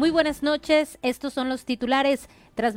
Muy 0.00 0.10
buenas 0.10 0.42
noches, 0.42 0.98
estos 1.02 1.34
son 1.34 1.50
los 1.50 1.66
titulares. 1.66 2.30
Tras, 2.54 2.74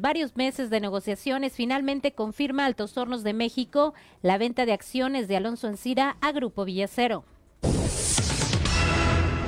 varios 0.00 0.36
meses 0.38 0.70
de 0.70 0.80
negociaciones, 0.80 1.52
finalmente 1.52 2.12
confirma 2.12 2.64
Altos 2.64 2.96
Hornos 2.96 3.22
de 3.22 3.34
México 3.34 3.92
la 4.22 4.38
venta 4.38 4.64
de 4.64 4.72
acciones 4.72 5.28
de 5.28 5.36
Alonso 5.36 5.68
Encira 5.68 6.16
a 6.22 6.32
Grupo 6.32 6.64
Villacero. 6.64 7.24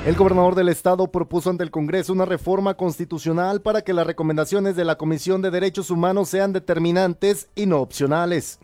El 0.05 0.15
gobernador 0.17 0.53
del 0.53 0.69
estado 0.69 1.07
propuso 1.07 1.49
ante 1.49 1.63
el 1.63 1.71
Congreso 1.71 2.13
una 2.13 2.25
reforma 2.25 2.75
constitucional 2.75 3.63
para 3.63 3.81
que 3.81 3.93
las 3.93 4.05
recomendaciones 4.05 4.75
de 4.75 4.85
la 4.85 4.99
Comisión 4.99 5.41
de 5.41 5.49
Derechos 5.49 5.89
Humanos 5.89 6.29
sean 6.29 6.53
determinantes 6.53 7.49
y 7.55 7.65
no 7.65 7.79
opcionales. 7.81 8.59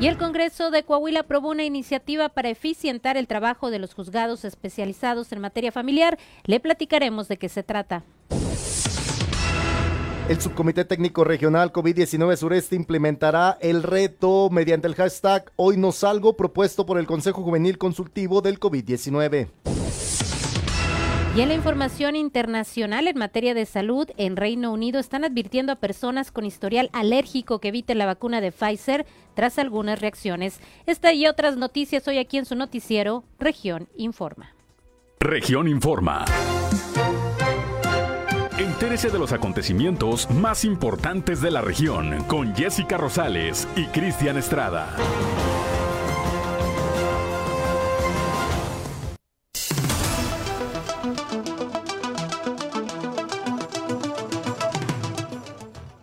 Y 0.00 0.06
el 0.06 0.16
Congreso 0.16 0.70
de 0.70 0.82
Coahuila 0.82 1.20
aprobó 1.20 1.50
una 1.50 1.64
iniciativa 1.64 2.30
para 2.30 2.48
eficientar 2.48 3.18
el 3.18 3.26
trabajo 3.26 3.70
de 3.70 3.78
los 3.78 3.92
juzgados 3.92 4.46
especializados 4.46 5.30
en 5.30 5.40
materia 5.40 5.72
familiar. 5.72 6.18
Le 6.44 6.58
platicaremos 6.58 7.28
de 7.28 7.36
qué 7.36 7.50
se 7.50 7.62
trata. 7.62 8.02
El 10.30 10.40
Subcomité 10.40 10.86
Técnico 10.86 11.22
Regional 11.24 11.70
COVID-19 11.70 12.34
Sureste 12.36 12.76
implementará 12.76 13.58
el 13.60 13.82
reto 13.82 14.48
mediante 14.50 14.86
el 14.86 14.94
hashtag 14.94 15.52
Hoy 15.56 15.76
no 15.76 15.92
salgo 15.92 16.34
propuesto 16.34 16.86
por 16.86 16.98
el 16.98 17.06
Consejo 17.06 17.42
Juvenil 17.42 17.76
Consultivo 17.76 18.40
del 18.40 18.58
COVID-19. 18.58 19.48
Y 21.36 21.42
en 21.42 21.48
la 21.48 21.54
información 21.54 22.16
internacional 22.16 23.06
en 23.06 23.16
materia 23.16 23.54
de 23.54 23.64
salud, 23.64 24.08
en 24.16 24.36
Reino 24.36 24.72
Unido 24.72 24.98
están 24.98 25.24
advirtiendo 25.24 25.72
a 25.72 25.76
personas 25.76 26.32
con 26.32 26.44
historial 26.44 26.90
alérgico 26.92 27.60
que 27.60 27.68
eviten 27.68 27.98
la 27.98 28.06
vacuna 28.06 28.40
de 28.40 28.50
Pfizer 28.50 29.06
tras 29.34 29.56
algunas 29.60 30.00
reacciones. 30.00 30.60
Esta 30.86 31.12
y 31.12 31.28
otras 31.28 31.56
noticias 31.56 32.06
hoy 32.08 32.18
aquí 32.18 32.36
en 32.36 32.46
su 32.46 32.56
noticiero, 32.56 33.22
Región 33.38 33.88
Informa. 33.96 34.56
Región 35.20 35.68
Informa. 35.68 36.24
Entérese 38.58 39.08
de 39.10 39.18
los 39.18 39.32
acontecimientos 39.32 40.28
más 40.30 40.64
importantes 40.64 41.40
de 41.40 41.52
la 41.52 41.60
región 41.60 42.24
con 42.24 42.56
Jessica 42.56 42.96
Rosales 42.96 43.68
y 43.76 43.84
Cristian 43.86 44.36
Estrada. 44.36 44.96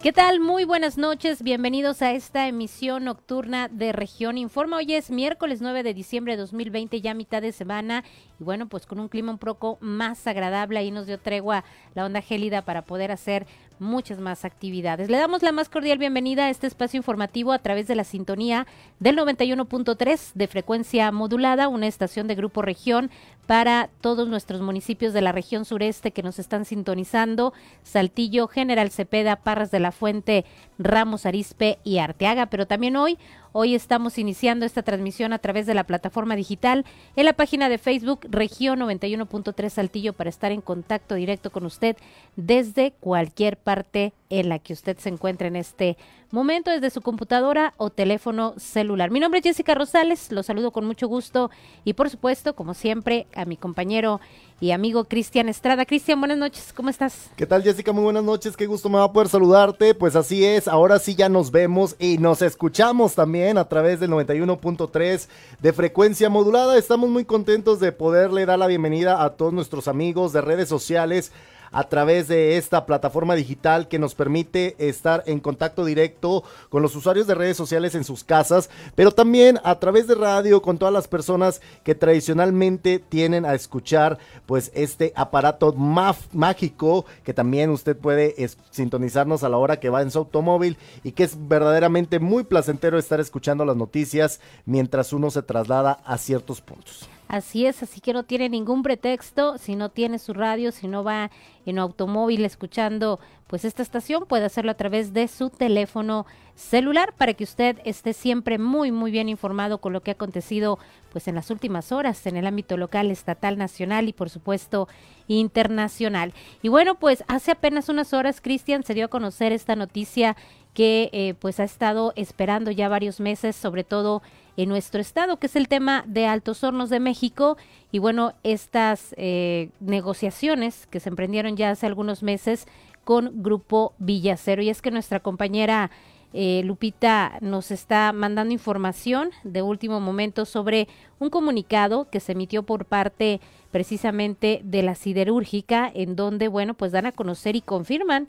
¿Qué 0.02 0.14
tal? 0.14 0.40
Muy 0.40 0.64
buenas 0.64 1.00
noches, 1.00 1.42
bienvenidos 1.42 2.04
a 2.04 2.12
esta 2.12 2.48
emisión 2.48 3.06
nocturna 3.06 3.68
de 3.68 3.92
Región 3.92 4.38
Informa. 4.38 4.78
Hoy 4.78 4.94
es 4.94 5.10
miércoles 5.10 5.60
9 5.60 5.82
de 5.82 5.96
diciembre 5.96 6.34
de 6.34 6.38
2020, 6.38 7.02
ya 7.02 7.16
mitad 7.16 7.42
de 7.42 7.52
semana, 7.52 8.04
y 8.40 8.44
bueno, 8.44 8.68
pues 8.68 8.86
con 8.86 9.00
un 9.00 9.08
clima 9.08 9.32
un 9.32 9.40
poco 9.40 9.80
más 9.82 10.28
agradable, 10.28 10.78
ahí 10.78 10.92
nos 10.92 11.08
dio 11.08 11.18
tregua 11.18 11.64
la 11.96 12.06
onda 12.06 12.22
gélida 12.22 12.62
para 12.62 12.84
poder 12.84 13.12
hacer 13.12 13.48
muchas 13.80 14.20
más 14.20 14.46
actividades. 14.46 15.10
Le 15.10 15.18
damos 15.18 15.42
la 15.42 15.52
más 15.52 15.68
cordial 15.68 15.98
bienvenida 15.98 16.46
a 16.46 16.50
este 16.52 16.68
espacio 16.68 16.98
informativo 16.98 17.52
a 17.52 17.60
través 17.60 17.88
de 17.88 17.96
la 17.96 18.04
sintonía 18.04 18.68
del 19.00 19.18
91.3 19.18 20.34
de 20.36 20.48
frecuencia 20.48 21.12
modulada, 21.12 21.68
una 21.68 21.88
estación 21.88 22.28
de 22.28 22.36
Grupo 22.36 22.62
Región 22.62 23.10
para 23.48 23.90
todos 24.02 24.28
nuestros 24.28 24.62
municipios 24.62 25.14
de 25.14 25.22
la 25.22 25.32
región 25.32 25.64
sureste 25.66 26.12
que 26.12 26.22
nos 26.22 26.38
están 26.38 26.66
sintonizando, 26.66 27.54
Saltillo, 27.82 28.48
General 28.48 28.92
Cepeda, 28.92 29.38
Parras 29.38 29.72
de 29.72 29.80
la 29.80 29.94
Fuente, 29.94 30.46
Ramos 30.78 31.26
Arispe 31.26 31.80
y 31.84 31.98
Arteaga, 31.98 32.48
pero 32.48 32.68
también 32.68 32.98
hoy 32.98 33.18
Hoy 33.54 33.76
estamos 33.76 34.18
iniciando 34.18 34.66
esta 34.66 34.84
transmisión 34.84 35.34
a 35.34 35.40
través 35.40 35.66
de 35.66 35.74
la 35.74 35.86
plataforma 35.86 36.36
digital 36.36 36.86
en 37.16 37.26
la 37.26 37.34
página 37.34 37.70
de 37.70 37.78
Facebook 37.78 38.20
Región 38.30 38.80
91.3 38.80 39.70
Saltillo 39.70 40.14
para 40.14 40.30
estar 40.30 40.52
en 40.52 40.62
contacto 40.62 41.16
directo 41.16 41.50
con 41.52 41.66
usted 41.66 41.96
desde 42.36 42.92
cualquier 43.00 43.58
parte 43.58 44.14
en 44.30 44.50
la 44.50 44.60
que 44.60 44.74
usted 44.74 44.98
se 44.98 45.10
encuentre 45.10 45.48
en 45.48 45.56
este 45.56 45.98
momento, 46.32 46.72
desde 46.72 46.90
su 46.90 47.02
computadora 47.02 47.74
o 47.78 47.90
teléfono 47.90 48.54
celular. 48.58 49.12
Mi 49.12 49.20
nombre 49.20 49.40
es 49.40 49.46
Jessica 49.46 49.76
Rosales, 49.76 50.32
lo 50.32 50.44
saludo 50.44 50.72
con 50.72 50.86
mucho 50.86 51.08
gusto 51.08 51.50
y 51.86 51.94
por 51.94 52.10
supuesto, 52.10 52.54
como 52.54 52.74
siempre, 52.74 53.28
a 53.34 53.46
mi 53.46 53.56
compañero 53.56 54.20
y 54.60 54.72
amigo 54.72 55.06
Cristian 55.06 55.50
Estrada. 55.50 55.86
Cristian, 55.86 56.20
buenas 56.20 56.38
noches, 56.38 56.74
¿cómo 56.74 56.90
estás? 56.90 57.30
¿Qué 57.36 57.46
tal 57.46 57.64
Jessica? 57.64 57.92
Muy 57.92 58.04
buenas 58.04 58.24
noches, 58.24 58.58
qué 58.58 58.66
gusto 58.66 58.90
me 58.90 58.98
va 58.98 59.06
a 59.06 59.12
poder 59.14 59.30
saludarte. 59.30 59.94
Pues 59.94 60.16
así 60.16 60.44
es, 60.44 60.68
ahora 60.68 61.00
sí 61.00 61.16
ya 61.16 61.30
nos 61.30 61.52
vemos 61.52 61.96
y 62.00 62.18
nos 62.18 62.42
escuchamos 62.42 63.16
también 63.16 63.58
a 63.58 63.68
través 63.68 64.00
del 64.00 64.12
91.3 64.12 65.28
de 65.60 65.74
frecuencia 65.74 66.30
modulada. 66.30 66.78
Estamos 66.78 67.10
muy 67.10 67.26
contentos 67.26 67.80
de 67.80 67.92
poderle 67.92 68.46
dar 68.46 68.60
la 68.60 68.68
bienvenida 68.68 69.24
a 69.24 69.32
todos 69.32 69.54
nuestros 69.54 69.88
amigos 69.88 70.34
de 70.34 70.42
redes 70.42 70.70
sociales 70.70 71.32
a 71.72 71.84
través 71.90 72.28
de 72.28 72.58
esta 72.58 72.86
plataforma 72.86 73.36
digital 73.36 73.88
que 73.88 74.00
nos 74.00 74.16
permite 74.16 74.76
estar 74.80 75.24
en 75.26 75.40
contacto 75.40 75.86
directo 75.86 76.44
con 76.70 76.82
los 76.82 76.96
usuarios 76.96 77.28
de 77.28 77.36
redes 77.36 77.58
sociales 77.58 77.96
en 77.96 78.04
sus 78.04 78.24
casas, 78.24 78.70
pero 78.96 79.12
también 79.12 79.60
a 79.64 79.80
través 79.80 80.08
de 80.08 80.16
radio 80.16 80.62
con 80.62 80.78
todas 80.78 80.94
las 80.94 81.08
personas 81.08 81.62
que 81.84 81.96
tradicionalmente 81.96 83.00
tienen 83.00 83.46
a 83.46 83.54
escuchar 83.54 84.18
pues 84.46 84.72
este 84.74 85.14
aparato 85.16 85.74
mágico 85.74 87.06
que 87.24 87.34
también 87.34 87.70
usted 87.70 87.98
puede 87.98 88.36
sintonizarnos 88.72 89.44
a 89.44 89.50
la 89.50 89.58
hora 89.58 89.80
que 89.80 89.90
va 89.90 90.02
en 90.02 90.12
su 90.12 90.20
automóvil 90.20 90.78
y 91.04 91.12
que 91.12 91.24
es 91.24 91.48
verdaderamente 91.48 92.20
muy 92.20 92.44
placentero 92.44 92.98
estar 92.98 93.20
escuchando 93.20 93.66
las 93.66 93.76
noticias 93.76 94.40
mientras 94.66 95.14
uno 95.14 95.32
se 95.32 95.42
traslada 95.42 96.00
a 96.06 96.18
ciertos 96.18 96.62
puntos. 96.62 97.10
Así 97.28 97.66
es, 97.66 97.84
así 97.84 98.00
que 98.00 98.14
no 98.14 98.24
tiene 98.24 98.48
ningún 98.48 98.84
pretexto, 98.84 99.58
si 99.58 99.76
no 99.76 99.90
tiene 99.90 100.18
su 100.18 100.34
radio, 100.34 100.72
si 100.72 100.88
no 100.88 101.04
va 101.04 101.30
en 101.66 101.78
automóvil 101.78 102.46
escuchando 102.46 103.20
pues 103.48 103.66
esta 103.66 103.82
estación, 103.82 104.26
puede 104.26 104.46
hacerlo 104.46 104.72
a 104.72 104.78
través 104.78 105.14
de 105.14 105.28
su 105.28 105.50
teléfono 105.50 106.26
celular 106.56 107.14
para 107.18 107.34
que 107.34 107.44
usted 107.44 107.80
esté 107.86 108.14
siempre 108.14 108.58
muy 108.58 108.92
muy 108.92 109.12
bien 109.12 109.30
informado 109.30 109.78
con 109.78 109.94
lo 109.94 110.02
que 110.02 110.12
ha 110.12 110.16
acontecido 110.16 110.80
pues 111.12 111.28
en 111.28 111.36
las 111.36 111.52
últimas 111.52 111.92
horas 111.92 112.26
en 112.28 112.36
el 112.36 112.48
ámbito 112.48 112.78
local, 112.78 113.12
estatal, 113.12 113.58
nacional 113.58 114.08
y 114.08 114.14
por 114.14 114.30
supuesto 114.30 114.88
internacional. 115.28 116.34
Y 116.62 116.70
bueno, 116.70 116.96
pues 116.96 117.24
hace 117.28 117.52
apenas 117.52 117.90
unas 117.90 118.14
horas 118.14 118.42
Cristian 118.42 118.84
se 118.84 118.94
dio 118.94 119.06
a 119.06 119.10
conocer 119.10 119.52
esta 119.52 119.76
noticia 119.76 120.36
que 120.74 121.10
eh, 121.12 121.34
pues 121.40 121.60
ha 121.60 121.64
estado 121.64 122.14
esperando 122.16 122.72
ya 122.72 122.88
varios 122.88 123.20
meses, 123.20 123.56
sobre 123.56 123.84
todo 123.84 124.22
en 124.58 124.70
nuestro 124.70 125.00
estado, 125.00 125.38
que 125.38 125.48
es 125.48 125.56
el 125.56 125.68
tema 125.68 126.04
de 126.08 126.26
Altos 126.26 126.64
Hornos 126.64 126.90
de 126.90 127.00
México. 127.00 127.58
Y 127.92 128.00
bueno, 128.00 128.34
estas 128.44 129.14
eh, 129.18 129.70
negociaciones 129.80 130.88
que 130.88 131.00
se 131.00 131.10
emprendieron 131.10 131.56
ya 131.56 131.70
hace 131.70 131.86
algunos 131.86 132.24
meses 132.24 132.68
con 133.04 133.44
Grupo 133.44 133.94
Villacero. 134.00 134.62
Y 134.62 134.70
es 134.70 134.82
que 134.82 134.92
nuestra 134.92 135.20
compañera 135.20 135.92
eh, 136.34 136.62
Lupita 136.66 137.38
nos 137.40 137.72
está 137.72 138.12
mandando 138.12 138.52
información 138.52 139.30
de 139.44 139.62
último 139.62 140.00
momento 140.02 140.46
sobre 140.46 140.88
un 141.20 141.30
comunicado 141.30 142.10
que 142.10 142.20
se 142.20 142.34
emitió 142.34 142.64
por 142.64 142.86
parte 142.86 143.40
precisamente 143.72 144.62
de 144.64 144.84
la 144.84 144.96
siderúrgica, 144.96 145.90
en 145.94 146.16
donde, 146.16 146.48
bueno, 146.48 146.74
pues 146.74 146.92
dan 146.92 147.06
a 147.06 147.12
conocer 147.12 147.56
y 147.56 147.62
confirman 147.62 148.28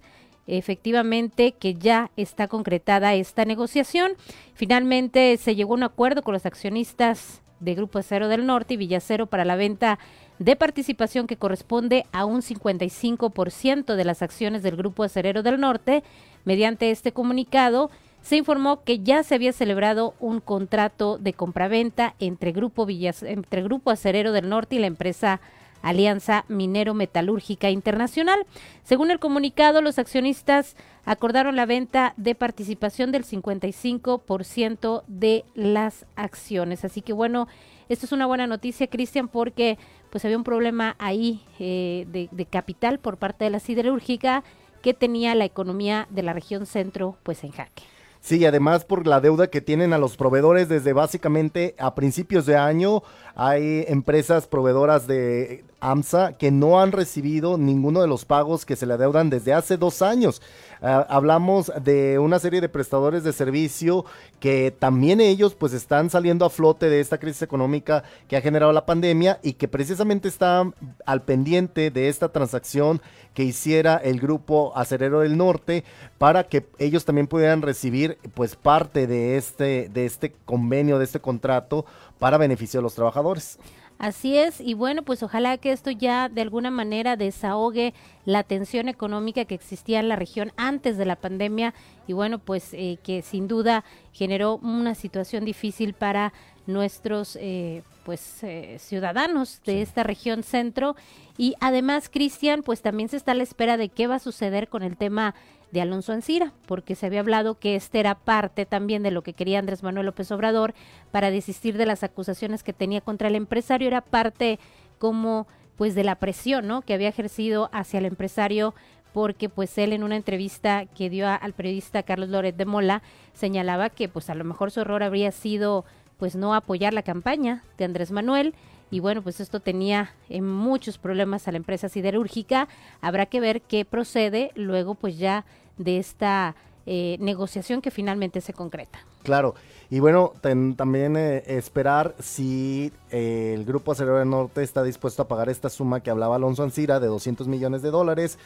efectivamente 0.48 1.52
que 1.52 1.74
ya 1.74 2.10
está 2.16 2.48
concretada 2.48 3.14
esta 3.14 3.44
negociación. 3.44 4.12
Finalmente 4.54 5.36
se 5.36 5.54
llegó 5.54 5.74
a 5.74 5.76
un 5.76 5.82
acuerdo 5.84 6.22
con 6.22 6.32
los 6.32 6.46
accionistas 6.46 7.42
de 7.60 7.74
Grupo 7.74 7.98
Acero 7.98 8.28
del 8.28 8.46
Norte 8.46 8.74
y 8.74 8.76
Villacero 8.78 9.26
para 9.26 9.44
la 9.44 9.56
venta 9.56 9.98
de 10.38 10.56
participación 10.56 11.26
que 11.26 11.36
corresponde 11.36 12.06
a 12.12 12.24
un 12.24 12.42
55% 12.42 13.94
de 13.94 14.04
las 14.04 14.22
acciones 14.22 14.62
del 14.62 14.76
Grupo 14.76 15.02
Acerero 15.02 15.42
del 15.42 15.60
Norte. 15.60 16.02
Mediante 16.44 16.90
este 16.90 17.12
comunicado, 17.12 17.90
se 18.22 18.36
informó 18.36 18.84
que 18.84 19.00
ya 19.00 19.22
se 19.22 19.34
había 19.34 19.52
celebrado 19.52 20.14
un 20.20 20.40
contrato 20.40 21.18
de 21.18 21.32
compraventa 21.32 22.14
entre 22.18 22.52
Grupo, 22.52 22.86
entre 22.88 23.62
Grupo 23.62 23.90
Acerero 23.90 24.32
del 24.32 24.48
Norte 24.48 24.76
y 24.76 24.78
la 24.78 24.86
empresa 24.86 25.40
Alianza 25.82 26.44
Minero 26.48 26.94
Metalúrgica 26.94 27.70
Internacional. 27.70 28.46
Según 28.84 29.10
el 29.10 29.18
comunicado, 29.18 29.80
los 29.82 29.98
accionistas 29.98 30.76
acordaron 31.04 31.56
la 31.56 31.66
venta 31.66 32.14
de 32.16 32.34
participación 32.34 33.12
del 33.12 33.24
55% 33.24 35.02
de 35.06 35.44
las 35.54 36.06
acciones. 36.16 36.84
Así 36.84 37.00
que 37.00 37.12
bueno, 37.12 37.48
esto 37.88 38.06
es 38.06 38.12
una 38.12 38.26
buena 38.26 38.46
noticia, 38.46 38.86
Cristian, 38.88 39.28
porque 39.28 39.78
pues 40.10 40.24
había 40.24 40.36
un 40.36 40.44
problema 40.44 40.96
ahí 40.98 41.42
eh, 41.58 42.06
de, 42.08 42.28
de 42.30 42.46
capital 42.46 42.98
por 42.98 43.16
parte 43.16 43.44
de 43.44 43.50
la 43.50 43.60
siderúrgica 43.60 44.44
que 44.82 44.94
tenía 44.94 45.34
la 45.34 45.44
economía 45.44 46.06
de 46.10 46.22
la 46.22 46.32
región 46.32 46.66
centro 46.66 47.16
pues 47.22 47.42
en 47.44 47.52
jaque. 47.52 47.82
Sí, 48.20 48.44
además 48.44 48.84
por 48.84 49.06
la 49.06 49.20
deuda 49.20 49.48
que 49.48 49.60
tienen 49.60 49.92
a 49.92 49.98
los 49.98 50.16
proveedores 50.16 50.68
desde 50.68 50.92
básicamente 50.92 51.74
a 51.78 51.94
principios 51.94 52.46
de 52.46 52.56
año 52.56 53.02
hay 53.38 53.84
empresas 53.86 54.48
proveedoras 54.48 55.06
de 55.06 55.64
AMSA 55.78 56.32
que 56.32 56.50
no 56.50 56.80
han 56.80 56.90
recibido 56.90 57.56
ninguno 57.56 58.00
de 58.00 58.08
los 58.08 58.24
pagos 58.24 58.66
que 58.66 58.74
se 58.74 58.84
le 58.84 58.94
adeudan 58.94 59.30
desde 59.30 59.54
hace 59.54 59.76
dos 59.76 60.02
años. 60.02 60.42
Ah, 60.82 61.06
hablamos 61.08 61.72
de 61.82 62.18
una 62.18 62.40
serie 62.40 62.60
de 62.60 62.68
prestadores 62.68 63.22
de 63.22 63.32
servicio 63.32 64.04
que 64.40 64.74
también 64.76 65.20
ellos 65.20 65.54
pues 65.54 65.72
están 65.72 66.10
saliendo 66.10 66.44
a 66.44 66.50
flote 66.50 66.88
de 66.88 66.98
esta 66.98 67.18
crisis 67.18 67.42
económica 67.42 68.02
que 68.26 68.36
ha 68.36 68.40
generado 68.40 68.72
la 68.72 68.86
pandemia 68.86 69.38
y 69.42 69.52
que 69.52 69.68
precisamente 69.68 70.26
están 70.26 70.74
al 71.06 71.22
pendiente 71.22 71.92
de 71.92 72.08
esta 72.08 72.30
transacción 72.30 73.00
que 73.34 73.44
hiciera 73.44 73.96
el 73.96 74.18
grupo 74.18 74.72
Acerero 74.74 75.20
del 75.20 75.36
Norte 75.36 75.84
para 76.18 76.44
que 76.44 76.66
ellos 76.78 77.04
también 77.04 77.28
pudieran 77.28 77.62
recibir 77.62 78.18
pues 78.34 78.56
parte 78.56 79.06
de 79.06 79.36
este 79.36 79.88
de 79.88 80.06
este 80.06 80.34
convenio, 80.44 80.98
de 80.98 81.04
este 81.04 81.20
contrato 81.20 81.86
para 82.18 82.38
beneficio 82.38 82.78
de 82.78 82.82
los 82.82 82.94
trabajadores. 82.94 83.58
Así 83.98 84.36
es, 84.38 84.60
y 84.60 84.74
bueno, 84.74 85.02
pues 85.02 85.24
ojalá 85.24 85.58
que 85.58 85.72
esto 85.72 85.90
ya 85.90 86.28
de 86.28 86.40
alguna 86.40 86.70
manera 86.70 87.16
desahogue 87.16 87.94
la 88.24 88.44
tensión 88.44 88.88
económica 88.88 89.44
que 89.44 89.56
existía 89.56 89.98
en 89.98 90.08
la 90.08 90.14
región 90.14 90.52
antes 90.56 90.96
de 90.96 91.04
la 91.04 91.16
pandemia 91.16 91.74
y 92.06 92.12
bueno, 92.12 92.38
pues 92.38 92.74
eh, 92.74 93.00
que 93.02 93.22
sin 93.22 93.48
duda 93.48 93.84
generó 94.12 94.58
una 94.58 94.94
situación 94.94 95.44
difícil 95.44 95.94
para 95.94 96.32
nuestros 96.68 97.36
eh, 97.40 97.82
pues 98.04 98.44
eh, 98.44 98.76
ciudadanos 98.78 99.62
de 99.64 99.82
esta 99.82 100.04
región 100.04 100.44
centro 100.44 100.94
y 101.36 101.54
además 101.60 102.08
Cristian 102.08 102.62
pues 102.62 102.82
también 102.82 103.08
se 103.08 103.16
está 103.16 103.32
a 103.32 103.34
la 103.34 103.42
espera 103.42 103.76
de 103.76 103.88
qué 103.88 104.06
va 104.06 104.16
a 104.16 104.20
suceder 104.20 104.68
con 104.68 104.84
el 104.84 104.96
tema 104.96 105.34
de 105.70 105.80
Alonso 105.80 106.12
Ancira, 106.12 106.52
porque 106.66 106.94
se 106.94 107.06
había 107.06 107.20
hablado 107.20 107.58
que 107.58 107.76
este 107.76 108.00
era 108.00 108.14
parte 108.14 108.66
también 108.66 109.02
de 109.02 109.10
lo 109.10 109.22
que 109.22 109.34
quería 109.34 109.58
Andrés 109.58 109.82
Manuel 109.82 110.06
López 110.06 110.30
Obrador 110.32 110.74
para 111.10 111.30
desistir 111.30 111.76
de 111.76 111.86
las 111.86 112.02
acusaciones 112.02 112.62
que 112.62 112.72
tenía 112.72 113.00
contra 113.00 113.28
el 113.28 113.34
empresario, 113.34 113.88
era 113.88 114.00
parte 114.00 114.58
como 114.98 115.46
pues 115.76 115.94
de 115.94 116.04
la 116.04 116.16
presión, 116.16 116.66
¿no? 116.66 116.82
que 116.82 116.94
había 116.94 117.08
ejercido 117.08 117.70
hacia 117.72 117.98
el 117.98 118.06
empresario 118.06 118.74
porque 119.12 119.48
pues 119.48 119.76
él 119.78 119.92
en 119.92 120.02
una 120.02 120.16
entrevista 120.16 120.86
que 120.86 121.08
dio 121.08 121.28
al 121.28 121.52
periodista 121.52 122.02
Carlos 122.02 122.28
Loret 122.28 122.56
de 122.56 122.66
Mola 122.66 123.02
señalaba 123.32 123.90
que 123.90 124.08
pues 124.08 124.28
a 124.28 124.34
lo 124.34 124.44
mejor 124.44 124.70
su 124.70 124.80
error 124.80 125.02
habría 125.02 125.32
sido 125.32 125.84
pues 126.18 126.36
no 126.36 126.54
apoyar 126.54 126.92
la 126.92 127.02
campaña 127.02 127.62
de 127.78 127.84
Andrés 127.84 128.10
Manuel 128.10 128.54
y 128.90 129.00
bueno, 129.00 129.22
pues 129.22 129.40
esto 129.40 129.60
tenía 129.60 130.14
eh, 130.28 130.40
muchos 130.40 130.98
problemas 130.98 131.46
a 131.46 131.52
la 131.52 131.58
empresa 131.58 131.88
siderúrgica. 131.88 132.68
Habrá 133.00 133.26
que 133.26 133.40
ver 133.40 133.62
qué 133.62 133.84
procede 133.84 134.50
luego 134.54 134.94
pues 134.94 135.18
ya 135.18 135.44
de 135.76 135.98
esta 135.98 136.56
eh, 136.86 137.16
negociación 137.20 137.82
que 137.82 137.90
finalmente 137.90 138.40
se 138.40 138.52
concreta. 138.52 138.98
Claro, 139.22 139.54
y 139.90 140.00
bueno, 140.00 140.32
también 140.40 141.16
eh, 141.16 141.42
esperar 141.46 142.14
si 142.18 142.92
el 143.10 143.64
Grupo 143.66 143.92
Acelero 143.92 144.18
del 144.18 144.30
Norte 144.30 144.62
está 144.62 144.82
dispuesto 144.82 145.22
a 145.22 145.28
pagar 145.28 145.50
esta 145.50 145.68
suma 145.68 146.00
que 146.00 146.10
hablaba 146.10 146.36
Alonso 146.36 146.62
Ancira 146.62 146.98
de 146.98 147.08
200 147.08 147.46
millones 147.46 147.82
de 147.82 147.90
dólares 147.90 148.38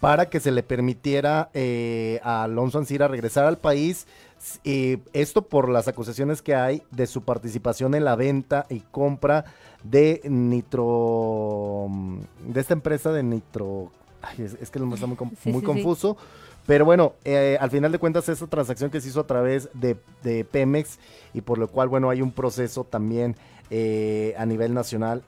para 0.00 0.28
que 0.28 0.38
se 0.38 0.52
le 0.52 0.62
permitiera 0.62 1.50
a 2.22 2.42
Alonso 2.44 2.78
Ancira 2.78 3.08
regresar 3.08 3.46
al 3.46 3.56
país 3.56 4.06
y 4.64 4.98
esto 5.12 5.42
por 5.42 5.68
las 5.68 5.88
acusaciones 5.88 6.42
que 6.42 6.54
hay 6.54 6.82
de 6.90 7.06
su 7.06 7.22
participación 7.22 7.94
en 7.94 8.04
la 8.04 8.16
venta 8.16 8.66
y 8.68 8.80
compra 8.80 9.44
de 9.82 10.20
nitro, 10.24 11.88
de 12.46 12.60
esta 12.60 12.74
empresa 12.74 13.12
de 13.12 13.22
nitro, 13.22 13.90
es, 14.38 14.70
que 14.70 14.78
el 14.78 14.88
nombre 14.88 14.96
está 14.96 15.06
muy, 15.50 15.62
confuso, 15.62 16.16
pero 16.66 16.84
bueno, 16.84 17.14
eh, 17.24 17.56
al 17.60 17.70
final 17.70 17.92
de 17.92 17.98
cuentas 17.98 18.28
esta 18.28 18.46
transacción 18.46 18.90
que 18.90 19.00
se 19.00 19.08
hizo 19.08 19.20
a 19.20 19.26
través 19.26 19.68
de, 19.74 19.96
Pemex 20.44 20.98
y 21.34 21.40
por 21.40 21.58
lo 21.58 21.68
cual, 21.68 21.88
bueno, 21.88 22.10
hay 22.10 22.22
un 22.22 22.32
proceso 22.32 22.84
también 22.84 23.36
eh, 23.70 24.34
a 24.38 24.46
nivel 24.46 24.74
nacional 24.74 25.22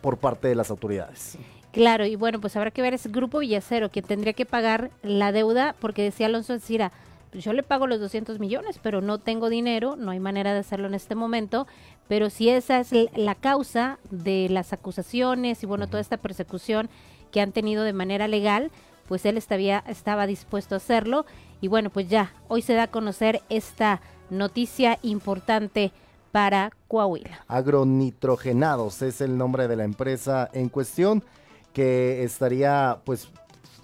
por 0.00 0.18
parte 0.18 0.48
de 0.48 0.54
las 0.54 0.70
autoridades. 0.70 1.38
Claro, 1.72 2.06
y 2.06 2.16
bueno, 2.16 2.40
pues 2.40 2.56
habrá 2.56 2.70
que 2.70 2.80
ver 2.80 2.94
ese 2.94 3.10
grupo 3.10 3.40
Villacero 3.40 3.90
que 3.90 4.00
tendría 4.00 4.32
que 4.32 4.46
pagar 4.46 4.90
la 5.02 5.30
deuda 5.30 5.74
porque 5.78 6.02
decía 6.02 6.26
Alonso 6.26 6.54
Encira, 6.54 6.90
pues 7.30 7.44
yo 7.44 7.52
le 7.52 7.62
pago 7.62 7.86
los 7.86 8.00
200 8.00 8.38
millones, 8.38 8.78
pero 8.82 9.00
no 9.00 9.18
tengo 9.18 9.48
dinero, 9.48 9.96
no 9.96 10.10
hay 10.10 10.20
manera 10.20 10.52
de 10.52 10.60
hacerlo 10.60 10.86
en 10.86 10.94
este 10.94 11.14
momento, 11.14 11.66
pero 12.08 12.30
si 12.30 12.48
esa 12.48 12.80
es 12.80 12.90
la 13.14 13.34
causa 13.34 13.98
de 14.10 14.48
las 14.50 14.72
acusaciones 14.72 15.62
y 15.62 15.66
bueno, 15.66 15.86
toda 15.86 16.00
esta 16.00 16.16
persecución 16.16 16.88
que 17.30 17.40
han 17.40 17.52
tenido 17.52 17.84
de 17.84 17.92
manera 17.92 18.28
legal, 18.28 18.70
pues 19.08 19.24
él 19.24 19.36
estaba, 19.36 19.78
estaba 19.86 20.26
dispuesto 20.26 20.74
a 20.74 20.78
hacerlo 20.78 21.26
y 21.60 21.68
bueno, 21.68 21.90
pues 21.90 22.08
ya, 22.08 22.32
hoy 22.48 22.62
se 22.62 22.74
da 22.74 22.84
a 22.84 22.90
conocer 22.90 23.42
esta 23.48 24.00
noticia 24.30 24.98
importante 25.02 25.92
para 26.32 26.70
Coahuila. 26.88 27.44
Agronitrogenados 27.48 29.02
es 29.02 29.20
el 29.20 29.38
nombre 29.38 29.68
de 29.68 29.76
la 29.76 29.84
empresa 29.84 30.50
en 30.52 30.68
cuestión 30.68 31.24
que 31.72 32.24
estaría 32.24 32.98
pues 33.04 33.28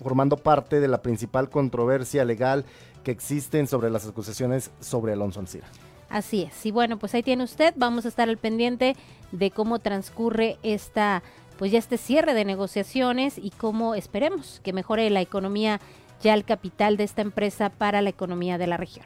formando 0.03 0.37
parte 0.37 0.81
de 0.81 0.89
la 0.89 1.03
principal 1.03 1.49
controversia 1.49 2.25
legal 2.25 2.65
que 3.03 3.11
existen 3.11 3.67
sobre 3.67 3.91
las 3.91 4.07
acusaciones 4.07 4.71
sobre 4.81 5.13
Alonso 5.13 5.41
Ancira. 5.41 5.67
Así 6.09 6.43
es. 6.43 6.67
Y 6.67 6.71
bueno, 6.71 6.99
pues 6.99 7.15
ahí 7.15 7.23
tiene 7.23 7.43
usted. 7.43 7.73
Vamos 7.77 8.05
a 8.05 8.09
estar 8.09 8.29
al 8.29 8.37
pendiente 8.37 8.97
de 9.33 9.51
cómo 9.51 9.79
transcurre 9.79 10.59
esta, 10.63 11.23
pues 11.59 11.73
ya 11.73 11.79
este 11.79 11.97
cierre 11.97 12.35
de 12.35 12.45
negociaciones 12.45 13.39
y 13.39 13.51
cómo 13.51 13.95
esperemos 13.95 14.61
que 14.63 14.75
mejore 14.75 15.09
la 15.09 15.23
economía 15.23 15.81
ya 16.23 16.35
el 16.35 16.45
capital 16.45 16.97
de 16.97 17.05
esta 17.05 17.23
empresa 17.23 17.71
para 17.71 18.03
la 18.03 18.11
economía 18.11 18.59
de 18.59 18.67
la 18.67 18.77
región. 18.77 19.05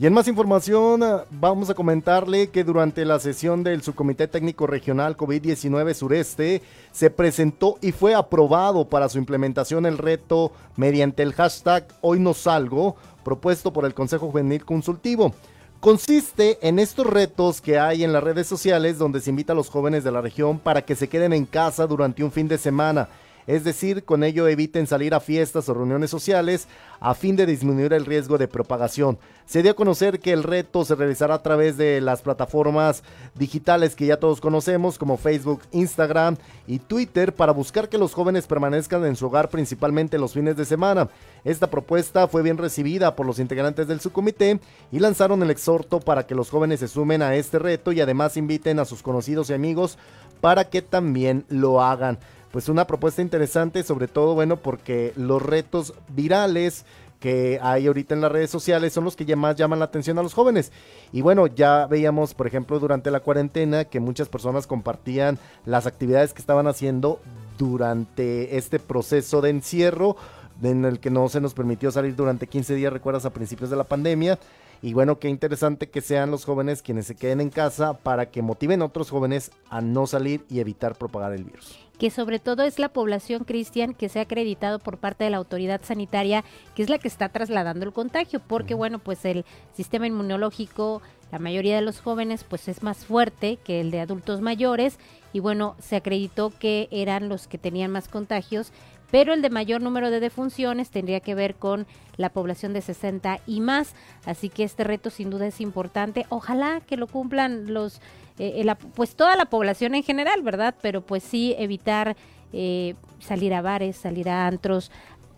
Y 0.00 0.06
en 0.06 0.14
más 0.14 0.28
información, 0.28 1.02
ah, 1.02 1.26
vamos 1.30 1.68
a 1.68 1.74
comentarle 1.74 2.48
que 2.48 2.64
durante 2.64 3.04
la 3.04 3.18
sesión 3.18 3.62
del 3.62 3.82
Subcomité 3.82 4.28
Técnico 4.28 4.66
Regional 4.66 5.14
COVID-19 5.14 5.92
Sureste 5.92 6.62
se 6.90 7.10
presentó 7.10 7.76
y 7.82 7.92
fue 7.92 8.14
aprobado 8.14 8.88
para 8.88 9.10
su 9.10 9.18
implementación 9.18 9.84
el 9.84 9.98
reto 9.98 10.52
mediante 10.74 11.22
el 11.22 11.34
hashtag 11.34 11.86
Hoy 12.00 12.18
no 12.18 12.32
salgo, 12.32 12.96
propuesto 13.22 13.74
por 13.74 13.84
el 13.84 13.92
Consejo 13.92 14.30
Juvenil 14.30 14.64
Consultivo. 14.64 15.34
Consiste 15.80 16.56
en 16.66 16.78
estos 16.78 17.06
retos 17.06 17.60
que 17.60 17.78
hay 17.78 18.02
en 18.02 18.14
las 18.14 18.24
redes 18.24 18.46
sociales 18.46 18.96
donde 18.96 19.20
se 19.20 19.28
invita 19.28 19.52
a 19.52 19.56
los 19.56 19.68
jóvenes 19.68 20.02
de 20.02 20.12
la 20.12 20.22
región 20.22 20.58
para 20.58 20.80
que 20.80 20.96
se 20.96 21.10
queden 21.10 21.34
en 21.34 21.44
casa 21.44 21.86
durante 21.86 22.24
un 22.24 22.32
fin 22.32 22.48
de 22.48 22.56
semana 22.56 23.10
es 23.46 23.64
decir, 23.64 24.04
con 24.04 24.24
ello 24.24 24.48
eviten 24.48 24.86
salir 24.86 25.14
a 25.14 25.20
fiestas 25.20 25.68
o 25.68 25.74
reuniones 25.74 26.10
sociales 26.10 26.68
a 27.00 27.14
fin 27.14 27.36
de 27.36 27.46
disminuir 27.46 27.92
el 27.92 28.06
riesgo 28.06 28.38
de 28.38 28.48
propagación. 28.48 29.18
Se 29.46 29.62
dio 29.62 29.72
a 29.72 29.74
conocer 29.74 30.20
que 30.20 30.32
el 30.32 30.42
reto 30.42 30.84
se 30.84 30.94
realizará 30.94 31.34
a 31.34 31.42
través 31.42 31.76
de 31.76 32.00
las 32.00 32.22
plataformas 32.22 33.02
digitales 33.34 33.96
que 33.96 34.06
ya 34.06 34.18
todos 34.18 34.40
conocemos 34.40 34.98
como 34.98 35.16
Facebook, 35.16 35.62
Instagram 35.72 36.36
y 36.66 36.78
Twitter 36.78 37.34
para 37.34 37.52
buscar 37.52 37.88
que 37.88 37.98
los 37.98 38.14
jóvenes 38.14 38.46
permanezcan 38.46 39.04
en 39.06 39.16
su 39.16 39.26
hogar 39.26 39.48
principalmente 39.48 40.18
los 40.18 40.34
fines 40.34 40.56
de 40.56 40.64
semana. 40.64 41.08
Esta 41.42 41.70
propuesta 41.70 42.28
fue 42.28 42.42
bien 42.42 42.58
recibida 42.58 43.16
por 43.16 43.26
los 43.26 43.38
integrantes 43.38 43.88
del 43.88 44.00
subcomité 44.00 44.60
y 44.92 44.98
lanzaron 44.98 45.42
el 45.42 45.50
exhorto 45.50 46.00
para 46.00 46.26
que 46.26 46.34
los 46.34 46.50
jóvenes 46.50 46.80
se 46.80 46.88
sumen 46.88 47.22
a 47.22 47.34
este 47.34 47.58
reto 47.58 47.92
y 47.92 48.00
además 48.00 48.36
inviten 48.36 48.78
a 48.78 48.84
sus 48.84 49.02
conocidos 49.02 49.50
y 49.50 49.54
amigos 49.54 49.98
para 50.40 50.64
que 50.64 50.82
también 50.82 51.44
lo 51.48 51.82
hagan 51.82 52.18
pues 52.52 52.68
una 52.68 52.86
propuesta 52.86 53.22
interesante, 53.22 53.82
sobre 53.82 54.08
todo, 54.08 54.34
bueno, 54.34 54.56
porque 54.56 55.12
los 55.16 55.40
retos 55.42 55.94
virales 56.08 56.84
que 57.20 57.60
hay 57.62 57.86
ahorita 57.86 58.14
en 58.14 58.22
las 58.22 58.32
redes 58.32 58.50
sociales 58.50 58.94
son 58.94 59.04
los 59.04 59.14
que 59.14 59.36
más 59.36 59.54
llaman 59.54 59.78
la 59.78 59.84
atención 59.84 60.18
a 60.18 60.22
los 60.22 60.34
jóvenes. 60.34 60.72
Y 61.12 61.20
bueno, 61.20 61.46
ya 61.46 61.86
veíamos, 61.86 62.34
por 62.34 62.46
ejemplo, 62.46 62.80
durante 62.80 63.10
la 63.10 63.20
cuarentena 63.20 63.84
que 63.84 64.00
muchas 64.00 64.28
personas 64.28 64.66
compartían 64.66 65.38
las 65.66 65.86
actividades 65.86 66.32
que 66.32 66.40
estaban 66.40 66.66
haciendo 66.66 67.20
durante 67.58 68.56
este 68.56 68.78
proceso 68.78 69.42
de 69.42 69.50
encierro 69.50 70.16
en 70.62 70.84
el 70.84 70.98
que 70.98 71.10
no 71.10 71.28
se 71.28 71.40
nos 71.40 71.54
permitió 71.54 71.90
salir 71.90 72.16
durante 72.16 72.46
15 72.46 72.74
días, 72.74 72.92
recuerdas, 72.92 73.26
a 73.26 73.30
principios 73.30 73.70
de 73.70 73.76
la 73.76 73.84
pandemia. 73.84 74.38
Y 74.82 74.94
bueno, 74.94 75.18
qué 75.18 75.28
interesante 75.28 75.90
que 75.90 76.00
sean 76.00 76.30
los 76.30 76.46
jóvenes 76.46 76.80
quienes 76.80 77.06
se 77.06 77.14
queden 77.14 77.42
en 77.42 77.50
casa 77.50 77.92
para 77.92 78.30
que 78.30 78.40
motiven 78.40 78.80
a 78.80 78.86
otros 78.86 79.10
jóvenes 79.10 79.50
a 79.68 79.82
no 79.82 80.06
salir 80.06 80.46
y 80.48 80.60
evitar 80.60 80.96
propagar 80.96 81.34
el 81.34 81.44
virus 81.44 81.89
que 82.00 82.08
sobre 82.10 82.38
todo 82.38 82.62
es 82.62 82.78
la 82.78 82.88
población 82.88 83.44
cristian 83.44 83.92
que 83.92 84.08
se 84.08 84.20
ha 84.20 84.22
acreditado 84.22 84.78
por 84.78 84.96
parte 84.96 85.24
de 85.24 85.28
la 85.28 85.36
autoridad 85.36 85.82
sanitaria, 85.84 86.44
que 86.74 86.82
es 86.82 86.88
la 86.88 86.96
que 86.96 87.08
está 87.08 87.28
trasladando 87.28 87.84
el 87.84 87.92
contagio, 87.92 88.40
porque 88.40 88.72
bueno, 88.72 89.00
pues 89.00 89.22
el 89.26 89.44
sistema 89.74 90.06
inmunológico, 90.06 91.02
la 91.30 91.38
mayoría 91.38 91.76
de 91.76 91.82
los 91.82 92.00
jóvenes, 92.00 92.42
pues 92.42 92.68
es 92.68 92.82
más 92.82 93.04
fuerte 93.04 93.58
que 93.58 93.82
el 93.82 93.90
de 93.90 94.00
adultos 94.00 94.40
mayores, 94.40 94.98
y 95.34 95.40
bueno, 95.40 95.76
se 95.78 95.96
acreditó 95.96 96.50
que 96.58 96.88
eran 96.90 97.28
los 97.28 97.46
que 97.46 97.58
tenían 97.58 97.90
más 97.90 98.08
contagios, 98.08 98.72
pero 99.10 99.34
el 99.34 99.42
de 99.42 99.50
mayor 99.50 99.82
número 99.82 100.10
de 100.10 100.20
defunciones 100.20 100.88
tendría 100.88 101.20
que 101.20 101.34
ver 101.34 101.56
con 101.56 101.86
la 102.16 102.30
población 102.30 102.72
de 102.72 102.80
60 102.80 103.40
y 103.46 103.60
más, 103.60 103.94
así 104.24 104.48
que 104.48 104.64
este 104.64 104.84
reto 104.84 105.10
sin 105.10 105.28
duda 105.28 105.46
es 105.46 105.60
importante. 105.60 106.24
Ojalá 106.30 106.80
que 106.80 106.96
lo 106.96 107.08
cumplan 107.08 107.74
los, 107.74 108.00
eh, 108.40 108.62
eh, 108.62 108.74
pues 108.94 109.16
toda 109.16 109.36
la 109.36 109.44
población 109.44 109.94
en 109.94 110.02
general, 110.02 110.40
¿verdad? 110.40 110.74
Pero 110.80 111.02
pues 111.02 111.22
sí 111.22 111.54
evitar 111.58 112.16
eh, 112.54 112.94
salir 113.18 113.52
a 113.52 113.60
bares, 113.60 113.96
salir 113.96 114.30
a 114.30 114.46
antros, 114.46 114.90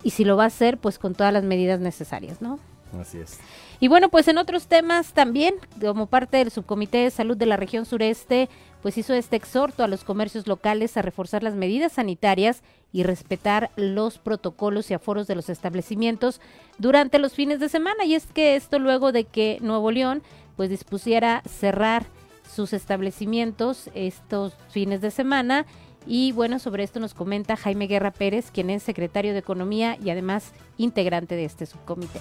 y 0.03 0.11
si 0.11 0.23
lo 0.23 0.37
va 0.37 0.45
a 0.45 0.47
hacer, 0.47 0.77
pues 0.77 0.99
con 0.99 1.13
todas 1.13 1.33
las 1.33 1.43
medidas 1.43 1.81
necesarias, 1.81 2.41
¿no? 2.41 2.59
Así 2.97 3.17
es. 3.17 3.39
Y 3.81 3.89
bueno, 3.89 4.07
pues 4.07 4.29
en 4.29 4.37
otros 4.37 4.67
temas 4.67 5.11
también, 5.11 5.55
como 5.81 6.07
parte 6.07 6.37
del 6.37 6.49
Subcomité 6.49 6.99
de 6.99 7.11
Salud 7.11 7.35
de 7.35 7.45
la 7.45 7.57
región 7.57 7.85
sureste, 7.85 8.47
pues 8.81 8.97
hizo 8.97 9.13
este 9.13 9.35
exhorto 9.35 9.83
a 9.83 9.89
los 9.89 10.05
comercios 10.05 10.47
locales 10.47 10.95
a 10.95 11.01
reforzar 11.01 11.43
las 11.43 11.55
medidas 11.55 11.91
sanitarias 11.91 12.63
y 12.93 13.03
respetar 13.03 13.69
los 13.75 14.17
protocolos 14.17 14.89
y 14.89 14.93
aforos 14.93 15.27
de 15.27 15.35
los 15.35 15.49
establecimientos 15.49 16.39
durante 16.77 17.19
los 17.19 17.33
fines 17.33 17.59
de 17.59 17.67
semana. 17.67 18.05
Y 18.05 18.15
es 18.15 18.27
que 18.27 18.55
esto 18.55 18.79
luego 18.79 19.11
de 19.11 19.25
que 19.25 19.57
Nuevo 19.59 19.91
León 19.91 20.23
pues 20.55 20.69
dispusiera 20.69 21.41
cerrar 21.45 22.05
sus 22.53 22.73
establecimientos 22.73 23.89
estos 23.93 24.53
fines 24.69 25.01
de 25.01 25.11
semana. 25.11 25.65
Y 26.05 26.31
bueno, 26.33 26.59
sobre 26.59 26.83
esto 26.83 26.99
nos 26.99 27.13
comenta 27.13 27.55
Jaime 27.55 27.87
Guerra 27.87 28.11
Pérez, 28.11 28.51
quien 28.51 28.69
es 28.69 28.83
secretario 28.83 29.33
de 29.33 29.39
Economía 29.39 29.97
y 30.03 30.09
además 30.09 30.51
integrante 30.77 31.35
de 31.35 31.45
este 31.45 31.65
subcomité. 31.65 32.19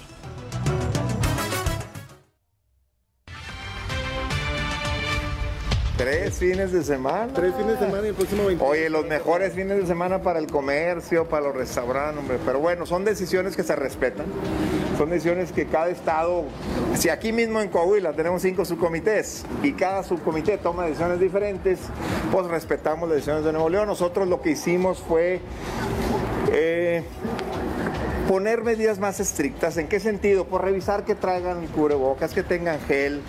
Tres 6.02 6.34
fines 6.34 6.72
de 6.72 6.82
semana. 6.82 7.32
Tres 7.32 7.54
fines 7.54 7.78
de 7.78 7.86
semana 7.86 8.04
y 8.06 8.08
el 8.08 8.14
próximo 8.16 8.46
20. 8.46 8.64
Oye, 8.64 8.90
los 8.90 9.06
mejores 9.06 9.52
fines 9.52 9.76
de 9.78 9.86
semana 9.86 10.20
para 10.20 10.40
el 10.40 10.48
comercio, 10.48 11.28
para 11.28 11.46
los 11.46 11.54
restaurantes, 11.54 12.18
hombre. 12.18 12.38
Pero 12.44 12.58
bueno, 12.58 12.86
son 12.86 13.04
decisiones 13.04 13.54
que 13.54 13.62
se 13.62 13.76
respetan. 13.76 14.26
Son 14.98 15.10
decisiones 15.10 15.52
que 15.52 15.66
cada 15.66 15.90
estado, 15.90 16.42
si 16.96 17.08
aquí 17.08 17.32
mismo 17.32 17.60
en 17.60 17.68
Coahuila 17.68 18.14
tenemos 18.14 18.42
cinco 18.42 18.64
subcomités 18.64 19.44
y 19.62 19.74
cada 19.74 20.02
subcomité 20.02 20.58
toma 20.58 20.86
decisiones 20.86 21.20
diferentes, 21.20 21.78
pues 22.32 22.48
respetamos 22.48 23.08
las 23.08 23.18
decisiones 23.18 23.44
de 23.44 23.52
Nuevo 23.52 23.68
León. 23.68 23.86
Nosotros 23.86 24.26
lo 24.26 24.42
que 24.42 24.50
hicimos 24.50 24.98
fue 24.98 25.40
eh, 26.50 27.04
poner 28.32 28.62
medidas 28.62 28.98
más 28.98 29.20
estrictas. 29.20 29.76
¿En 29.76 29.88
qué 29.88 30.00
sentido? 30.00 30.46
Por 30.46 30.64
revisar 30.64 31.04
que 31.04 31.14
traigan 31.14 31.66
cubrebocas, 31.66 32.32
que 32.32 32.42
tengan 32.42 32.80
gel, 32.88 33.20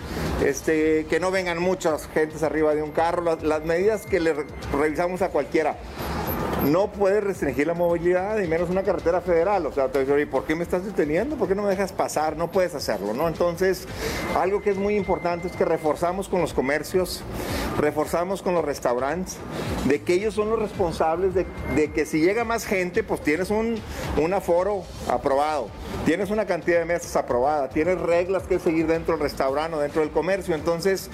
este, 0.42 1.04
que 1.10 1.20
no 1.20 1.30
vengan 1.30 1.60
muchas 1.60 2.08
gentes 2.08 2.42
arriba 2.42 2.74
de 2.74 2.82
un 2.82 2.90
carro, 2.90 3.22
las, 3.22 3.42
las 3.42 3.62
medidas 3.66 4.06
que 4.06 4.18
le 4.18 4.34
revisamos 4.72 5.20
a 5.20 5.28
cualquiera 5.28 5.76
no 6.64 6.90
puedes 6.90 7.22
restringir 7.22 7.66
la 7.66 7.74
movilidad 7.74 8.38
y 8.38 8.48
menos 8.48 8.70
una 8.70 8.82
carretera 8.82 9.20
federal. 9.20 9.66
O 9.66 9.72
sea, 9.72 9.88
te 9.88 10.00
digo, 10.04 10.18
¿y 10.18 10.26
por 10.26 10.44
qué 10.44 10.54
me 10.54 10.62
estás 10.62 10.84
deteniendo? 10.84 11.36
¿Por 11.36 11.48
qué 11.48 11.54
no 11.54 11.62
me 11.62 11.68
dejas 11.68 11.92
pasar? 11.92 12.36
No 12.36 12.50
puedes 12.50 12.74
hacerlo, 12.74 13.12
¿no? 13.12 13.28
Entonces, 13.28 13.86
algo 14.38 14.62
que 14.62 14.70
es 14.70 14.76
muy 14.76 14.96
importante 14.96 15.46
es 15.48 15.56
que 15.56 15.64
reforzamos 15.64 16.28
con 16.28 16.40
los 16.40 16.54
comercios, 16.54 17.22
reforzamos 17.78 18.42
con 18.42 18.54
los 18.54 18.64
restaurantes, 18.64 19.36
de 19.86 20.02
que 20.02 20.14
ellos 20.14 20.34
son 20.34 20.50
los 20.50 20.58
responsables 20.58 21.34
de, 21.34 21.46
que 21.92 22.06
si 22.06 22.20
llega 22.20 22.44
más 22.44 22.64
gente, 22.64 23.02
pues 23.02 23.20
tienes 23.20 23.50
un, 23.50 23.76
un 24.16 24.32
aforo 24.32 24.84
aprobado, 25.08 25.68
tienes 26.06 26.30
una 26.30 26.46
cantidad 26.46 26.78
de 26.78 26.84
mesas 26.86 27.14
aprobada, 27.16 27.68
tienes 27.68 28.00
reglas 28.00 28.44
que 28.44 28.58
seguir 28.58 28.86
dentro 28.86 29.14
del 29.14 29.22
restaurante 29.22 29.76
o 29.76 29.80
dentro 29.80 30.00
del 30.00 30.10
comercio. 30.10 30.54
Entonces, 30.54 31.10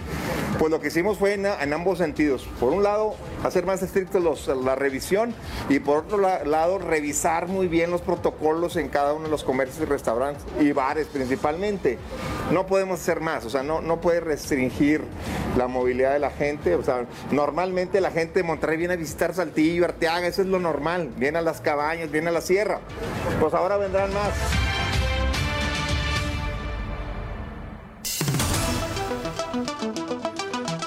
pues 0.59 0.71
lo 0.71 0.81
que 0.81 0.89
hicimos 0.89 1.19
fue 1.19 1.35
en, 1.35 1.47
en 1.47 1.73
ambos 1.73 1.99
sentidos. 1.99 2.47
Por 2.61 2.73
un 2.73 2.83
lado, 2.83 3.15
hacer 3.43 3.67
más 3.67 3.83
estrictos 3.83 4.49
la 4.49 4.75
revisión 4.75 5.35
y 5.69 5.79
por 5.81 5.99
otro 5.99 6.19
la, 6.19 6.45
lado, 6.45 6.79
revisar 6.79 7.49
muy 7.49 7.69
bien 7.69 7.91
los 7.91 8.03
protocolos 8.03 8.77
en 8.77 8.89
cada 8.89 9.15
uno 9.15 9.25
de 9.25 9.31
los 9.31 9.45
comercios 9.45 9.81
y 9.81 9.85
restaurantes 9.85 10.45
y 10.61 10.73
bares 10.73 11.07
principalmente. 11.07 11.99
No 12.51 12.67
podemos 12.67 13.01
hacer 13.01 13.21
más, 13.21 13.45
o 13.45 13.51
sea, 13.51 13.63
no, 13.63 13.81
no 13.81 14.01
puede 14.01 14.21
restringir 14.21 15.03
la 15.57 15.67
movilidad 15.69 16.13
de 16.13 16.19
la 16.19 16.31
gente. 16.31 16.75
O 16.75 16.83
sea, 16.83 17.07
normalmente 17.31 18.01
la 18.01 18.11
gente 18.11 18.41
de 18.41 18.43
Monterrey 18.43 18.77
viene 18.77 18.95
a 18.95 18.97
visitar 18.97 19.35
Saltillo, 19.35 19.85
Arteaga, 19.85 20.27
eso 20.27 20.43
es 20.43 20.49
lo 20.49 20.59
normal. 20.59 21.11
Viene 21.17 21.39
a 21.39 21.43
las 21.43 21.61
cabañas, 21.61 22.11
viene 22.11 22.29
a 22.29 22.33
la 22.33 22.41
sierra. 22.41 22.81
Pues 23.41 23.55
ahora 23.55 23.77
vendrán 23.77 24.13
más. 24.13 24.80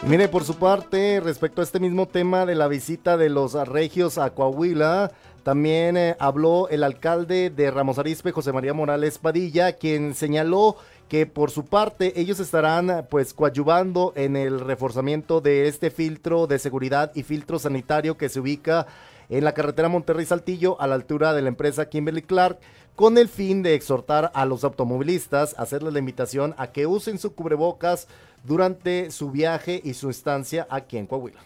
Mire, 0.06 0.28
por 0.28 0.44
su 0.44 0.56
parte, 0.56 1.22
respecto 1.24 1.62
a 1.62 1.64
este 1.64 1.80
mismo 1.80 2.10
tema 2.10 2.46
de 2.46 2.56
la 2.56 2.68
visita 2.68 3.16
de 3.16 3.30
los 3.30 3.54
regios 3.54 4.18
a 4.18 4.32
Coahuila, 4.32 5.12
también 5.44 5.96
eh, 5.96 6.18
habló 6.20 6.68
el 6.68 6.84
alcalde 6.84 7.50
de 7.50 7.72
Ramos 7.72 7.98
Arizpe, 8.00 8.34
José 8.34 8.52
María 8.52 8.74
Morales 8.74 9.18
Padilla, 9.18 9.74
quien 9.74 10.14
señaló 10.14 10.76
que 11.08 11.26
por 11.26 11.52
su 11.52 11.66
parte 11.66 12.20
ellos 12.20 12.42
estarán 12.42 13.08
pues 13.10 13.34
coadyuvando 13.34 14.12
en 14.18 14.36
el 14.36 14.60
reforzamiento 14.60 15.40
de 15.40 15.70
este 15.70 15.90
filtro 15.90 16.48
de 16.48 16.60
seguridad 16.60 17.14
y 17.16 17.24
filtro 17.24 17.58
sanitario 17.58 18.18
que 18.18 18.28
se 18.28 18.42
ubica 18.42 18.88
en 19.30 19.46
la 19.46 19.54
carretera 19.54 19.88
Monterrey-Saltillo 19.88 20.80
a 20.82 20.88
la 20.88 20.96
altura 20.96 21.34
de 21.34 21.42
la 21.42 21.48
empresa 21.48 21.88
Kimberly 21.88 22.24
Clark 22.24 22.60
con 22.96 23.18
el 23.18 23.28
fin 23.28 23.64
de 23.64 23.74
exhortar 23.74 24.32
a 24.34 24.46
los 24.46 24.64
automovilistas 24.64 25.56
a 25.58 25.64
hacerles 25.64 25.94
la 25.94 26.00
invitación 26.00 26.54
a 26.58 26.72
que 26.72 26.88
usen 26.88 27.18
su 27.18 27.34
cubrebocas 27.34 28.08
durante 28.44 29.12
su 29.12 29.32
viaje 29.32 29.82
y 29.84 29.94
su 29.94 30.10
estancia 30.10 30.68
aquí 30.70 30.98
en 30.98 31.08
Coahuila. 31.08 31.40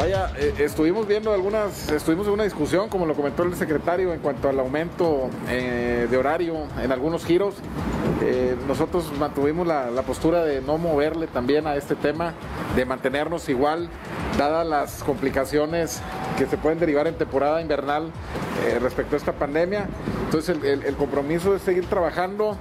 Vaya, 0.00 0.32
eh, 0.38 0.54
estuvimos 0.60 1.06
viendo 1.06 1.30
algunas, 1.30 1.90
estuvimos 1.90 2.26
en 2.26 2.32
una 2.32 2.44
discusión, 2.44 2.88
como 2.88 3.04
lo 3.04 3.14
comentó 3.14 3.42
el 3.42 3.54
secretario, 3.54 4.14
en 4.14 4.20
cuanto 4.20 4.48
al 4.48 4.58
aumento 4.58 5.28
eh, 5.46 6.06
de 6.10 6.16
horario 6.16 6.56
en 6.82 6.90
algunos 6.90 7.26
giros. 7.26 7.56
Eh, 8.22 8.56
nosotros 8.66 9.12
mantuvimos 9.18 9.66
la, 9.66 9.90
la, 9.90 10.00
postura 10.00 10.42
de 10.42 10.62
no 10.62 10.78
moverle 10.78 11.26
también 11.26 11.66
a 11.66 11.76
este 11.76 11.96
tema, 11.96 12.32
de 12.76 12.86
mantenernos 12.86 13.50
igual, 13.50 13.90
dadas 14.38 14.66
las 14.66 15.02
complicaciones 15.02 16.00
que 16.38 16.46
se 16.46 16.56
pueden 16.56 16.78
derivar 16.78 17.06
en 17.06 17.14
temporada 17.14 17.60
invernal 17.60 18.10
eh, 18.66 18.78
respecto 18.78 19.16
a 19.16 19.18
esta 19.18 19.32
pandemia. 19.32 19.86
Entonces 20.24 20.56
el, 20.62 20.94
compromiso 20.96 21.54
es 21.54 21.62
seguir 21.62 21.86
trabajando 21.86 22.56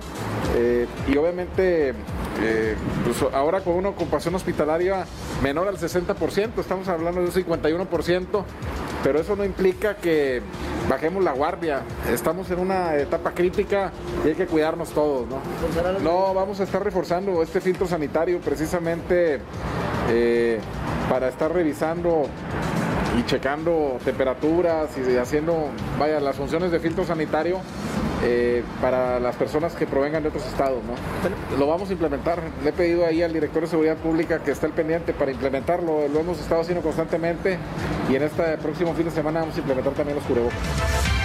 eh, 0.56 0.88
y 1.08 1.18
obviamente 1.18 1.94
eh, 2.42 2.76
pues 3.04 3.34
ahora 3.34 3.62
con 3.62 3.74
una 3.76 3.90
ocupación 3.90 4.34
hospitalaria 4.36 5.06
menor 5.44 5.68
al 5.68 5.78
60%, 5.78 6.58
estamos 6.58 6.88
hablando 6.88 7.22
de 7.22 7.28
un 7.28 7.34
51%, 7.34 8.44
pero 9.04 9.20
eso 9.20 9.36
no 9.36 9.44
implica 9.44 9.98
que 9.98 10.42
bajemos 10.90 11.24
la 11.24 11.34
guardia. 11.34 11.82
Estamos 12.12 12.50
en 12.52 12.60
una 12.60 12.96
etapa 12.96 13.32
crítica 13.32 13.92
y 14.26 14.30
hay 14.30 14.36
que 14.36 14.48
cuidarnos 14.48 14.90
todos, 14.90 15.28
¿no? 15.28 15.40
No, 16.00 16.34
vamos 16.34 16.60
a 16.60 16.64
estar 16.64 16.84
reforzando 16.84 17.44
este 17.44 17.62
filtro 17.62 17.88
sanitario 17.88 18.40
precisamente 18.40 19.40
eh, 20.10 20.60
para 21.10 21.28
estar 21.28 21.54
revisando 21.60 22.25
y 23.20 23.25
checando 23.25 23.98
temperaturas 24.06 24.89
y 24.98 25.18
haciendo, 25.18 25.68
vaya, 26.00 26.22
las 26.22 26.38
funciones 26.38 26.72
de 26.72 26.80
filtro 26.80 27.04
sanitario 27.04 27.60
eh, 28.24 28.63
para 28.82 29.20
las 29.20 29.36
personas 29.36 29.75
que 29.75 29.86
provengan 29.86 30.24
de 30.24 30.30
otros 30.30 30.46
estados. 30.46 30.80
¿no? 30.84 31.58
Lo 31.58 31.68
vamos 31.68 31.89
a 31.89 31.94
implementar. 31.94 32.42
Le 32.63 32.70
he 32.70 32.74
pedido 32.74 33.06
ahí 33.06 33.22
al 33.22 33.34
director 33.34 33.62
de 33.62 33.68
Seguridad 33.68 33.98
Pública 33.98 34.39
que 34.39 34.51
esté 34.51 34.68
al 34.68 34.72
pendiente 34.72 35.12
para 35.13 35.32
implementarlo. 35.32 36.08
Lo 36.08 36.20
hemos 36.22 36.39
estado 36.39 36.62
haciendo 36.62 36.82
constantemente 36.82 37.58
y 38.10 38.16
en 38.16 38.24
este 38.24 38.58
próximo 38.58 38.94
fin 38.94 39.06
de 39.06 39.12
semana 39.12 39.42
vamos 39.42 39.56
a 39.56 39.60
implementar 39.60 39.94
también 39.94 40.16
los 40.16 40.25
cubrebocas. 40.25 41.19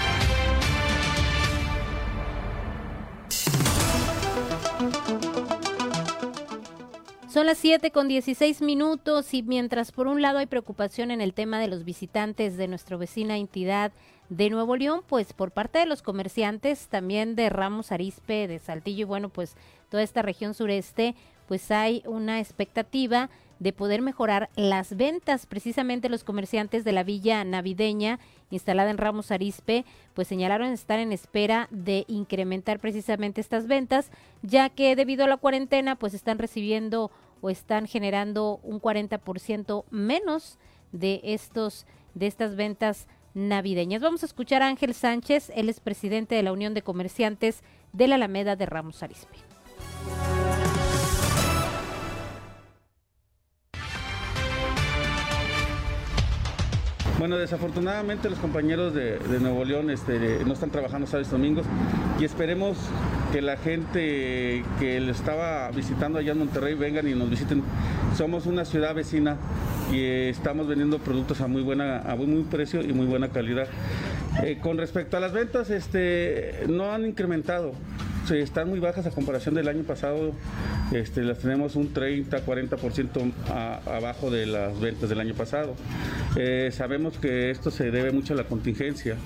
Son 7.34 7.46
las 7.46 7.58
7 7.58 7.90
con 7.90 8.06
16 8.06 8.62
minutos 8.62 9.34
y 9.34 9.42
mientras 9.42 9.90
por 9.90 10.06
un 10.06 10.22
lado 10.22 10.38
hay 10.38 10.46
preocupación 10.46 11.10
en 11.10 11.20
el 11.20 11.34
tema 11.34 11.58
de 11.58 11.66
los 11.66 11.82
visitantes 11.82 12.56
de 12.56 12.68
nuestra 12.68 12.96
vecina 12.96 13.36
entidad 13.36 13.90
de 14.28 14.50
Nuevo 14.50 14.76
León, 14.76 15.02
pues 15.04 15.32
por 15.32 15.50
parte 15.50 15.80
de 15.80 15.86
los 15.86 16.00
comerciantes, 16.00 16.86
también 16.86 17.34
de 17.34 17.48
Ramos 17.50 17.90
Arispe, 17.90 18.46
de 18.46 18.60
Saltillo 18.60 19.00
y 19.00 19.04
bueno, 19.04 19.30
pues 19.30 19.56
toda 19.88 20.04
esta 20.04 20.22
región 20.22 20.54
sureste, 20.54 21.16
pues 21.48 21.72
hay 21.72 22.04
una 22.06 22.38
expectativa 22.38 23.30
de 23.58 23.72
poder 23.72 24.00
mejorar 24.02 24.48
las 24.56 24.96
ventas. 24.96 25.46
Precisamente 25.46 26.08
los 26.08 26.22
comerciantes 26.22 26.84
de 26.84 26.92
la 26.92 27.02
villa 27.02 27.42
navideña 27.44 28.20
instalada 28.50 28.90
en 28.90 28.98
Ramos 28.98 29.30
Arispe, 29.30 29.84
pues 30.14 30.28
señalaron 30.28 30.68
estar 30.68 31.00
en 31.00 31.12
espera 31.12 31.66
de 31.70 32.04
incrementar 32.06 32.78
precisamente 32.78 33.40
estas 33.40 33.66
ventas, 33.66 34.10
ya 34.42 34.68
que 34.68 34.94
debido 34.94 35.24
a 35.24 35.28
la 35.28 35.36
cuarentena, 35.36 35.96
pues 35.96 36.14
están 36.14 36.38
recibiendo 36.38 37.10
o 37.40 37.50
están 37.50 37.86
generando 37.86 38.60
un 38.62 38.80
40% 38.80 39.84
menos 39.90 40.58
de 40.92 41.20
estos 41.24 41.86
de 42.14 42.26
estas 42.26 42.54
ventas 42.56 43.08
navideñas. 43.34 44.00
Vamos 44.00 44.22
a 44.22 44.26
escuchar 44.26 44.62
a 44.62 44.68
Ángel 44.68 44.94
Sánchez, 44.94 45.50
él 45.54 45.68
es 45.68 45.80
presidente 45.80 46.36
de 46.36 46.42
la 46.42 46.52
Unión 46.52 46.74
de 46.74 46.82
Comerciantes 46.82 47.62
de 47.92 48.08
la 48.08 48.14
Alameda 48.14 48.56
de 48.56 48.66
Ramos 48.66 49.02
Arispe. 49.02 49.38
Bueno, 57.18 57.36
desafortunadamente 57.36 58.28
los 58.28 58.38
compañeros 58.38 58.92
de, 58.92 59.18
de 59.18 59.40
Nuevo 59.40 59.64
León 59.64 59.88
este, 59.88 60.44
no 60.44 60.52
están 60.52 60.70
trabajando 60.70 61.06
sábados 61.06 61.28
y 61.28 61.30
domingos 61.30 61.64
y 62.18 62.24
esperemos 62.24 62.76
que 63.34 63.42
la 63.42 63.56
gente 63.56 64.62
que 64.78 65.00
le 65.00 65.10
estaba 65.10 65.68
visitando 65.72 66.20
allá 66.20 66.30
en 66.30 66.38
Monterrey 66.38 66.74
vengan 66.74 67.08
y 67.08 67.14
nos 67.16 67.28
visiten. 67.28 67.64
Somos 68.16 68.46
una 68.46 68.64
ciudad 68.64 68.94
vecina 68.94 69.38
y 69.92 70.04
estamos 70.04 70.68
vendiendo 70.68 71.00
productos 71.00 71.40
a 71.40 71.48
muy 71.48 71.62
buena, 71.62 71.98
a 72.02 72.14
muy, 72.14 72.44
precio 72.44 72.80
y 72.80 72.92
muy 72.92 73.06
buena 73.06 73.30
calidad. 73.30 73.66
Eh, 74.44 74.58
con 74.62 74.78
respecto 74.78 75.16
a 75.16 75.20
las 75.20 75.32
ventas, 75.32 75.68
este, 75.70 76.62
no 76.68 76.92
han 76.92 77.06
incrementado 77.06 77.72
están 78.32 78.70
muy 78.70 78.80
bajas 78.80 79.06
a 79.06 79.10
comparación 79.10 79.54
del 79.54 79.68
año 79.68 79.82
pasado. 79.82 80.32
Este, 80.92 81.22
las 81.22 81.38
tenemos 81.38 81.76
un 81.76 81.92
30, 81.92 82.44
40% 82.44 83.32
abajo 83.86 84.30
de 84.30 84.46
las 84.46 84.80
ventas 84.80 85.10
del 85.10 85.20
año 85.20 85.34
pasado. 85.34 85.74
Eh, 86.36 86.70
sabemos 86.72 87.18
que 87.18 87.50
esto 87.50 87.70
se 87.70 87.90
debe 87.90 88.12
mucho 88.12 88.32
a 88.32 88.36
la 88.36 88.44
contingencia 88.44 89.16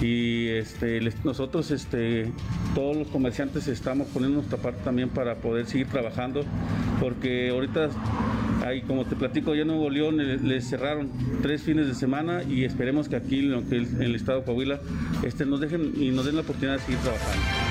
y 0.00 0.48
este, 0.48 1.00
nosotros, 1.22 1.70
este, 1.70 2.30
todos 2.74 2.96
los 2.96 3.08
comerciantes, 3.08 3.68
estamos 3.68 4.08
poniendo 4.08 4.38
nuestra 4.38 4.58
parte 4.58 4.82
también 4.84 5.08
para 5.08 5.36
poder 5.36 5.66
seguir 5.66 5.88
trabajando 5.88 6.44
porque 7.00 7.50
ahorita 7.50 7.90
Ahí, 8.64 8.80
como 8.80 9.04
te 9.04 9.14
platico, 9.14 9.54
ya 9.54 9.62
en 9.62 9.68
Nuevo 9.68 9.90
León 9.90 10.16
les, 10.16 10.66
cerraron 10.66 11.10
tres 11.42 11.62
fines 11.62 11.86
de 11.86 11.94
semana 11.94 12.42
y 12.42 12.64
esperemos 12.64 13.10
que 13.10 13.16
aquí, 13.16 13.40
en, 13.40 13.52
el 14.00 14.14
estado 14.14 14.40
de 14.40 14.46
Coahuila, 14.46 14.80
este, 15.22 15.44
nos 15.44 15.60
dejen 15.60 15.92
y 16.00 16.10
nos 16.10 16.24
den 16.24 16.36
la 16.36 16.40
oportunidad 16.42 16.78
de 16.78 16.80
seguir 16.80 16.98
trabajando. 17.00 17.63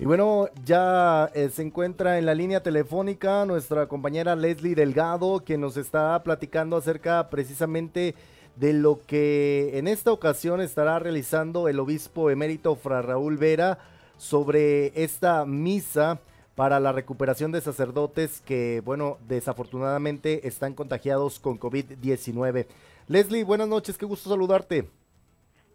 Y 0.00 0.06
bueno, 0.06 0.48
ya 0.64 1.30
eh, 1.34 1.50
se 1.50 1.60
encuentra 1.60 2.18
en 2.18 2.24
la 2.24 2.34
línea 2.34 2.62
telefónica 2.62 3.44
nuestra 3.44 3.86
compañera 3.86 4.34
Leslie 4.34 4.74
Delgado, 4.74 5.44
que 5.44 5.58
nos 5.58 5.76
está 5.76 6.22
platicando 6.22 6.78
acerca 6.78 7.28
precisamente 7.28 8.14
de 8.56 8.72
lo 8.72 9.04
que 9.06 9.72
en 9.74 9.86
esta 9.86 10.10
ocasión 10.10 10.62
estará 10.62 10.98
realizando 10.98 11.68
el 11.68 11.78
obispo 11.78 12.30
emérito 12.30 12.76
Fra 12.76 13.02
Raúl 13.02 13.36
Vera 13.36 13.78
sobre 14.16 15.04
esta 15.04 15.44
misa 15.44 16.18
para 16.54 16.80
la 16.80 16.92
recuperación 16.92 17.52
de 17.52 17.60
sacerdotes 17.60 18.40
que, 18.40 18.80
bueno, 18.82 19.18
desafortunadamente 19.28 20.48
están 20.48 20.72
contagiados 20.72 21.38
con 21.38 21.60
COVID-19. 21.60 22.66
Leslie, 23.06 23.44
buenas 23.44 23.68
noches, 23.68 23.98
qué 23.98 24.06
gusto 24.06 24.30
saludarte. 24.30 24.88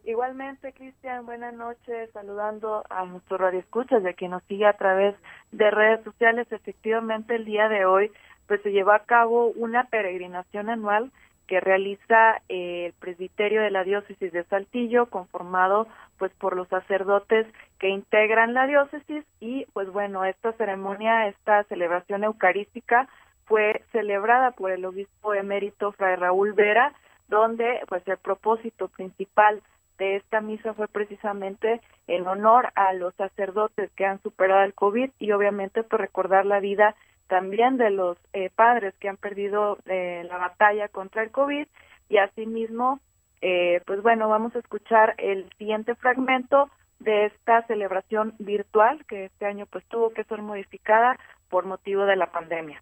Igualmente, 0.05 0.71
Cristian, 0.71 1.25
buenas 1.25 1.55
noches, 1.55 2.11
saludando 2.11 2.83
a 2.91 3.05
nuestro 3.05 3.39
radio 3.39 3.59
escuchas 3.59 4.03
de 4.03 4.13
quien 4.13 4.31
nos 4.31 4.43
sigue 4.43 4.67
a 4.67 4.77
través 4.77 5.15
de 5.51 5.71
redes 5.71 6.03
sociales. 6.03 6.45
Efectivamente, 6.51 7.33
el 7.33 7.43
día 7.43 7.67
de 7.69 7.85
hoy 7.85 8.11
pues 8.45 8.61
se 8.61 8.71
llevó 8.71 8.91
a 8.91 9.05
cabo 9.05 9.47
una 9.55 9.85
peregrinación 9.85 10.69
anual 10.69 11.11
que 11.47 11.59
realiza 11.59 12.39
eh, 12.49 12.85
el 12.85 12.93
presbiterio 12.93 13.63
de 13.63 13.71
la 13.71 13.83
diócesis 13.83 14.31
de 14.31 14.43
Saltillo, 14.43 15.07
conformado 15.07 15.87
pues 16.19 16.31
por 16.33 16.55
los 16.55 16.67
sacerdotes 16.67 17.47
que 17.79 17.89
integran 17.89 18.53
la 18.53 18.67
diócesis 18.67 19.25
y 19.39 19.65
pues 19.73 19.91
bueno, 19.91 20.23
esta 20.23 20.53
ceremonia, 20.53 21.27
esta 21.29 21.63
celebración 21.63 22.23
eucarística 22.23 23.09
fue 23.45 23.83
celebrada 23.91 24.51
por 24.51 24.69
el 24.69 24.85
obispo 24.85 25.33
emérito 25.33 25.93
Fray 25.93 26.15
Raúl 26.15 26.53
Vera, 26.53 26.93
donde 27.27 27.81
pues 27.87 28.07
el 28.07 28.17
propósito 28.17 28.87
principal 28.89 29.63
de 29.97 30.17
esta 30.17 30.41
misa 30.41 30.73
fue 30.73 30.87
precisamente 30.87 31.81
en 32.07 32.27
honor 32.27 32.71
a 32.75 32.93
los 32.93 33.13
sacerdotes 33.15 33.91
que 33.95 34.05
han 34.05 34.21
superado 34.21 34.63
el 34.63 34.73
COVID 34.73 35.09
y 35.19 35.31
obviamente 35.31 35.83
por 35.83 36.01
recordar 36.01 36.45
la 36.45 36.59
vida 36.59 36.95
también 37.27 37.77
de 37.77 37.89
los 37.89 38.17
eh, 38.33 38.49
padres 38.55 38.93
que 38.99 39.09
han 39.09 39.17
perdido 39.17 39.77
eh, 39.85 40.23
la 40.27 40.37
batalla 40.37 40.87
contra 40.89 41.23
el 41.23 41.31
COVID 41.31 41.67
y 42.09 42.17
asimismo, 42.17 42.99
eh, 43.41 43.81
pues 43.85 44.01
bueno, 44.01 44.29
vamos 44.29 44.55
a 44.55 44.59
escuchar 44.59 45.15
el 45.17 45.49
siguiente 45.57 45.95
fragmento 45.95 46.69
de 46.99 47.25
esta 47.25 47.65
celebración 47.67 48.35
virtual 48.39 49.05
que 49.05 49.25
este 49.25 49.45
año 49.45 49.65
pues 49.65 49.83
tuvo 49.85 50.11
que 50.11 50.23
ser 50.25 50.41
modificada 50.41 51.17
por 51.49 51.65
motivo 51.65 52.05
de 52.05 52.15
la 52.15 52.31
pandemia. 52.31 52.81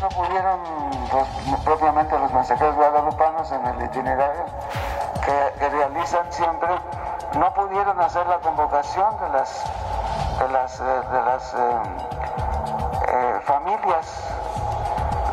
No 0.00 0.08
pudieron 0.08 0.60
propiamente 1.64 2.18
los 2.18 2.32
mensajeros 2.32 2.74
guadalupanos 2.74 3.52
en 3.52 3.66
el 3.66 3.84
itinerario 3.84 4.44
que, 5.24 5.68
realizan 5.68 6.32
siempre, 6.32 6.68
no 7.34 7.52
pudieron 7.52 8.00
hacer 8.00 8.26
la 8.26 8.38
convocación 8.38 9.18
de 9.20 9.28
las, 9.28 9.64
de 10.38 10.48
las, 10.48 10.80
eh, 10.80 10.84
de 10.84 11.22
las 11.22 11.54
eh, 11.54 11.58
eh, 13.08 13.40
familias, 13.44 14.24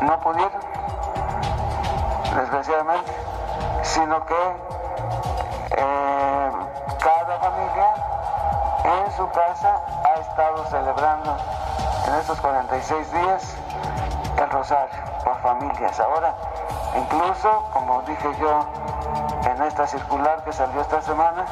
no 0.02 0.20
pudieron, 0.20 0.60
desgraciadamente, 2.36 3.12
sino 3.82 4.24
que 4.26 4.68
cada 6.98 7.38
familia 7.38 7.94
en 8.84 9.12
su 9.12 9.28
casa 9.30 9.80
ha 10.04 10.20
estado 10.20 10.66
celebrando 10.66 11.36
en 12.06 12.14
estos 12.14 12.40
46 12.40 13.12
días 13.12 13.56
el 14.38 14.50
rosario 14.50 14.94
por 15.24 15.36
familias. 15.40 15.98
Ahora, 16.00 16.34
incluso, 16.96 17.64
como 17.72 18.02
dije 18.02 18.28
yo 18.40 18.64
en 19.44 19.62
esta 19.62 19.86
circular 19.86 20.42
que 20.44 20.52
salió 20.52 20.80
esta 20.80 21.02
semana, 21.02 21.44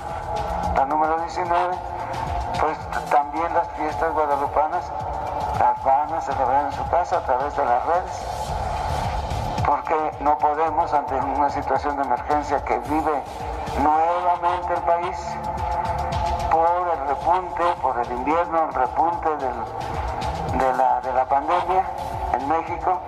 la 0.75 0.85
número 0.85 1.19
19, 1.21 1.75
pues 2.61 2.79
también 3.11 3.53
las 3.55 3.69
fiestas 3.71 4.13
guadalupanas 4.13 4.91
las 5.59 5.83
van 5.83 6.13
a 6.13 6.21
celebrar 6.21 6.67
en 6.67 6.73
su 6.73 6.89
casa 6.89 7.19
a 7.19 7.21
través 7.23 7.57
de 7.57 7.65
las 7.65 7.87
redes, 7.87 8.27
porque 9.67 10.13
no 10.21 10.39
podemos 10.39 10.93
ante 10.93 11.15
una 11.15 11.51
situación 11.51 11.97
de 11.97 12.03
emergencia 12.03 12.65
que 12.65 12.79
vive 12.81 13.23
nuevamente 13.83 14.75
el 14.75 14.83
país 14.83 15.19
por 16.51 16.89
el 16.93 17.09
repunte, 17.09 17.63
por 17.83 17.99
el 17.99 18.11
invierno, 18.13 18.65
el 18.65 18.75
repunte 18.75 19.29
de, 19.37 20.73
la, 20.77 21.01
de 21.01 21.13
la 21.13 21.25
pandemia, 21.27 21.85
México, 22.47 23.01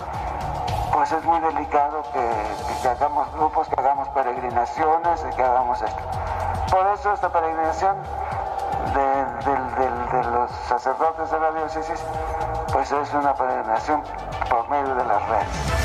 pues 0.92 1.12
es 1.12 1.24
muy 1.24 1.40
delicado 1.40 2.02
que, 2.12 2.88
hagamos 2.88 3.32
grupos, 3.32 3.68
que 3.68 3.74
hagamos 3.78 4.08
peregrinaciones, 4.08 5.20
que 5.36 5.42
hagamos 5.42 5.80
esto. 5.80 6.02
Por 6.70 6.86
eso 6.88 7.12
esta 7.12 7.28
peregrinación 7.30 7.96
de, 8.94 10.30
los 10.30 10.50
sacerdotes 10.68 11.30
de 11.30 11.40
la 11.40 11.52
diócesis, 11.52 12.04
pues 12.72 12.90
es 12.90 13.14
una 13.14 13.34
peregrinación 13.34 14.02
por 14.50 14.68
medio 14.68 14.94
de 14.94 15.04
las 15.04 15.28
redes. 15.28 15.77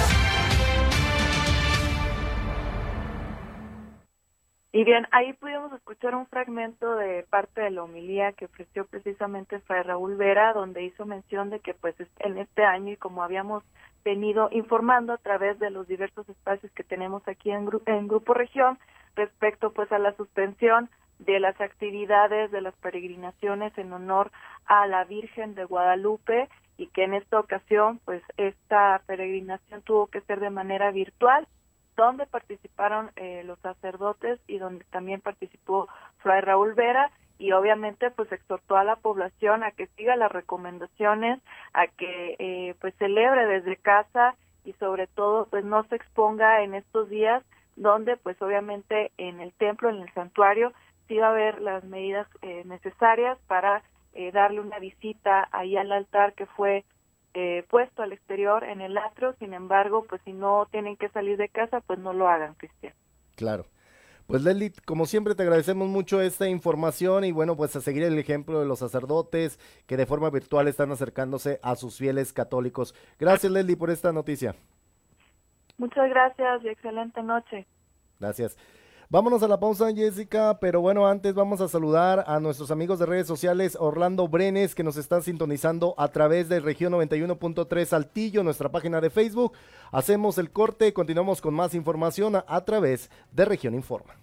Y 4.76 4.86
bien, 4.86 5.08
ahí 5.12 5.34
pudimos 5.34 5.72
escuchar 5.72 6.16
un 6.16 6.26
fragmento 6.26 6.96
de 6.96 7.22
parte 7.30 7.62
de 7.62 7.70
la 7.70 7.84
homilía 7.84 8.32
que 8.32 8.46
ofreció 8.46 8.88
precisamente 8.88 9.60
Fray 9.60 9.84
Raúl 9.84 10.16
Vera, 10.16 10.52
donde 10.52 10.84
hizo 10.84 11.06
mención 11.06 11.52
de 11.52 11.60
que 11.60 11.76
pues 11.76 11.94
en 12.18 12.40
este 12.40 12.66
año 12.66 12.94
y 12.94 12.98
como 12.98 13.22
habíamos 13.22 13.64
venido 14.04 14.50
informando 14.52 15.14
a 15.14 15.20
través 15.20 15.60
de 15.60 15.70
los 15.70 15.88
diversos 15.88 16.28
espacios 16.28 16.72
que 16.72 16.84
tenemos 16.84 17.22
aquí 17.28 17.52
en, 17.52 17.70
en 17.86 18.08
Grupo 18.08 18.34
Región 18.34 18.80
respecto 19.16 19.72
pues 19.74 19.92
a 19.92 20.00
la 20.00 20.16
suspensión 20.16 20.90
de 21.20 21.40
las 21.40 21.62
actividades 21.62 22.50
de 22.50 22.62
las 22.62 22.74
peregrinaciones 22.78 23.78
en 23.78 23.94
honor 23.94 24.32
a 24.66 24.88
la 24.88 25.04
Virgen 25.04 25.54
de 25.54 25.66
Guadalupe 25.66 26.50
y 26.78 26.88
que 26.88 27.04
en 27.04 27.14
esta 27.14 27.40
ocasión 27.40 28.00
pues 28.06 28.24
esta 28.38 29.04
peregrinación 29.06 29.84
tuvo 29.84 30.08
que 30.08 30.22
ser 30.22 30.40
de 30.40 30.50
manera 30.50 30.90
virtual 30.90 31.48
donde 31.96 32.26
participaron 32.26 33.12
eh, 33.16 33.44
los 33.46 33.60
sacerdotes 33.60 34.40
y 34.48 34.58
donde 34.58 34.86
también 34.86 35.22
participó 35.22 35.88
Fray 36.20 36.42
Raúl 36.42 36.74
Vera 36.74 37.12
y 37.38 37.52
obviamente 37.52 38.12
pues 38.12 38.32
exhortó 38.32 38.78
a 38.78 38.84
la 38.84 38.96
población 38.96 39.64
a 39.64 39.72
que 39.72 39.88
siga 39.88 40.16
las 40.16 40.32
recomendaciones, 40.32 41.42
a 41.74 41.88
que 41.88 42.36
eh, 42.40 42.76
pues 42.80 42.96
celebre 42.96 43.46
desde 43.48 43.78
casa 43.78 44.36
y 44.66 44.74
sobre 44.74 45.08
todo 45.08 45.48
pues 45.48 45.66
no 45.66 45.84
se 45.86 45.96
exponga 45.96 46.64
en 46.64 46.74
estos 46.74 47.10
días 47.10 47.44
donde 47.76 48.18
pues 48.18 48.42
obviamente 48.42 49.12
en 49.18 49.40
el 49.42 49.52
templo, 49.54 49.90
en 49.90 50.02
el 50.02 50.14
santuario, 50.14 50.74
sí 51.08 51.18
va 51.18 51.28
a 51.28 51.32
haber 51.32 51.62
las 51.62 51.84
medidas 51.84 52.28
eh, 52.42 52.64
necesarias 52.66 53.38
para 53.48 53.84
darle 54.32 54.60
una 54.60 54.78
visita 54.78 55.50
ahí 55.52 55.76
al 55.76 55.92
altar 55.92 56.34
que 56.34 56.46
fue 56.46 56.86
eh, 57.34 57.66
puesto 57.70 58.04
al 58.04 58.14
exterior 58.14 58.64
en 58.64 58.82
el 58.82 58.98
atrio, 58.98 59.36
sin 59.40 59.54
embargo, 59.54 60.06
pues 60.08 60.22
si 60.24 60.34
no 60.34 60.68
tienen 60.72 60.98
que 60.98 61.10
salir 61.10 61.38
de 61.38 61.50
casa, 61.50 61.82
pues 61.82 62.00
no 62.00 62.14
lo 62.14 62.28
hagan, 62.28 62.54
Cristian. 62.56 62.94
Claro. 63.36 63.66
Pues 64.28 64.42
Leslie, 64.44 64.72
como 64.86 65.06
siempre 65.06 65.36
te 65.36 65.44
agradecemos 65.44 65.90
mucho 65.90 66.22
esta 66.22 66.48
información 66.48 67.26
y 67.26 67.32
bueno, 67.32 67.58
pues 67.58 67.76
a 67.76 67.82
seguir 67.82 68.04
el 68.04 68.18
ejemplo 68.18 68.60
de 68.60 68.66
los 68.66 68.80
sacerdotes 68.80 69.60
que 69.86 69.98
de 69.98 70.06
forma 70.06 70.30
virtual 70.30 70.68
están 70.68 70.92
acercándose 70.92 71.60
a 71.62 71.76
sus 71.76 71.98
fieles 71.98 72.32
católicos. 72.32 72.96
Gracias 73.20 73.52
Leslie 73.52 73.76
por 73.76 73.90
esta 73.90 74.14
noticia. 74.14 74.56
Muchas 75.78 76.10
gracias 76.10 76.64
y 76.64 76.70
excelente 76.70 77.22
noche. 77.22 77.68
Gracias. 78.20 78.58
Vámonos 79.14 79.44
a 79.44 79.48
la 79.48 79.60
pausa, 79.60 79.94
Jessica, 79.94 80.58
pero 80.60 80.82
bueno, 80.82 81.06
antes 81.06 81.36
vamos 81.36 81.62
a 81.62 81.68
saludar 81.68 82.24
a 82.26 82.40
nuestros 82.40 82.72
amigos 82.72 82.98
de 82.98 83.06
redes 83.06 83.28
sociales, 83.28 83.78
Orlando 83.80 84.28
Brenes, 84.28 84.74
que 84.74 84.84
nos 84.84 84.98
están 84.98 85.22
sintonizando 85.22 85.94
a 86.00 86.08
través 86.08 86.50
de 86.50 86.60
región 86.60 86.94
91.3 86.94 87.86
Saltillo, 87.86 88.42
nuestra 88.42 88.72
página 88.72 89.02
de 89.02 89.12
Facebook. 89.12 89.54
Hacemos 89.92 90.40
el 90.40 90.50
corte, 90.50 90.94
continuamos 90.94 91.42
con 91.42 91.54
más 91.54 91.76
información 91.76 92.38
a, 92.38 92.46
a 92.48 92.66
través 92.66 93.12
de 93.32 93.46
región 93.46 93.76
Informa. 93.76 94.16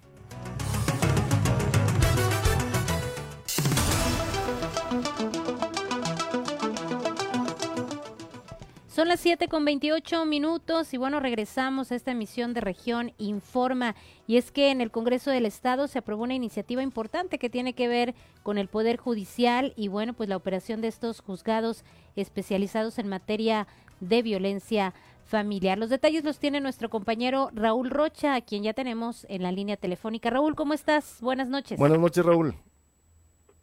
Son 9.01 9.07
las 9.07 9.21
7 9.21 9.47
con 9.47 9.65
28 9.65 10.27
minutos 10.27 10.93
y 10.93 10.97
bueno, 10.97 11.19
regresamos 11.19 11.91
a 11.91 11.95
esta 11.95 12.11
emisión 12.11 12.53
de 12.53 12.61
Región 12.61 13.13
Informa. 13.17 13.95
Y 14.27 14.37
es 14.37 14.51
que 14.51 14.69
en 14.69 14.79
el 14.79 14.91
Congreso 14.91 15.31
del 15.31 15.47
Estado 15.47 15.87
se 15.87 15.97
aprobó 15.97 16.21
una 16.21 16.35
iniciativa 16.35 16.83
importante 16.83 17.39
que 17.39 17.49
tiene 17.49 17.73
que 17.73 17.87
ver 17.87 18.13
con 18.43 18.59
el 18.59 18.67
Poder 18.67 18.97
Judicial 18.97 19.73
y 19.75 19.87
bueno, 19.87 20.13
pues 20.13 20.29
la 20.29 20.37
operación 20.37 20.81
de 20.81 20.87
estos 20.89 21.19
juzgados 21.21 21.83
especializados 22.15 22.99
en 22.99 23.07
materia 23.07 23.65
de 24.01 24.21
violencia 24.21 24.93
familiar. 25.23 25.79
Los 25.79 25.89
detalles 25.89 26.23
los 26.23 26.37
tiene 26.37 26.61
nuestro 26.61 26.91
compañero 26.91 27.49
Raúl 27.55 27.89
Rocha, 27.89 28.35
a 28.35 28.41
quien 28.41 28.61
ya 28.61 28.73
tenemos 28.73 29.25
en 29.29 29.41
la 29.41 29.51
línea 29.51 29.77
telefónica. 29.77 30.29
Raúl, 30.29 30.53
¿cómo 30.53 30.75
estás? 30.75 31.17
Buenas 31.23 31.49
noches. 31.49 31.79
Buenas 31.79 31.97
noches, 31.97 32.23
Raúl. 32.23 32.53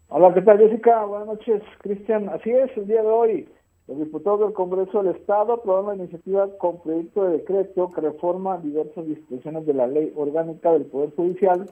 Hola, 0.09 0.35
¿qué 0.35 0.42
tal, 0.42 0.59
Jessica? 0.59 1.05
Buenas 1.05 1.29
noches, 1.29 1.62
Cristian. 1.79 2.29
Así 2.29 2.51
es, 2.51 2.77
el 2.77 2.88
día 2.88 3.03
de 3.03 3.09
hoy 3.09 3.48
los 3.88 3.98
diputados 3.98 4.40
del 4.40 4.53
Congreso 4.53 5.03
del 5.03 5.16
Estado 5.16 5.55
aprobaron 5.55 5.88
la 5.88 6.05
iniciativa 6.05 6.46
con 6.59 6.81
proyecto 6.83 7.24
de 7.24 7.38
decreto 7.38 7.90
que 7.90 8.03
reforma 8.03 8.59
diversas 8.59 9.07
disposiciones 9.07 9.64
de 9.64 9.72
la 9.72 9.87
Ley 9.87 10.12
Orgánica 10.14 10.72
del 10.72 10.85
Poder 10.85 11.14
Judicial 11.16 11.64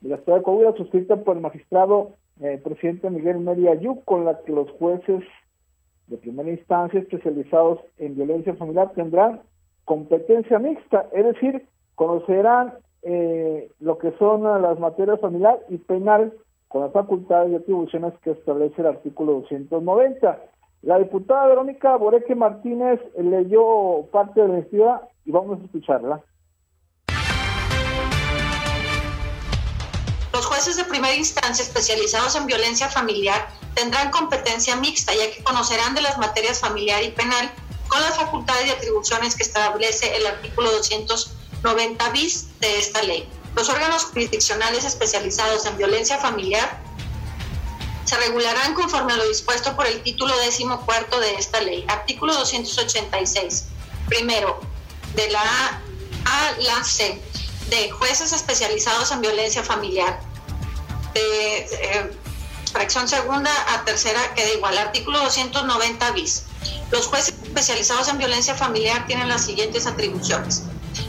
de 0.00 0.08
la 0.08 0.16
Estado 0.16 0.38
de 0.38 0.42
Coahuila, 0.42 0.74
suscrita 0.76 1.16
por 1.16 1.36
el 1.36 1.42
magistrado 1.42 2.10
eh, 2.40 2.60
presidente 2.62 3.08
Miguel 3.10 3.38
Media 3.38 3.72
Ayú, 3.72 4.02
con 4.04 4.24
la 4.24 4.42
que 4.42 4.52
los 4.52 4.68
jueces 4.72 5.22
de 6.08 6.16
primera 6.18 6.50
instancia 6.50 7.00
especializados 7.00 7.78
en 7.98 8.16
violencia 8.16 8.54
familiar 8.56 8.92
tendrán 8.94 9.40
competencia 9.84 10.58
mixta, 10.58 11.08
es 11.12 11.24
decir, 11.24 11.64
conocerán 11.94 12.74
eh, 13.02 13.70
lo 13.78 13.98
que 13.98 14.10
son 14.18 14.42
las 14.42 14.78
materias 14.80 15.20
familiar 15.20 15.60
y 15.68 15.78
penal 15.78 16.32
con 16.66 16.82
las 16.82 16.92
facultades 16.92 17.52
y 17.52 17.54
atribuciones 17.54 18.12
que 18.22 18.32
establece 18.32 18.80
el 18.80 18.88
artículo 18.88 19.34
290. 19.34 20.40
La 20.82 20.98
diputada 20.98 21.46
Verónica 21.46 21.96
Boreque 21.96 22.34
Martínez 22.34 23.00
leyó 23.18 24.06
parte 24.12 24.40
de 24.40 24.48
la 24.48 24.54
iniciativa 24.54 25.08
y 25.24 25.32
vamos 25.32 25.60
a 25.60 25.64
escucharla. 25.64 26.22
Los 30.32 30.46
jueces 30.46 30.76
de 30.76 30.84
primera 30.84 31.14
instancia 31.14 31.62
especializados 31.62 32.36
en 32.36 32.46
violencia 32.46 32.88
familiar 32.88 33.48
tendrán 33.74 34.10
competencia 34.10 34.76
mixta, 34.76 35.12
ya 35.14 35.34
que 35.34 35.42
conocerán 35.42 35.94
de 35.94 36.02
las 36.02 36.18
materias 36.18 36.60
familiar 36.60 37.02
y 37.02 37.10
penal 37.10 37.50
con 37.88 38.00
las 38.02 38.16
facultades 38.16 38.66
y 38.66 38.70
atribuciones 38.70 39.34
que 39.34 39.42
establece 39.42 40.14
el 40.16 40.26
artículo 40.26 40.70
290 40.72 42.10
bis 42.10 42.58
de 42.60 42.78
esta 42.78 43.02
ley. 43.02 43.28
Los 43.54 43.70
órganos 43.70 44.04
jurisdiccionales 44.04 44.84
especializados 44.84 45.64
en 45.66 45.78
violencia 45.78 46.18
familiar 46.18 46.82
se 48.06 48.16
regularán 48.16 48.74
conforme 48.74 49.12
a 49.12 49.16
lo 49.16 49.28
dispuesto 49.28 49.74
por 49.74 49.86
el 49.86 50.00
título 50.02 50.36
décimo 50.38 50.80
cuarto 50.86 51.18
de 51.18 51.34
esta 51.34 51.60
ley. 51.60 51.84
Artículo 51.88 52.34
286. 52.34 53.64
Primero, 54.08 54.60
de 55.14 55.28
la 55.30 55.40
A 55.40 55.80
a 56.24 56.52
la 56.58 56.84
C, 56.84 57.20
de 57.68 57.90
jueces 57.90 58.32
especializados 58.32 59.10
en 59.10 59.20
violencia 59.20 59.62
familiar. 59.62 60.20
De 61.14 61.58
eh, 61.58 62.16
fracción 62.72 63.08
segunda 63.08 63.50
a 63.74 63.84
tercera 63.84 64.34
queda 64.34 64.52
igual. 64.54 64.78
Artículo 64.78 65.18
290 65.18 66.10
bis. 66.12 66.44
Los 66.92 67.06
jueces 67.06 67.34
especializados 67.42 68.08
en 68.08 68.18
violencia 68.18 68.54
familiar 68.54 69.06
tienen 69.08 69.28
las 69.28 69.44
siguientes 69.44 69.86
atribuciones. 69.86 70.62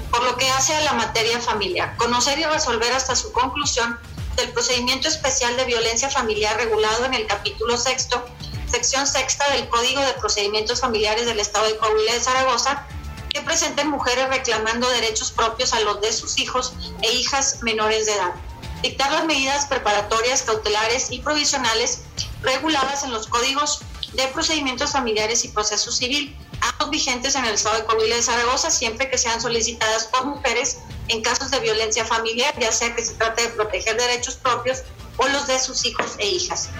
Por 0.09 0.23
lo 0.23 0.35
que 0.35 0.49
hace 0.49 0.75
a 0.75 0.81
la 0.81 0.93
materia 0.93 1.39
familiar, 1.39 1.95
conocer 1.97 2.39
y 2.39 2.43
resolver 2.45 2.91
hasta 2.91 3.15
su 3.15 3.31
conclusión 3.31 3.99
del 4.37 4.53
procedimiento 4.53 5.07
especial 5.07 5.57
de 5.57 5.65
violencia 5.65 6.09
familiar 6.09 6.55
regulado 6.57 7.05
en 7.05 7.15
el 7.15 7.27
capítulo 7.27 7.77
sexto, 7.77 8.23
sección 8.71 9.05
sexta 9.07 9.49
del 9.51 9.67
Código 9.67 9.99
de 10.01 10.13
Procedimientos 10.13 10.79
Familiares 10.79 11.25
del 11.25 11.39
Estado 11.39 11.65
de 11.67 11.77
Coahuila 11.77 12.13
de 12.13 12.19
Zaragoza, 12.19 12.85
que 13.29 13.41
presenten 13.41 13.89
mujeres 13.89 14.29
reclamando 14.29 14.87
derechos 14.89 15.31
propios 15.31 15.73
a 15.73 15.79
los 15.81 15.99
de 16.01 16.13
sus 16.13 16.37
hijos 16.37 16.73
e 17.01 17.11
hijas 17.13 17.61
menores 17.63 18.05
de 18.05 18.13
edad. 18.13 18.35
Dictar 18.81 19.11
las 19.11 19.25
medidas 19.25 19.65
preparatorias, 19.65 20.43
cautelares 20.43 21.11
y 21.11 21.19
provisionales 21.19 22.03
reguladas 22.41 23.03
en 23.03 23.11
los 23.11 23.27
códigos 23.27 23.81
de 24.13 24.27
procedimientos 24.27 24.91
familiares 24.91 25.43
y 25.45 25.49
proceso 25.49 25.91
civil, 25.91 26.37
ambos 26.61 26.91
vigentes 26.91 27.35
en 27.35 27.45
el 27.45 27.55
Estado 27.55 27.77
de 27.77 27.85
Coahuila 27.85 28.15
de 28.15 28.21
Zaragoza, 28.21 28.69
siempre 28.69 29.09
que 29.09 29.17
sean 29.17 29.41
solicitadas 29.41 30.05
por 30.05 30.25
mujeres 30.25 30.77
en 31.09 31.21
casos 31.21 31.51
de 31.51 31.59
violencia 31.59 32.03
familiar, 32.05 32.53
ya 32.59 32.71
sea 32.71 32.95
que 32.95 33.01
se 33.01 33.17
trate 33.17 33.43
de 33.43 33.49
proteger 33.49 33.95
derechos 33.97 34.35
propios 34.37 34.83
o 35.17 35.27
los 35.27 35.47
de 35.47 35.59
sus 35.59 35.85
hijos 35.85 36.17
e 36.19 36.27
hijas. 36.27 36.71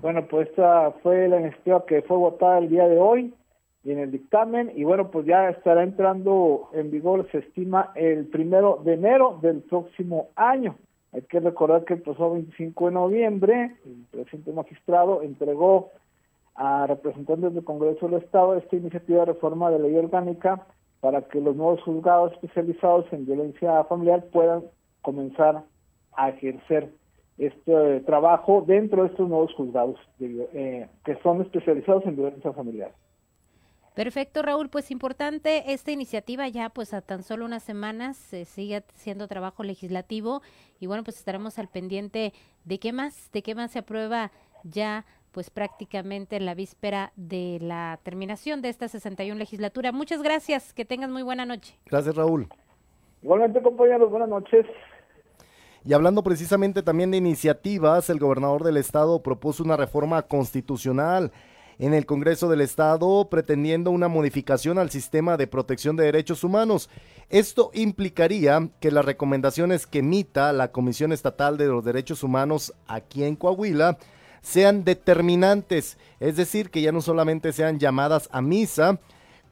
Bueno, 0.00 0.26
pues 0.28 0.48
esta 0.48 0.92
fue 1.02 1.28
la 1.28 1.40
iniciativa 1.40 1.84
que 1.84 2.02
fue 2.02 2.16
votada 2.16 2.58
el 2.58 2.68
día 2.68 2.86
de 2.86 2.98
hoy 2.98 3.34
y 3.84 3.90
en 3.90 3.98
el 3.98 4.10
dictamen 4.10 4.72
y 4.76 4.84
bueno, 4.84 5.10
pues 5.10 5.26
ya 5.26 5.48
estará 5.50 5.82
entrando 5.82 6.70
en 6.72 6.90
vigor, 6.90 7.28
se 7.32 7.38
estima, 7.38 7.92
el 7.94 8.26
primero 8.26 8.80
de 8.84 8.94
enero 8.94 9.38
del 9.42 9.60
próximo 9.62 10.28
año. 10.36 10.76
Hay 11.12 11.22
que 11.22 11.40
recordar 11.40 11.84
que 11.84 11.94
el 11.94 12.02
pasado 12.02 12.34
25 12.34 12.86
de 12.86 12.92
noviembre 12.92 13.76
el 13.84 14.04
presidente 14.10 14.52
magistrado 14.52 15.22
entregó 15.22 15.90
a 16.58 16.88
representantes 16.88 17.54
del 17.54 17.64
Congreso 17.64 18.08
del 18.08 18.20
Estado 18.20 18.56
esta 18.56 18.74
iniciativa 18.74 19.20
de 19.20 19.26
reforma 19.26 19.70
de 19.70 19.78
ley 19.78 19.96
orgánica 19.96 20.66
para 21.00 21.22
que 21.22 21.40
los 21.40 21.54
nuevos 21.54 21.80
juzgados 21.82 22.32
especializados 22.32 23.06
en 23.12 23.26
violencia 23.26 23.84
familiar 23.84 24.24
puedan 24.32 24.64
comenzar 25.00 25.62
a 26.16 26.28
ejercer 26.30 26.92
este 27.38 28.00
trabajo 28.00 28.64
dentro 28.66 29.04
de 29.04 29.10
estos 29.10 29.28
nuevos 29.28 29.54
juzgados 29.54 30.00
eh, 30.18 30.88
que 31.04 31.16
son 31.22 31.42
especializados 31.42 32.04
en 32.06 32.16
violencia 32.16 32.52
familiar. 32.52 32.92
Perfecto, 33.94 34.42
Raúl. 34.42 34.68
Pues 34.68 34.90
importante 34.90 35.72
esta 35.72 35.92
iniciativa 35.92 36.48
ya 36.48 36.70
pues 36.70 36.92
a 36.92 37.02
tan 37.02 37.22
solo 37.22 37.44
unas 37.44 37.62
semanas 37.62 38.16
se 38.16 38.44
sigue 38.44 38.82
haciendo 38.94 39.28
trabajo 39.28 39.62
legislativo 39.62 40.42
y 40.80 40.86
bueno 40.86 41.04
pues 41.04 41.18
estaremos 41.18 41.58
al 41.60 41.68
pendiente 41.68 42.32
de 42.64 42.78
qué 42.80 42.92
más, 42.92 43.30
de 43.32 43.42
qué 43.42 43.54
más 43.54 43.70
se 43.70 43.80
aprueba 43.80 44.32
ya 44.64 45.04
pues 45.32 45.50
prácticamente 45.50 46.36
en 46.36 46.46
la 46.46 46.54
víspera 46.54 47.12
de 47.16 47.58
la 47.60 47.98
terminación 48.02 48.62
de 48.62 48.68
esta 48.68 48.88
61 48.88 49.38
legislatura. 49.38 49.92
Muchas 49.92 50.22
gracias, 50.22 50.72
que 50.72 50.84
tengas 50.84 51.10
muy 51.10 51.22
buena 51.22 51.46
noche. 51.46 51.78
Gracias, 51.86 52.14
Raúl. 52.14 52.48
Igualmente, 53.22 53.60
compañeros, 53.62 54.10
buenas 54.10 54.28
noches. 54.28 54.66
Y 55.84 55.92
hablando 55.92 56.22
precisamente 56.22 56.82
también 56.82 57.10
de 57.10 57.16
iniciativas, 57.16 58.10
el 58.10 58.18
gobernador 58.18 58.64
del 58.64 58.76
estado 58.76 59.22
propuso 59.22 59.62
una 59.62 59.76
reforma 59.76 60.22
constitucional 60.22 61.32
en 61.78 61.94
el 61.94 62.06
Congreso 62.06 62.48
del 62.48 62.60
Estado 62.60 63.28
pretendiendo 63.30 63.90
una 63.90 64.08
modificación 64.08 64.78
al 64.78 64.90
sistema 64.90 65.36
de 65.36 65.46
protección 65.46 65.96
de 65.96 66.04
derechos 66.04 66.42
humanos. 66.42 66.90
Esto 67.30 67.70
implicaría 67.72 68.68
que 68.80 68.90
las 68.90 69.04
recomendaciones 69.04 69.86
que 69.86 70.00
emita 70.00 70.52
la 70.52 70.72
Comisión 70.72 71.12
Estatal 71.12 71.56
de 71.56 71.66
los 71.66 71.84
Derechos 71.84 72.22
Humanos 72.22 72.74
aquí 72.88 73.24
en 73.24 73.36
Coahuila 73.36 73.98
sean 74.42 74.84
determinantes, 74.84 75.98
es 76.20 76.36
decir, 76.36 76.70
que 76.70 76.82
ya 76.82 76.92
no 76.92 77.00
solamente 77.00 77.52
sean 77.52 77.78
llamadas 77.78 78.28
a 78.32 78.40
misa 78.40 78.98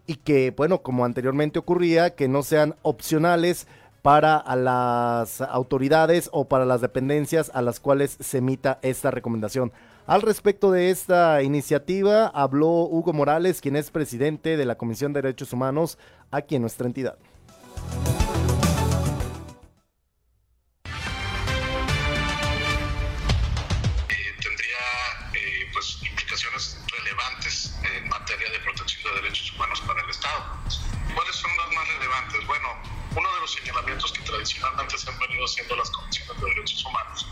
y 0.06 0.16
que, 0.16 0.52
bueno, 0.56 0.82
como 0.82 1.04
anteriormente 1.04 1.58
ocurría, 1.58 2.14
que 2.14 2.28
no 2.28 2.42
sean 2.42 2.74
opcionales 2.82 3.66
para 4.02 4.44
las 4.54 5.40
autoridades 5.40 6.30
o 6.32 6.44
para 6.44 6.64
las 6.64 6.80
dependencias 6.80 7.50
a 7.54 7.60
las 7.60 7.80
cuales 7.80 8.16
se 8.20 8.38
emita 8.38 8.78
esta 8.82 9.10
recomendación. 9.10 9.72
Al 10.06 10.22
respecto 10.22 10.70
de 10.70 10.90
esta 10.90 11.42
iniciativa 11.42 12.28
habló 12.28 12.84
Hugo 12.84 13.12
Morales, 13.12 13.60
quien 13.60 13.74
es 13.74 13.90
presidente 13.90 14.56
de 14.56 14.64
la 14.64 14.76
Comisión 14.76 15.12
de 15.12 15.22
Derechos 15.22 15.52
Humanos 15.52 15.98
aquí 16.30 16.54
en 16.54 16.62
nuestra 16.62 16.86
entidad. 16.86 17.16
Se 34.98 35.10
han 35.10 35.18
venido 35.18 35.44
haciendo 35.44 35.76
las 35.76 35.90
comisiones 35.90 36.40
de 36.40 36.46
derechos 36.48 36.84
humanos 36.84 37.26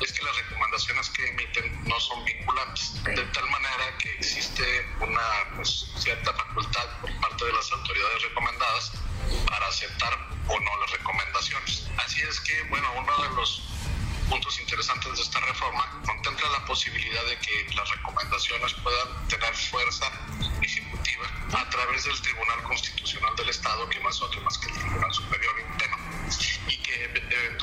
es 0.00 0.12
que 0.12 0.22
las 0.22 0.36
recomendaciones 0.36 1.10
que 1.10 1.28
emiten 1.28 1.84
no 1.84 1.98
son 2.00 2.24
vinculantes, 2.24 3.02
de 3.04 3.24
tal 3.24 3.50
manera 3.50 3.96
que 3.98 4.12
existe 4.12 4.86
una 5.00 5.56
pues, 5.56 5.90
cierta 5.96 6.32
facultad 6.34 7.00
por 7.00 7.20
parte 7.20 7.44
de 7.46 7.52
las 7.52 7.72
autoridades 7.72 8.22
recomendadas 8.22 8.92
para 9.48 9.66
aceptar 9.66 10.28
o 10.48 10.60
no 10.60 10.80
las 10.80 10.90
recomendaciones. 10.90 11.88
Así 12.04 12.20
es 12.20 12.40
que, 12.40 12.62
bueno, 12.64 12.88
uno 12.98 13.22
de 13.22 13.36
los 13.36 13.62
puntos 14.28 14.60
interesantes 14.60 15.16
de 15.16 15.22
esta 15.22 15.40
reforma 15.40 16.02
contempla 16.04 16.48
la 16.50 16.64
posibilidad 16.66 17.24
de 17.26 17.38
que 17.38 17.74
las 17.74 17.88
recomendaciones 17.88 18.74
puedan 18.74 19.28
tener 19.28 19.54
fuerza 19.54 20.10
ejecutiva 20.60 21.26
a 21.52 21.70
través 21.70 22.04
del 22.04 22.20
Tribunal 22.20 22.62
Constitucional 22.64 23.34
del 23.36 23.48
Estado, 23.48 23.88
que 23.88 24.00
no 24.00 24.10
es 24.10 24.20
otro 24.20 24.40
más 24.42 24.58
que 24.58 24.68
el 24.68 24.78
Tribunal 24.78 25.12
Superior 25.12 25.54
Interno, 25.60 25.85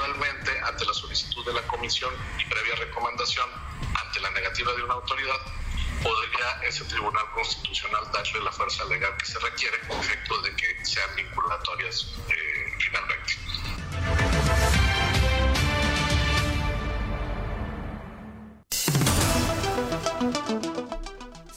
eventualmente, 0.03 0.51
ante 0.63 0.85
la 0.85 0.93
solicitud 0.93 1.45
de 1.45 1.53
la 1.53 1.61
Comisión 1.67 2.11
y 2.39 2.45
previa 2.49 2.75
recomendación, 2.75 3.47
ante 4.05 4.19
la 4.19 4.31
negativa 4.31 4.73
de 4.73 4.83
una 4.83 4.93
autoridad, 4.95 5.37
podría 6.01 6.67
ese 6.67 6.83
Tribunal 6.85 7.23
Constitucional 7.33 8.03
darle 8.13 8.41
la 8.43 8.51
fuerza 8.51 8.83
legal 8.85 9.15
que 9.17 9.25
se 9.25 9.39
requiere 9.39 9.77
con 9.87 9.97
efecto 9.99 10.41
de 10.41 10.55
que 10.55 10.85
sean 10.85 11.09
vinculatorias 11.15 12.13
eh, 12.29 12.73
finalmente. 12.79 14.43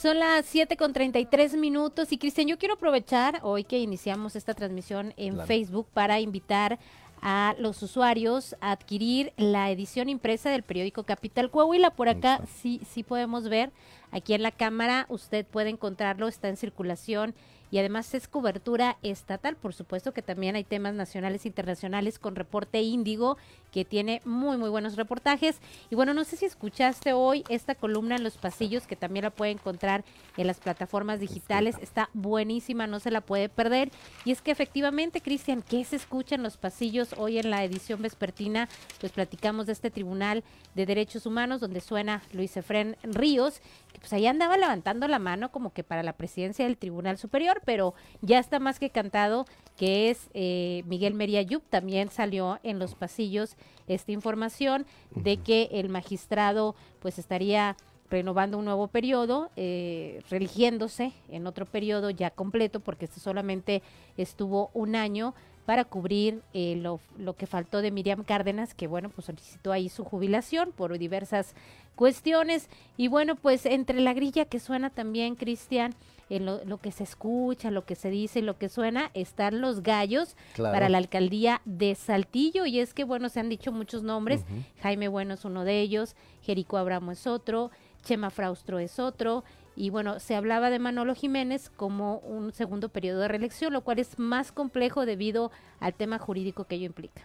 Son 0.01 0.19
las 0.19 0.45
7 0.45 0.77
con 0.77 0.93
33 0.93 1.55
minutos 1.55 2.11
y 2.11 2.17
Cristian, 2.17 2.47
yo 2.47 2.57
quiero 2.57 2.75
aprovechar 2.75 3.39
hoy 3.43 3.63
que 3.63 3.79
iniciamos 3.79 4.35
esta 4.35 4.53
transmisión 4.53 5.13
en 5.17 5.33
Claro. 5.33 5.47
Facebook 5.47 5.87
para 5.93 6.19
invitar 6.19 6.79
a 7.21 7.55
los 7.59 7.81
usuarios 7.81 8.55
a 8.61 8.71
adquirir 8.71 9.33
la 9.37 9.71
edición 9.71 10.09
impresa 10.09 10.49
del 10.49 10.63
periódico 10.63 11.03
Capital 11.03 11.49
Coahuila. 11.49 11.91
Por 11.91 12.09
acá 12.09 12.41
sí, 12.61 12.81
sí 12.89 13.03
podemos 13.03 13.49
ver, 13.49 13.71
aquí 14.11 14.33
en 14.33 14.43
la 14.43 14.51
cámara 14.51 15.05
usted 15.09 15.45
puede 15.45 15.69
encontrarlo, 15.69 16.27
está 16.27 16.49
en 16.49 16.57
circulación 16.57 17.33
y 17.69 17.79
además 17.79 18.13
es 18.13 18.27
cobertura 18.27 18.97
estatal. 19.03 19.55
Por 19.55 19.73
supuesto 19.73 20.13
que 20.13 20.21
también 20.21 20.55
hay 20.55 20.63
temas 20.63 20.93
nacionales 20.93 21.45
e 21.45 21.49
internacionales 21.49 22.19
con 22.19 22.35
reporte 22.35 22.81
índigo 22.81 23.37
que 23.71 23.85
tiene 23.85 24.21
muy 24.25 24.57
muy 24.57 24.69
buenos 24.69 24.95
reportajes. 24.95 25.59
Y 25.89 25.95
bueno, 25.95 26.13
no 26.13 26.23
sé 26.23 26.37
si 26.37 26.45
escuchaste 26.45 27.13
hoy 27.13 27.43
esta 27.49 27.75
columna 27.75 28.15
en 28.15 28.23
los 28.23 28.37
pasillos 28.37 28.87
que 28.87 28.95
también 28.95 29.23
la 29.23 29.31
puede 29.31 29.51
encontrar 29.51 30.03
en 30.37 30.47
las 30.47 30.59
plataformas 30.59 31.19
digitales. 31.19 31.75
Está 31.81 32.09
buenísima, 32.13 32.87
no 32.87 32.99
se 32.99 33.11
la 33.11 33.21
puede 33.21 33.49
perder. 33.49 33.91
Y 34.25 34.31
es 34.31 34.41
que 34.41 34.51
efectivamente, 34.51 35.21
Cristian, 35.21 35.61
¿qué 35.61 35.83
se 35.83 35.95
escucha 35.95 36.35
en 36.35 36.43
los 36.43 36.57
pasillos 36.57 37.13
hoy 37.17 37.39
en 37.39 37.49
la 37.49 37.63
edición 37.63 38.01
vespertina? 38.01 38.69
Pues 38.99 39.11
platicamos 39.11 39.65
de 39.65 39.73
este 39.73 39.91
Tribunal 39.91 40.43
de 40.75 40.85
Derechos 40.85 41.25
Humanos 41.25 41.61
donde 41.61 41.81
suena 41.81 42.21
Luis 42.31 42.55
Efrén 42.57 42.97
Ríos, 43.03 43.61
que 43.91 43.99
pues 43.99 44.13
ahí 44.13 44.27
andaba 44.27 44.57
levantando 44.57 45.07
la 45.07 45.19
mano 45.19 45.51
como 45.51 45.73
que 45.73 45.83
para 45.83 46.03
la 46.03 46.13
presidencia 46.13 46.65
del 46.65 46.77
Tribunal 46.77 47.17
Superior, 47.17 47.61
pero 47.65 47.93
ya 48.21 48.39
está 48.39 48.59
más 48.59 48.79
que 48.79 48.89
cantado 48.89 49.45
que 49.77 50.09
es 50.09 50.29
eh, 50.33 50.83
Miguel 50.87 51.13
Meriayup, 51.13 51.63
también 51.69 52.09
salió 52.09 52.59
en 52.63 52.79
los 52.79 52.95
pasillos 52.95 53.55
esta 53.87 54.11
información 54.11 54.85
de 55.11 55.37
que 55.37 55.69
el 55.71 55.89
magistrado 55.89 56.75
pues 56.99 57.19
estaría 57.19 57.77
renovando 58.09 58.57
un 58.57 58.65
nuevo 58.65 58.87
periodo, 58.87 59.51
eh, 59.55 60.21
religiéndose 60.29 61.13
en 61.29 61.45
otro 61.45 61.65
periodo 61.65 62.09
ya 62.09 62.31
completo, 62.31 62.79
porque 62.79 63.05
este 63.05 63.19
solamente 63.19 63.83
estuvo 64.17 64.71
un 64.73 64.95
año 64.95 65.33
para 65.65 65.83
cubrir 65.83 66.41
eh, 66.53 66.77
lo, 66.77 67.01
lo 67.17 67.35
que 67.35 67.45
faltó 67.45 67.81
de 67.81 67.91
Miriam 67.91 68.23
Cárdenas, 68.23 68.73
que 68.73 68.87
bueno, 68.87 69.09
pues 69.09 69.25
solicitó 69.25 69.73
ahí 69.73 69.89
su 69.89 70.05
jubilación 70.05 70.71
por 70.71 70.97
diversas 70.97 71.53
cuestiones. 71.95 72.69
Y 72.95 73.09
bueno, 73.09 73.35
pues 73.35 73.65
entre 73.65 73.99
la 73.99 74.13
grilla 74.13 74.45
que 74.45 74.61
suena 74.61 74.89
también, 74.89 75.35
Cristian, 75.35 75.93
en 76.29 76.45
lo, 76.45 76.63
lo 76.65 76.77
que 76.79 76.91
se 76.91 77.03
escucha, 77.03 77.71
lo 77.71 77.85
que 77.85 77.95
se 77.95 78.09
dice 78.09 78.41
lo 78.41 78.57
que 78.57 78.69
suena, 78.69 79.11
están 79.13 79.61
los 79.61 79.81
gallos 79.83 80.35
Claro. 80.53 80.73
para 80.73 80.89
la 80.89 80.97
alcaldía 80.97 81.61
de 81.65 81.95
Saltillo. 81.95 82.65
Y 82.65 82.79
es 82.79 82.93
que, 82.93 83.03
bueno, 83.03 83.29
se 83.29 83.39
han 83.39 83.49
dicho 83.49 83.71
muchos 83.71 84.03
nombres. 84.03 84.43
Jaime 84.81 85.07
Bueno 85.07 85.35
es 85.35 85.45
uno 85.45 85.63
de 85.63 85.79
ellos, 85.81 86.15
Jerico 86.41 86.77
Abramo 86.77 87.11
es 87.11 87.27
otro, 87.27 87.71
Chema 88.03 88.29
Fraustro 88.29 88.79
es 88.79 88.99
otro. 88.99 89.43
Y 89.75 89.91
bueno, 89.91 90.19
se 90.19 90.35
hablaba 90.35 90.69
de 90.71 90.79
Manolo 90.79 91.13
Jiménez 91.13 91.69
como 91.69 92.17
un 92.19 92.51
segundo 92.51 92.89
periodo 92.89 93.19
de 93.19 93.27
reelección, 93.27 93.71
lo 93.73 93.81
cual 93.81 93.99
es 93.99 94.17
más 94.17 94.51
complejo 94.51 95.05
debido 95.05 95.51
al 95.79 95.93
tema 95.93 96.17
jurídico 96.17 96.63
que 96.65 96.75
ello 96.75 96.85
implica. 96.87 97.21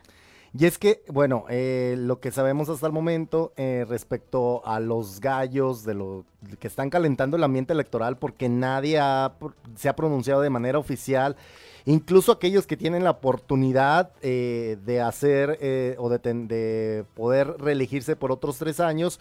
Y 0.59 0.67
es 0.67 0.77
que, 0.77 1.03
bueno, 1.09 1.47
eh, 1.49 1.95
lo 1.99 2.21
que 2.21 2.31
sabemos 2.31 2.69
hasta 2.69 2.87
el 2.87 2.93
momento 2.93 3.55
eh, 3.57 3.87
respecto 3.89 4.61
a 4.67 4.81
los 4.81 5.19
gallos 5.21 5.83
de 5.85 5.95
lo 5.95 6.27
que 6.61 6.67
están 6.67 6.91
calentando 6.91 7.39
el 7.39 7.45
ambiente 7.45 7.73
electoral, 7.73 8.19
porque 8.19 8.51
nadie 8.51 8.99
ha 9.01 9.33
se 9.77 9.89
ha 9.89 9.97
pronunciado 9.97 10.43
de 10.43 10.51
manera 10.51 10.79
oficial, 10.79 11.37
incluso 11.87 12.33
aquellos 12.33 12.67
que 12.67 12.77
tienen 12.77 13.03
la 13.03 13.13
oportunidad 13.13 14.11
eh, 14.21 14.77
de 14.85 15.01
hacer 15.01 15.57
eh, 15.63 15.97
o 15.99 16.11
de, 16.11 16.19
ten- 16.19 16.49
de 16.49 17.07
poder 17.15 17.57
reelegirse 17.59 18.15
por 18.15 18.31
otros 18.31 18.59
tres 18.59 18.79
años, 18.79 19.21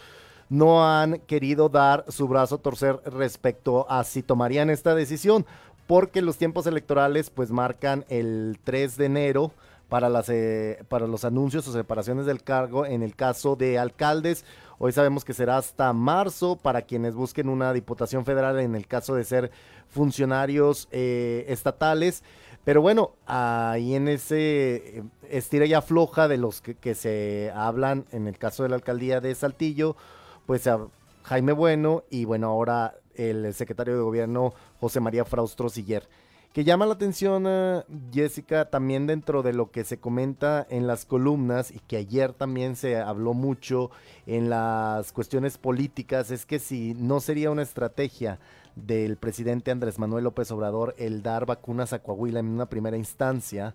no 0.50 0.86
han 0.86 1.20
querido 1.20 1.70
dar 1.70 2.04
su 2.10 2.28
brazo 2.28 2.56
a 2.56 2.62
torcer 2.62 3.00
respecto 3.06 3.89
a 3.89 4.04
si 4.04 4.22
tomarían 4.22 4.70
esta 4.70 4.96
decisión, 4.96 5.46
porque 5.88 6.22
los 6.22 6.38
tiempos 6.38 6.67
electorales 6.67 7.30
pues 7.30 7.52
marcan 7.52 8.04
el 8.10 8.60
3 8.65 8.98
de 8.98 9.06
enero 9.06 9.52
para, 9.92 10.08
las, 10.08 10.30
eh, 10.30 10.86
para 10.88 11.06
los 11.06 11.26
anuncios 11.26 11.68
o 11.68 11.74
separaciones 11.74 12.26
del 12.26 12.44
cargo 12.44 12.86
en 12.86 13.04
el 13.04 13.14
caso 13.14 13.58
de 13.58 13.78
alcaldes. 13.78 14.46
Hoy 14.78 14.94
sabemos 14.94 15.26
que 15.26 15.34
será 15.34 15.58
hasta 15.58 15.92
marzo 15.92 16.56
para 16.56 16.84
quienes 16.84 17.14
busquen 17.14 17.50
una 17.50 17.74
diputación 17.74 18.24
federal 18.24 18.58
en 18.62 18.74
el 18.76 18.88
caso 18.88 19.16
de 19.16 19.26
ser 19.26 19.52
funcionarios 19.90 20.88
eh, 20.92 21.44
estatales. 21.50 22.24
Pero 22.64 22.82
bueno, 22.82 23.16
ahí 23.26 23.94
en 23.94 24.08
ese 24.08 25.00
eh, 25.00 25.04
estira 25.30 25.66
y 25.66 25.74
afloja 25.74 26.30
de 26.30 26.38
los 26.38 26.62
que, 26.62 26.96
se 26.96 27.52
hablan 27.54 28.06
en 28.14 28.28
el 28.30 28.38
caso 28.38 28.64
de 28.64 28.70
la 28.70 28.76
alcaldía 28.76 29.20
de 29.20 29.36
Saltillo, 29.36 29.98
pues 30.46 30.68
a 30.68 30.88
Jaime 31.24 31.52
Bueno 31.52 32.06
y 32.10 32.24
bueno, 32.24 32.48
ahora 32.48 32.96
el 33.16 33.54
secretario 33.54 33.96
de 33.98 34.04
gobierno 34.04 34.54
José 34.80 35.02
María 35.02 35.26
Fraustro 35.26 35.68
Siller. 35.68 36.08
Que 36.54 36.66
llama 36.66 36.86
la 36.86 36.96
atención, 36.96 37.46
eh, 37.48 37.84
Jessica, 38.12 38.70
también 38.70 39.08
dentro 39.08 39.42
de 39.42 39.54
lo 39.54 39.72
que 39.72 39.86
se 39.86 40.00
comenta 40.00 40.68
en 40.70 40.86
las 40.86 41.06
columnas 41.06 41.72
y 41.72 41.80
que 41.80 41.96
ayer 41.96 42.34
también 42.34 42.76
se 42.76 42.98
habló 42.98 43.34
mucho 43.34 43.90
en 44.26 44.50
las 44.50 45.14
cuestiones 45.14 45.58
políticas, 45.58 46.30
es 46.30 46.46
que 46.46 46.60
si 46.60 46.94
no 46.96 47.22
sería 47.22 47.52
una 47.52 47.62
estrategia 47.62 48.38
del 48.76 49.16
presidente 49.16 49.72
Andrés 49.72 49.98
Manuel 49.98 50.26
López 50.26 50.52
Obrador 50.52 50.94
el 50.98 51.24
dar 51.24 51.46
vacunas 51.46 51.94
a 51.94 52.00
Coahuila 52.00 52.42
en 52.42 52.50
una 52.50 52.66
primera 52.66 52.98
instancia, 52.98 53.74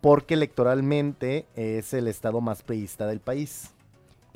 porque 0.00 0.32
electoralmente 0.32 1.44
es 1.56 1.92
el 1.92 2.08
estado 2.08 2.40
más 2.40 2.62
priista 2.62 3.06
del 3.06 3.20
país. 3.20 3.74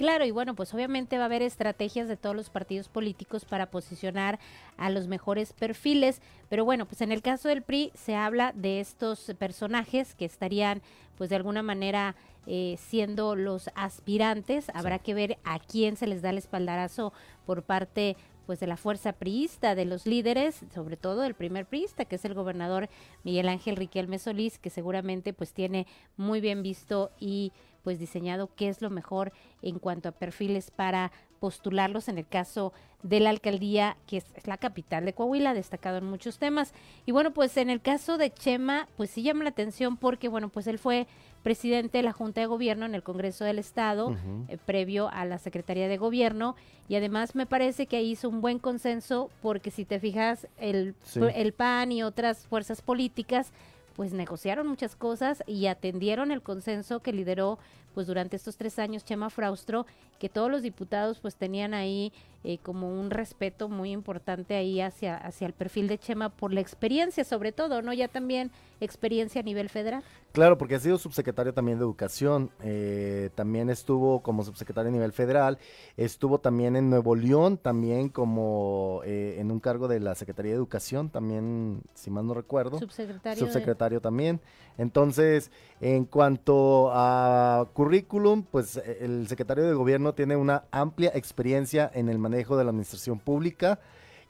Claro, 0.02 0.24
y 0.24 0.32
bueno, 0.32 0.56
pues 0.56 0.74
obviamente 0.74 1.16
va 1.16 1.22
a 1.22 1.26
haber 1.26 1.42
estrategias 1.42 2.08
de 2.08 2.16
todos 2.16 2.34
los 2.34 2.50
partidos 2.50 2.88
políticos 2.88 3.44
para 3.44 3.70
posicionar 3.70 4.40
a 4.76 4.90
los 4.90 5.06
mejores 5.06 5.52
perfiles, 5.52 6.20
pero 6.48 6.64
bueno, 6.64 6.86
pues 6.86 7.02
en 7.02 7.12
el 7.12 7.22
caso 7.22 7.46
del 7.46 7.62
PRI 7.62 7.92
se 7.94 8.16
habla 8.16 8.52
de 8.56 8.80
estos 8.80 9.32
personajes 9.38 10.16
que 10.16 10.24
estarían 10.24 10.82
pues 11.16 11.30
de 11.30 11.36
alguna 11.36 11.62
manera 11.62 12.16
eh, 12.48 12.78
siendo 12.80 13.36
los 13.36 13.70
aspirantes, 13.76 14.70
habrá 14.74 14.98
que 14.98 15.14
ver 15.14 15.38
a 15.44 15.60
quién 15.60 15.96
se 15.96 16.08
les 16.08 16.20
da 16.20 16.30
el 16.30 16.38
espaldarazo 16.38 17.12
por 17.46 17.62
parte 17.62 18.16
pues 18.44 18.58
de 18.58 18.66
la 18.66 18.76
fuerza 18.76 19.12
priista, 19.12 19.76
de 19.76 19.84
los 19.84 20.04
líderes, 20.04 20.62
sobre 20.74 20.96
todo 20.96 21.22
el 21.22 21.34
primer 21.34 21.64
priista, 21.64 22.06
que 22.06 22.16
es 22.16 22.24
el 22.24 22.34
gobernador 22.34 22.88
Miguel 23.22 23.48
Ángel 23.48 23.76
Riquelme 23.76 24.18
Solís, 24.18 24.58
que 24.58 24.68
seguramente 24.68 25.32
pues 25.32 25.52
tiene 25.52 25.86
muy 26.16 26.40
bien 26.40 26.64
visto 26.64 27.12
y 27.20 27.52
pues 27.82 27.98
diseñado 27.98 28.50
qué 28.54 28.68
es 28.68 28.82
lo 28.82 28.90
mejor 28.90 29.32
en 29.62 29.78
cuanto 29.78 30.08
a 30.08 30.12
perfiles 30.12 30.70
para 30.70 31.12
postularlos 31.40 32.06
en 32.08 32.18
el 32.18 32.26
caso 32.26 32.72
de 33.02 33.18
la 33.18 33.30
alcaldía, 33.30 33.96
que 34.06 34.18
es, 34.18 34.26
la 34.46 34.58
capital 34.58 35.04
de 35.04 35.12
Coahuila, 35.12 35.54
destacado 35.54 35.98
en 35.98 36.04
muchos 36.04 36.38
temas. 36.38 36.72
Y 37.04 37.10
bueno, 37.10 37.32
pues 37.32 37.56
en 37.56 37.68
el 37.68 37.80
caso 37.80 38.16
de 38.16 38.32
Chema, 38.32 38.86
pues 38.96 39.10
sí 39.10 39.24
llama 39.24 39.42
la 39.42 39.50
atención 39.50 39.96
porque, 39.96 40.28
bueno, 40.28 40.50
pues 40.50 40.68
él 40.68 40.78
fue 40.78 41.08
presidente 41.42 41.98
de 41.98 42.04
la 42.04 42.12
Junta 42.12 42.40
de 42.40 42.46
Gobierno 42.46 42.86
en 42.86 42.94
el 42.94 43.02
Congreso 43.02 43.44
del 43.44 43.58
Estado, 43.58 44.16
eh, 44.46 44.56
previo 44.64 45.08
a 45.08 45.24
la 45.24 45.38
Secretaría 45.38 45.88
de 45.88 45.96
Gobierno, 45.96 46.54
y 46.88 46.94
además 46.94 47.34
me 47.34 47.46
parece 47.46 47.86
que 47.86 48.00
hizo 48.04 48.28
un 48.28 48.40
buen 48.40 48.60
consenso 48.60 49.28
porque 49.42 49.72
si 49.72 49.84
te 49.84 49.98
fijas, 49.98 50.46
el, 50.58 50.94
Sí. 51.02 51.18
el 51.34 51.52
PAN 51.52 51.90
y 51.90 52.04
otras 52.04 52.46
fuerzas 52.46 52.82
políticas 52.82 53.52
pues 53.94 54.12
negociaron 54.12 54.66
muchas 54.66 54.96
cosas 54.96 55.42
y 55.46 55.66
atendieron 55.66 56.30
el 56.30 56.42
consenso 56.42 57.00
que 57.00 57.12
lideró 57.12 57.58
pues 57.92 58.06
durante 58.06 58.36
estos 58.36 58.56
tres 58.56 58.78
años 58.78 59.04
Chema 59.04 59.30
Fraustro, 59.30 59.86
que 60.18 60.28
todos 60.28 60.50
los 60.50 60.62
diputados 60.62 61.18
pues 61.20 61.36
tenían 61.36 61.74
ahí 61.74 62.12
eh, 62.44 62.58
como 62.58 62.88
un 62.88 63.10
respeto 63.10 63.68
muy 63.68 63.92
importante 63.92 64.54
ahí 64.56 64.80
hacia, 64.80 65.16
hacia 65.16 65.46
el 65.46 65.52
perfil 65.52 65.86
de 65.86 65.98
Chema 65.98 66.28
por 66.28 66.52
la 66.52 66.60
experiencia 66.60 67.22
sobre 67.24 67.52
todo, 67.52 67.82
¿no? 67.82 67.92
Ya 67.92 68.08
también 68.08 68.50
experiencia 68.80 69.40
a 69.40 69.44
nivel 69.44 69.68
federal. 69.68 70.02
Claro, 70.32 70.58
porque 70.58 70.74
ha 70.74 70.80
sido 70.80 70.98
subsecretario 70.98 71.54
también 71.54 71.78
de 71.78 71.84
Educación, 71.84 72.50
eh, 72.62 73.30
también 73.36 73.70
estuvo 73.70 74.22
como 74.22 74.42
subsecretario 74.44 74.88
a 74.88 74.92
nivel 74.92 75.12
federal, 75.12 75.58
estuvo 75.96 76.38
también 76.38 76.74
en 76.74 76.90
Nuevo 76.90 77.14
León, 77.14 77.58
también 77.58 78.08
como 78.08 79.02
eh, 79.04 79.36
en 79.38 79.50
un 79.52 79.60
cargo 79.60 79.86
de 79.86 80.00
la 80.00 80.14
Secretaría 80.16 80.52
de 80.52 80.56
Educación, 80.56 81.10
también, 81.10 81.82
si 81.94 82.10
mal 82.10 82.26
no 82.26 82.34
recuerdo. 82.34 82.78
Subsecretario 82.78 83.44
de- 83.44 83.52
Subsecretario 83.52 84.00
también. 84.00 84.40
Entonces, 84.78 85.50
en 85.80 86.06
cuanto 86.06 86.90
a 86.92 87.68
currículum, 87.82 88.44
pues 88.44 88.76
eh, 88.76 88.98
el 89.00 89.26
secretario 89.26 89.64
de 89.64 89.74
Gobierno 89.74 90.12
tiene 90.12 90.36
una 90.36 90.64
amplia 90.70 91.10
experiencia 91.14 91.90
en 91.92 92.08
el 92.08 92.16
manejo 92.18 92.56
de 92.56 92.62
la 92.62 92.70
administración 92.70 93.18
pública. 93.18 93.80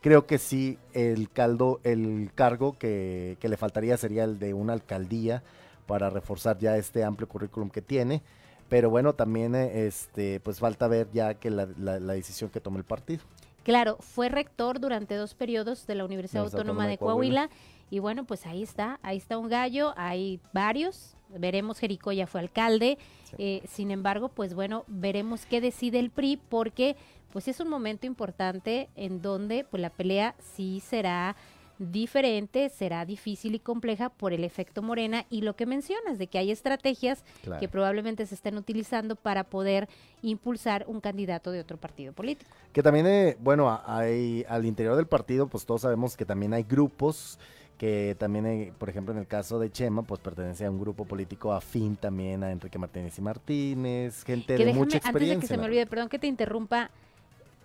Creo 0.01 0.27
que 0.27 0.39
sí, 0.39 0.79
el 0.95 1.29
caldo, 1.31 1.79
el 1.85 2.31
cargo 2.35 2.79
que, 2.79 3.37
que 3.41 3.49
le 3.51 3.59
faltaría 3.59 3.97
sería 3.99 4.25
el 4.25 4.39
de 4.39 4.55
una 4.55 4.73
alcaldía 4.73 5.43
para 5.87 6.09
reforzar 6.09 6.57
ya 6.59 6.79
este 6.79 7.05
amplio 7.05 7.29
currículum 7.29 7.69
que 7.69 7.83
tiene. 7.83 8.23
Pero 8.71 8.89
bueno, 8.89 9.13
también 9.13 9.55
eh, 9.55 9.87
este, 9.87 10.41
pues 10.41 10.59
falta 10.59 10.89
ver 10.89 11.09
ya 11.13 11.35
que 11.35 11.51
la, 11.51 11.69
la- 11.79 12.01
la 12.01 12.15
decisión 12.15 12.49
que 12.49 12.59
tome 12.61 12.79
el 12.79 12.85
partido. 12.85 13.23
Claro, 13.65 13.99
fue 14.01 14.31
rector 14.31 14.81
durante 14.81 15.15
dos 15.15 15.35
periodos 15.35 15.87
de 15.87 15.95
la 15.95 16.07
Universidad 16.07 16.45
Autónoma, 16.45 16.87
de 16.87 16.97
Coahuila. 16.97 17.51
Y 17.91 17.99
bueno, 17.99 18.25
pues 18.25 18.47
ahí 18.47 18.63
está, 18.63 18.99
ahí 19.03 19.19
está 19.19 19.37
un 19.37 19.51
gallo, 19.51 19.93
hay 19.99 20.41
varios. 20.55 21.15
Veremos, 21.39 21.79
Jericó 21.79 22.13
ya 22.13 22.27
fue 22.27 22.41
alcalde. 22.41 22.99
Eh, 23.39 23.63
sin 23.69 23.91
embargo, 23.91 24.29
pues 24.29 24.55
bueno, 24.55 24.85
veremos 24.89 25.47
qué 25.47 25.61
decide 25.61 25.99
el 25.99 26.11
PRI 26.11 26.39
porque 26.49 26.97
pues 27.33 27.49
es 27.49 27.61
un 27.61 27.69
momento 27.69 28.07
importante 28.07 28.89
en 28.95 29.23
donde 29.23 29.65
pues 29.65 29.81
la 29.81 29.91
pelea 29.91 30.35
sí 30.55 30.81
será 30.81 31.35
diferente, 31.79 32.69
será 32.69 33.05
difícil 33.05 33.55
y 33.55 33.59
compleja 33.59 34.11
por 34.11 34.33
el 34.33 34.45
efecto 34.45 34.83
Morena 34.83 35.25
y 35.31 35.41
lo 35.41 35.57
que 35.57 35.67
mencionas 35.67 36.19
de 36.19 36.27
que 36.27 36.39
hay 36.39 36.51
estrategias 36.51 37.25
que 37.59 37.69
probablemente 37.69 38.27
se 38.27 38.35
estén 38.35 38.57
utilizando 38.57 39.17
para 39.17 39.45
poder 39.45 39.89
impulsar 40.23 40.85
un 40.87 41.01
candidato 41.01 41.51
de 41.51 41.61
otro 41.61 41.79
partido 41.79 42.13
político. 42.13 42.51
Que 42.73 42.83
también, 42.83 43.07
eh, 43.07 43.37
bueno, 43.41 43.81
hay 43.85 44.45
al 44.49 44.65
interior 44.65 44.97
del 44.97 45.07
partido, 45.07 45.49
pues 45.49 45.67
todos 45.67 45.81
sabemos 45.81 46.17
que 46.17 46.25
también 46.25 46.55
hay 46.55 46.63
grupos 46.63 47.39
que 47.83 48.15
también, 48.17 48.47
eh, 48.47 48.73
por 48.79 48.89
ejemplo, 48.89 49.13
en 49.13 49.19
el 49.19 49.27
caso 49.27 49.59
de 49.59 49.69
Chema, 49.69 50.03
pues 50.03 50.21
pertenece 50.21 50.65
a 50.65 50.71
un 50.71 50.79
grupo 50.79 51.05
político 51.05 51.53
afín 51.53 51.97
también 51.97 52.45
a 52.45 52.53
Enrique 52.53 52.79
Martínez 52.79 53.19
y 53.19 53.21
Martínez, 53.21 54.23
gente 54.23 54.57
de 54.57 54.73
mucha 54.73 54.99
experiencia. 54.99 55.35
Antes 55.35 55.37
de 55.37 55.41
que 55.41 55.47
se 55.49 55.59
me 55.59 55.65
olvide, 55.65 55.87
perdón 55.89 56.09
que 56.09 56.21
te 56.21 56.29
interrumpa, 56.29 56.93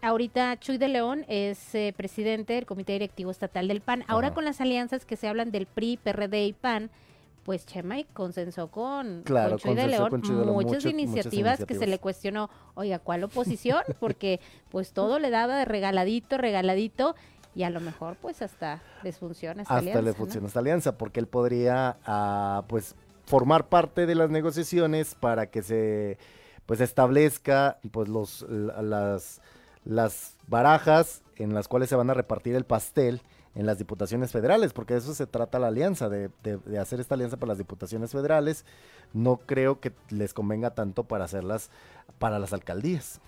Ahorita 0.02 0.60
Chuy 0.60 0.80
de 0.80 0.88
León 0.88 1.24
es 1.28 1.76
eh, 1.76 1.94
presidente 1.96 2.54
del 2.54 2.66
Comité 2.66 2.94
Directivo 2.94 3.30
Estatal 3.30 3.68
del 3.68 3.82
PAN. 3.82 4.06
Ahora 4.08 4.34
con 4.34 4.44
las 4.44 4.60
alianzas 4.60 5.06
que 5.06 5.18
se 5.18 5.28
hablan 5.28 5.52
del 5.52 5.68
PRI, 5.68 5.98
PRD 5.98 6.46
y 6.46 6.54
PAN, 6.54 6.90
pues 7.44 7.68
Chema 7.68 7.98
consensó 8.14 8.70
con, 8.70 9.24
Chuy, 9.24 9.76
de 9.76 9.88
León, 9.88 10.22
muchas, 10.48 10.84
iniciativas 10.86 11.64
que 11.64 11.76
se 11.76 11.86
le 11.86 12.00
cuestionó, 12.00 12.50
oiga, 12.74 12.98
¿cuál 12.98 13.24
oposición? 13.24 13.84
Porque 14.00 14.40
pues 14.70 14.94
todo 14.94 15.20
le 15.20 15.30
daba 15.30 15.58
de 15.58 15.66
regaladito, 15.66 16.38
regaladito 16.38 17.16
y 17.58 17.63
a 17.63 17.72
lo 17.72 17.80
mejor 17.82 18.15
pues 18.22 18.43
hasta 18.43 18.82
les 19.04 19.17
funciona 19.17 19.63
esta 19.63 19.78
hasta 19.78 20.02
le 20.02 20.13
funciona 20.13 20.46
esta 20.46 20.60
alianza 20.60 20.98
porque 20.98 21.20
él 21.20 21.28
podría 21.28 21.98
ah, 22.06 22.63
pues 22.67 22.96
formar 23.26 23.67
parte 23.67 24.06
de 24.06 24.13
las 24.13 24.30
negociaciones 24.30 25.15
para 25.15 25.48
que 25.48 25.63
se 25.63 26.20
pues 26.67 26.82
establezca 26.82 27.80
pues 27.91 28.10
los 28.10 28.46
las 28.48 29.41
las 29.84 30.38
barajas 30.48 31.24
en 31.36 31.56
las 31.56 31.67
cuales 31.67 31.89
se 31.89 31.96
van 31.96 32.12
a 32.12 32.13
repartir 32.13 32.56
el 32.56 32.63
pastel 32.63 33.22
en 33.56 33.65
las 33.65 33.80
diputaciones 33.80 34.32
federales, 34.32 34.72
porque 34.72 34.93
de 34.93 35.00
eso 35.00 35.15
se 35.15 35.26
trata 35.26 35.58
la 35.58 35.67
alianza, 35.67 36.10
de, 36.10 36.30
hacer 36.80 37.00
esta 37.00 37.15
alianza 37.15 37.38
para 37.38 37.50
las 37.50 37.58
diputaciones 37.58 38.12
federales. 38.12 38.65
No 39.13 39.38
creo 39.38 39.80
que 39.80 39.93
les 40.10 40.36
convenga 40.36 40.76
tanto 40.76 41.06
para 41.06 41.26
hacerlas 41.26 41.72
para 42.20 42.38
las 42.38 42.54
alcaldías. 42.54 43.20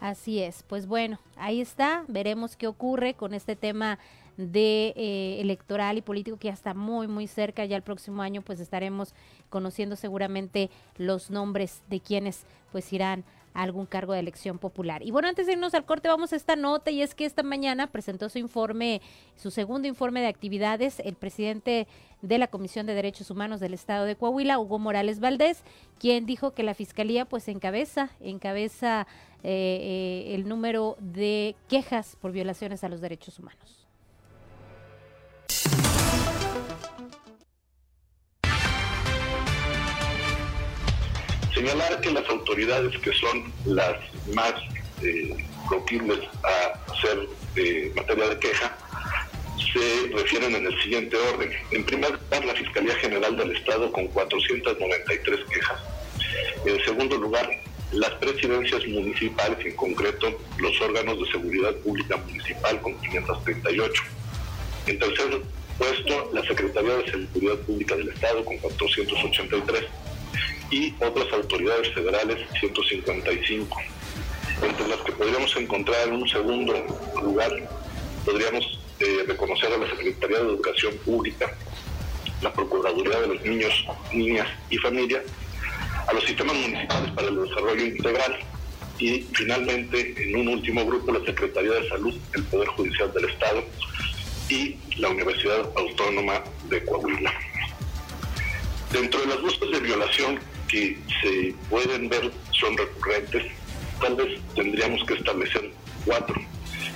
Así 0.00 0.40
es, 0.40 0.62
pues 0.62 0.86
bueno, 0.86 1.18
ahí 1.36 1.60
está, 1.60 2.04
veremos 2.06 2.56
qué 2.56 2.66
ocurre 2.66 3.14
con 3.14 3.32
este 3.32 3.56
tema 3.56 3.98
de 4.36 4.92
eh, 4.94 5.40
electoral 5.40 5.96
y 5.96 6.02
político 6.02 6.36
que 6.36 6.48
ya 6.48 6.54
está 6.54 6.74
muy 6.74 7.08
muy 7.08 7.26
cerca, 7.26 7.64
ya 7.64 7.76
el 7.76 7.82
próximo 7.82 8.20
año 8.20 8.42
pues 8.42 8.60
estaremos 8.60 9.14
conociendo 9.48 9.96
seguramente 9.96 10.68
los 10.98 11.30
nombres 11.30 11.80
de 11.88 12.00
quienes 12.00 12.44
pues 12.72 12.92
irán 12.92 13.24
algún 13.62 13.86
cargo 13.86 14.12
de 14.12 14.20
elección 14.20 14.58
popular. 14.58 15.02
Y 15.02 15.10
bueno, 15.10 15.28
antes 15.28 15.46
de 15.46 15.54
irnos 15.54 15.74
al 15.74 15.84
corte, 15.84 16.08
vamos 16.08 16.32
a 16.32 16.36
esta 16.36 16.56
nota 16.56 16.90
y 16.90 17.02
es 17.02 17.14
que 17.14 17.24
esta 17.24 17.42
mañana 17.42 17.86
presentó 17.86 18.28
su 18.28 18.38
informe, 18.38 19.00
su 19.34 19.50
segundo 19.50 19.88
informe 19.88 20.20
de 20.20 20.26
actividades, 20.26 21.00
el 21.00 21.14
presidente 21.14 21.86
de 22.22 22.38
la 22.38 22.48
Comisión 22.48 22.86
de 22.86 22.94
Derechos 22.94 23.30
Humanos 23.30 23.60
del 23.60 23.74
Estado 23.74 24.04
de 24.04 24.16
Coahuila, 24.16 24.58
Hugo 24.58 24.78
Morales 24.78 25.20
Valdés, 25.20 25.62
quien 25.98 26.26
dijo 26.26 26.52
que 26.52 26.62
la 26.62 26.74
Fiscalía 26.74 27.24
pues 27.24 27.48
encabeza, 27.48 28.10
encabeza 28.20 29.06
eh, 29.42 30.28
eh, 30.28 30.34
el 30.34 30.48
número 30.48 30.96
de 31.00 31.56
quejas 31.68 32.16
por 32.20 32.32
violaciones 32.32 32.84
a 32.84 32.88
los 32.88 33.00
derechos 33.00 33.38
humanos. 33.38 33.85
Señalar 41.56 42.02
que 42.02 42.10
las 42.10 42.28
autoridades 42.28 42.98
que 42.98 43.10
son 43.14 43.50
las 43.64 43.96
más 44.34 44.52
eh, 45.02 45.34
a 45.72 46.92
hacer 46.92 47.28
eh, 47.56 47.90
materia 47.96 48.28
de 48.28 48.38
queja 48.38 48.76
se 49.72 50.14
refieren 50.14 50.54
en 50.54 50.66
el 50.66 50.82
siguiente 50.82 51.16
orden. 51.16 51.50
En 51.70 51.82
primer 51.82 52.10
lugar, 52.10 52.44
la 52.44 52.54
Fiscalía 52.54 52.94
General 52.96 53.34
del 53.38 53.56
Estado 53.56 53.90
con 53.90 54.06
493 54.08 55.40
quejas. 55.50 55.80
En 56.66 56.84
segundo 56.84 57.16
lugar, 57.16 57.48
las 57.92 58.10
presidencias 58.16 58.86
municipales, 58.88 59.58
en 59.64 59.76
concreto 59.76 60.38
los 60.58 60.78
órganos 60.82 61.18
de 61.18 61.32
seguridad 61.32 61.74
pública 61.76 62.18
municipal 62.18 62.82
con 62.82 63.00
538. 63.00 64.02
En 64.88 64.98
tercer 64.98 65.40
puesto, 65.78 66.30
la 66.34 66.42
Secretaría 66.42 66.96
de 66.98 67.10
Seguridad 67.10 67.56
Pública 67.60 67.96
del 67.96 68.10
Estado 68.10 68.44
con 68.44 68.58
483 68.58 69.86
y 70.70 70.94
otras 71.00 71.32
autoridades 71.32 71.92
federales 71.94 72.38
155. 72.58 73.76
Entre 74.62 74.88
las 74.88 74.98
que 75.00 75.12
podríamos 75.12 75.54
encontrar 75.56 76.08
en 76.08 76.14
un 76.14 76.28
segundo 76.28 76.74
lugar, 77.22 77.50
podríamos 78.24 78.78
eh, 79.00 79.24
reconocer 79.26 79.72
a 79.72 79.78
la 79.78 79.88
Secretaría 79.90 80.38
de 80.38 80.44
Educación 80.44 80.96
Pública, 81.04 81.54
la 82.42 82.52
Procuraduría 82.52 83.20
de 83.20 83.28
los 83.28 83.42
Niños, 83.42 83.84
Niñas 84.12 84.48
y 84.70 84.78
Familia, 84.78 85.22
a 86.06 86.12
los 86.12 86.24
sistemas 86.24 86.56
municipales 86.56 87.10
para 87.12 87.28
el 87.28 87.42
desarrollo 87.42 87.84
integral 87.84 88.38
y 88.98 89.26
finalmente 89.34 90.14
en 90.16 90.36
un 90.36 90.48
último 90.48 90.86
grupo 90.86 91.12
la 91.12 91.24
Secretaría 91.24 91.72
de 91.72 91.88
Salud, 91.88 92.14
el 92.34 92.42
Poder 92.44 92.68
Judicial 92.68 93.12
del 93.12 93.28
Estado 93.28 93.62
y 94.48 94.76
la 94.96 95.08
Universidad 95.10 95.68
Autónoma 95.76 96.42
de 96.70 96.84
Coahuila. 96.84 97.32
Dentro 98.92 99.20
de 99.20 99.26
las 99.26 99.42
buscas 99.42 99.70
de 99.70 99.80
violación 99.80 100.38
que 100.68 100.98
se 101.22 101.54
pueden 101.68 102.08
ver 102.08 102.30
son 102.52 102.76
recurrentes, 102.76 103.44
tal 104.00 104.16
vez 104.16 104.40
tendríamos 104.54 105.04
que 105.04 105.14
establecer 105.14 105.70
cuatro, 106.04 106.34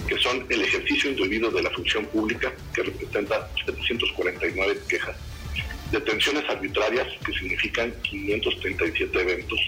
que 0.08 0.18
son 0.18 0.44
el 0.48 0.62
ejercicio 0.62 1.10
indebido 1.10 1.50
de 1.50 1.62
la 1.62 1.70
función 1.70 2.04
pública, 2.06 2.52
que 2.74 2.82
representa 2.82 3.48
749 3.64 4.80
quejas, 4.88 5.16
detenciones 5.90 6.48
arbitrarias, 6.48 7.06
que 7.24 7.32
significan 7.32 7.92
537 8.02 9.20
eventos, 9.20 9.60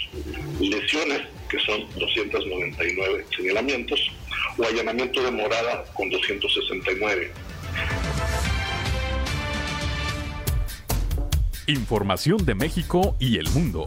lesiones, 0.60 1.22
que 1.48 1.58
son 1.60 1.86
299 1.98 3.26
señalamientos, 3.36 4.00
o 4.58 4.64
allanamiento 4.64 5.22
de 5.22 5.30
morada 5.30 5.84
con 5.94 6.10
269. 6.10 7.32
Información 11.68 12.44
de 12.44 12.56
México 12.56 13.14
y 13.20 13.38
el 13.38 13.48
mundo. 13.50 13.86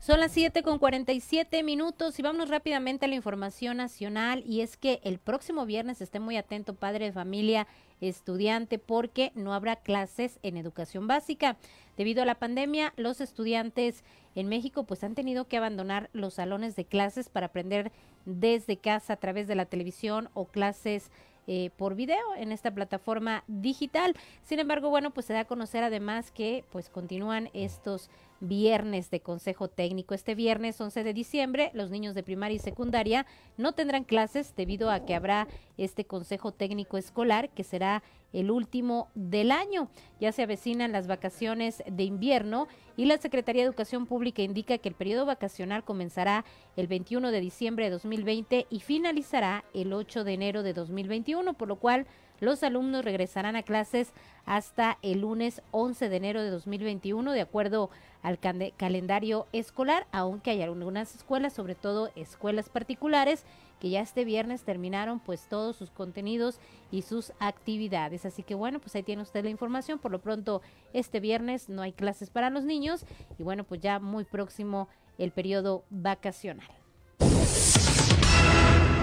Son 0.00 0.18
las 0.18 0.32
7 0.32 0.64
con 0.64 0.80
47 0.80 1.62
minutos 1.62 2.18
y 2.18 2.22
vamos 2.22 2.48
rápidamente 2.48 3.04
a 3.04 3.08
la 3.08 3.14
información 3.14 3.76
nacional 3.76 4.42
y 4.44 4.62
es 4.62 4.76
que 4.76 5.00
el 5.04 5.20
próximo 5.20 5.64
viernes 5.64 6.00
esté 6.00 6.18
muy 6.18 6.36
atento 6.36 6.74
padre 6.74 7.04
de 7.04 7.12
familia, 7.12 7.68
estudiante, 8.00 8.80
porque 8.80 9.30
no 9.36 9.54
habrá 9.54 9.76
clases 9.76 10.40
en 10.42 10.56
educación 10.56 11.06
básica. 11.06 11.56
Debido 11.96 12.24
a 12.24 12.26
la 12.26 12.34
pandemia, 12.34 12.92
los 12.96 13.20
estudiantes 13.20 14.02
en 14.34 14.48
México 14.48 14.82
pues 14.82 15.04
han 15.04 15.14
tenido 15.14 15.46
que 15.46 15.58
abandonar 15.58 16.10
los 16.12 16.34
salones 16.34 16.74
de 16.74 16.86
clases 16.86 17.28
para 17.28 17.46
aprender 17.46 17.92
desde 18.24 18.78
casa 18.78 19.12
a 19.12 19.18
través 19.18 19.46
de 19.46 19.54
la 19.54 19.66
televisión 19.66 20.28
o 20.34 20.46
clases 20.46 21.12
eh, 21.46 21.70
por 21.76 21.94
video 21.94 22.34
en 22.36 22.52
esta 22.52 22.70
plataforma 22.72 23.44
digital. 23.46 24.14
Sin 24.42 24.58
embargo, 24.58 24.90
bueno, 24.90 25.10
pues 25.10 25.26
se 25.26 25.32
da 25.32 25.40
a 25.40 25.44
conocer 25.44 25.82
además 25.84 26.30
que 26.30 26.64
pues 26.70 26.88
continúan 26.88 27.50
estos 27.52 28.10
viernes 28.42 29.10
de 29.10 29.20
consejo 29.20 29.68
técnico. 29.68 30.14
Este 30.14 30.34
viernes 30.34 30.80
11 30.80 31.04
de 31.04 31.14
diciembre 31.14 31.70
los 31.74 31.90
niños 31.90 32.14
de 32.14 32.22
primaria 32.22 32.56
y 32.56 32.58
secundaria 32.58 33.24
no 33.56 33.72
tendrán 33.72 34.04
clases 34.04 34.54
debido 34.56 34.90
a 34.90 35.04
que 35.04 35.14
habrá 35.14 35.48
este 35.78 36.04
consejo 36.04 36.52
técnico 36.52 36.98
escolar 36.98 37.50
que 37.50 37.64
será 37.64 38.02
el 38.32 38.50
último 38.50 39.08
del 39.14 39.52
año. 39.52 39.88
Ya 40.20 40.32
se 40.32 40.42
avecinan 40.42 40.92
las 40.92 41.06
vacaciones 41.06 41.82
de 41.86 42.02
invierno 42.02 42.66
y 42.96 43.04
la 43.04 43.18
Secretaría 43.18 43.62
de 43.62 43.68
Educación 43.68 44.06
Pública 44.06 44.42
indica 44.42 44.78
que 44.78 44.88
el 44.88 44.94
periodo 44.94 45.24
vacacional 45.24 45.84
comenzará 45.84 46.44
el 46.76 46.88
21 46.88 47.30
de 47.30 47.40
diciembre 47.40 47.84
de 47.84 47.90
2020 47.92 48.66
y 48.68 48.80
finalizará 48.80 49.64
el 49.72 49.92
8 49.92 50.24
de 50.24 50.32
enero 50.32 50.62
de 50.62 50.72
2021, 50.72 51.54
por 51.54 51.68
lo 51.68 51.76
cual 51.76 52.06
los 52.42 52.64
alumnos 52.64 53.04
regresarán 53.04 53.54
a 53.54 53.62
clases 53.62 54.12
hasta 54.46 54.98
el 55.02 55.20
lunes 55.20 55.62
11 55.70 56.08
de 56.08 56.16
enero 56.16 56.42
de 56.42 56.50
2021, 56.50 57.30
de 57.30 57.40
acuerdo 57.40 57.88
al 58.20 58.40
calendario 58.76 59.46
escolar, 59.52 60.08
aunque 60.10 60.50
hay 60.50 60.60
algunas 60.60 61.14
escuelas, 61.14 61.52
sobre 61.52 61.76
todo 61.76 62.10
escuelas 62.16 62.68
particulares, 62.68 63.44
que 63.78 63.90
ya 63.90 64.00
este 64.00 64.24
viernes 64.24 64.64
terminaron 64.64 65.20
pues 65.20 65.46
todos 65.48 65.76
sus 65.76 65.90
contenidos 65.90 66.58
y 66.90 67.02
sus 67.02 67.32
actividades. 67.38 68.26
Así 68.26 68.42
que 68.42 68.56
bueno, 68.56 68.80
pues 68.80 68.96
ahí 68.96 69.04
tiene 69.04 69.22
usted 69.22 69.44
la 69.44 69.50
información. 69.50 70.00
Por 70.00 70.10
lo 70.10 70.20
pronto, 70.20 70.62
este 70.92 71.20
viernes 71.20 71.68
no 71.68 71.82
hay 71.82 71.92
clases 71.92 72.30
para 72.30 72.50
los 72.50 72.64
niños 72.64 73.04
y 73.38 73.44
bueno, 73.44 73.62
pues 73.62 73.80
ya 73.80 74.00
muy 74.00 74.24
próximo 74.24 74.88
el 75.16 75.30
periodo 75.30 75.84
vacacional. 75.90 76.81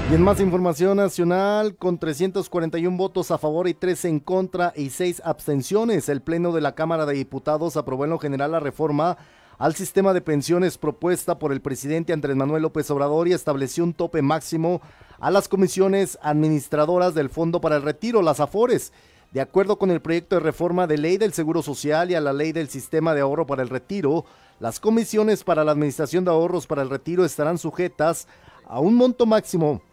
Y 0.10 0.16
en 0.16 0.24
más 0.24 0.40
información 0.40 0.98
nacional, 0.98 1.76
con 1.76 2.00
341 2.00 2.98
votos 2.98 3.30
a 3.30 3.38
favor 3.38 3.68
y 3.68 3.76
3 3.76 4.06
en 4.06 4.20
contra 4.20 4.74
y 4.76 4.90
6 4.90 5.22
abstenciones, 5.24 6.10
el 6.10 6.24
Pleno 6.24 6.52
de 6.52 6.62
la 6.62 6.74
Cámara 6.74 7.06
de 7.06 7.14
Diputados 7.14 7.78
aprobó 7.78 8.06
en 8.06 8.10
lo 8.10 8.18
general 8.18 8.54
la 8.54 8.60
reforma 8.60 9.20
al 9.60 9.76
sistema 9.76 10.12
de 10.16 10.22
pensiones 10.22 10.80
propuesta 10.80 11.38
por 11.38 11.52
el 11.52 11.62
presidente 11.62 12.12
Andrés 12.12 12.36
Manuel 12.36 12.64
López 12.64 12.90
Obrador 12.90 13.28
y 13.28 13.34
estableció 13.34 13.84
un 13.84 13.94
tope 13.94 14.24
máximo 14.24 14.82
a 15.20 15.30
las 15.30 15.48
comisiones 15.48 16.18
administradoras 16.24 17.14
del 17.14 17.30
Fondo 17.30 17.62
para 17.62 17.76
el 17.76 17.84
Retiro, 17.84 18.24
las 18.24 18.40
AFORES. 18.40 18.92
De 19.32 19.42
acuerdo 19.42 19.78
con 19.78 19.92
el 19.92 20.02
proyecto 20.02 20.38
de 20.38 20.42
reforma 20.42 20.88
de 20.88 20.98
ley 20.98 21.18
del 21.18 21.34
Seguro 21.34 21.62
Social 21.62 22.10
y 22.10 22.16
a 22.16 22.22
la 22.22 22.34
ley 22.34 22.52
del 22.52 22.70
Sistema 22.70 23.14
de 23.14 23.22
Ahorro 23.22 23.46
para 23.46 23.62
el 23.62 23.70
Retiro, 23.70 24.26
las 24.60 24.80
comisiones 24.80 25.44
para 25.44 25.64
la 25.64 25.74
Administración 25.74 26.26
de 26.26 26.32
Ahorros 26.32 26.66
para 26.66 26.82
el 26.82 26.90
Retiro 26.90 27.24
estarán 27.24 27.60
sujetas 27.60 28.28
a 28.66 28.80
un 28.80 28.96
monto 28.96 29.28
máximo 29.28 29.84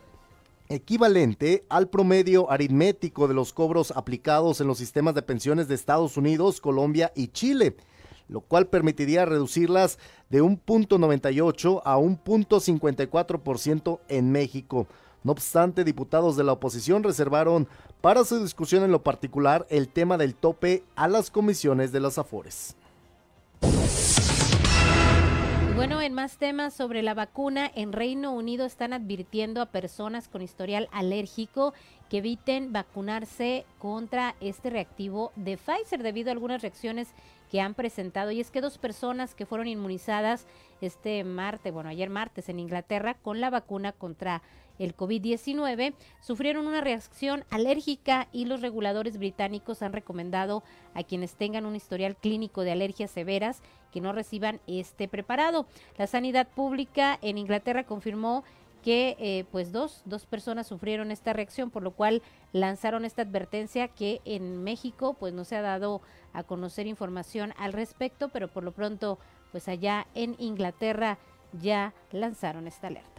equivalente 0.69 1.65
al 1.69 1.89
promedio 1.89 2.51
aritmético 2.51 3.29
de 3.29 3.35
los 3.35 3.53
cobros 3.53 3.93
aplicados 3.93 4.61
en 4.61 4.67
los 4.67 4.79
sistemas 4.79 5.15
de 5.15 5.23
pensiones 5.23 5.69
de 5.69 5.75
Estados 5.75 6.17
Unidos, 6.17 6.61
Colombia 6.61 7.13
y 7.15 7.29
Chile, 7.29 7.77
lo 8.29 8.41
cual 8.41 8.67
permitiría 8.67 9.25
reducirlas 9.25 9.99
de 10.31 10.43
un 10.43 10.57
punto 10.57 10.99
98 10.99 11.83
a 11.85 11.97
un 11.97 12.17
punto 12.17 12.61
54% 12.61 14.01
en 14.09 14.33
México. 14.33 14.87
No 15.23 15.33
obstante, 15.33 15.85
diputados 15.85 16.37
de 16.37 16.45
la 16.45 16.53
oposición 16.53 17.03
reservaron 17.03 17.69
para 18.01 18.25
su 18.25 18.43
discusión 18.43 18.85
en 18.85 18.93
lo 18.93 19.03
particular 19.03 19.67
el 19.71 19.89
tema 19.89 20.17
del 20.17 20.35
tope 20.35 20.85
a 20.95 21.09
las 21.09 21.31
comisiones 21.31 21.91
de 21.93 22.01
las 22.01 22.19
AFORES. 22.19 22.77
Bueno, 25.77 26.01
en 26.01 26.15
más 26.15 26.39
temas 26.39 26.73
sobre 26.73 27.03
la 27.03 27.13
vacuna, 27.13 27.71
en 27.75 27.93
Reino 27.93 28.33
Unido 28.33 28.65
están 28.65 28.95
advirtiendo 28.95 29.61
a 29.61 29.67
personas 29.67 30.27
con 30.27 30.41
historial 30.41 30.89
alérgico 30.91 31.75
que 32.09 32.19
eviten 32.19 32.73
vacunarse 32.73 33.67
contra 33.79 34.37
este 34.41 34.71
reactivo 34.71 35.33
de 35.37 35.59
Pfizer 35.59 36.03
debido 36.03 36.31
a 36.31 36.33
algunas 36.33 36.63
reacciones 36.63 37.09
que 37.51 37.61
han 37.61 37.75
presentado. 37.75 38.31
Y 38.31 38.41
es 38.41 38.51
que 38.51 38.63
dos 38.63 38.79
personas 38.79 39.35
que 39.35 39.45
fueron 39.45 39.69
inmunizadas 39.69 40.47
este 40.81 41.23
martes, 41.25 41.75
bueno, 41.75 41.91
ayer 41.91 42.09
martes 42.09 42.49
en 42.49 42.59
Inglaterra 42.59 43.13
con 43.13 43.43
la 43.43 43.51
vacuna 43.51 43.93
contra 43.93 44.41
el 44.79 44.97
COVID-19 44.97 45.95
sufrieron 46.21 46.67
una 46.67 46.81
reacción 46.81 47.45
alérgica 47.51 48.29
y 48.33 48.45
los 48.45 48.61
reguladores 48.61 49.19
británicos 49.19 49.83
han 49.83 49.93
recomendado 49.93 50.63
a 50.95 51.03
quienes 51.03 51.35
tengan 51.35 51.67
un 51.67 51.77
historial 51.77 52.17
clínico 52.17 52.63
de 52.63 52.73
alergias 52.73 53.11
severas 53.11 53.63
que 53.93 54.01
no 54.01 54.13
reciban 54.13 54.61
este 54.67 55.09
preparado. 55.09 55.67
La 55.97 56.07
sanidad 56.07 56.49
pública 56.49 57.19
en 57.23 57.39
Inglaterra 57.39 57.85
confirmó 57.85 58.45
que 58.87 59.17
eh, 59.19 59.45
pues 59.51 59.73
dos, 59.73 60.03
dos 60.05 60.27
personas 60.27 60.69
sufrieron 60.69 61.11
esta 61.11 61.33
reacción, 61.33 61.71
por 61.71 61.83
lo 61.83 61.91
cual 61.91 62.23
lanzaron 62.53 63.05
esta 63.05 63.23
advertencia 63.23 63.89
que 63.89 64.21
en 64.25 64.63
México 64.63 65.15
pues 65.15 65.35
no 65.35 65.45
se 65.45 65.57
ha 65.57 65.61
dado 65.61 66.03
a 66.33 66.45
conocer 66.45 66.87
información 66.87 67.53
al 67.59 67.73
respecto, 67.73 68.29
pero 68.29 68.47
por 68.47 68.63
lo 68.63 68.71
pronto 68.71 69.19
pues 69.51 69.67
allá 69.67 70.07
en 70.15 70.37
Inglaterra 70.39 71.19
ya 71.61 71.95
lanzaron 72.13 72.69
esta 72.69 72.87
alerta. 72.87 73.16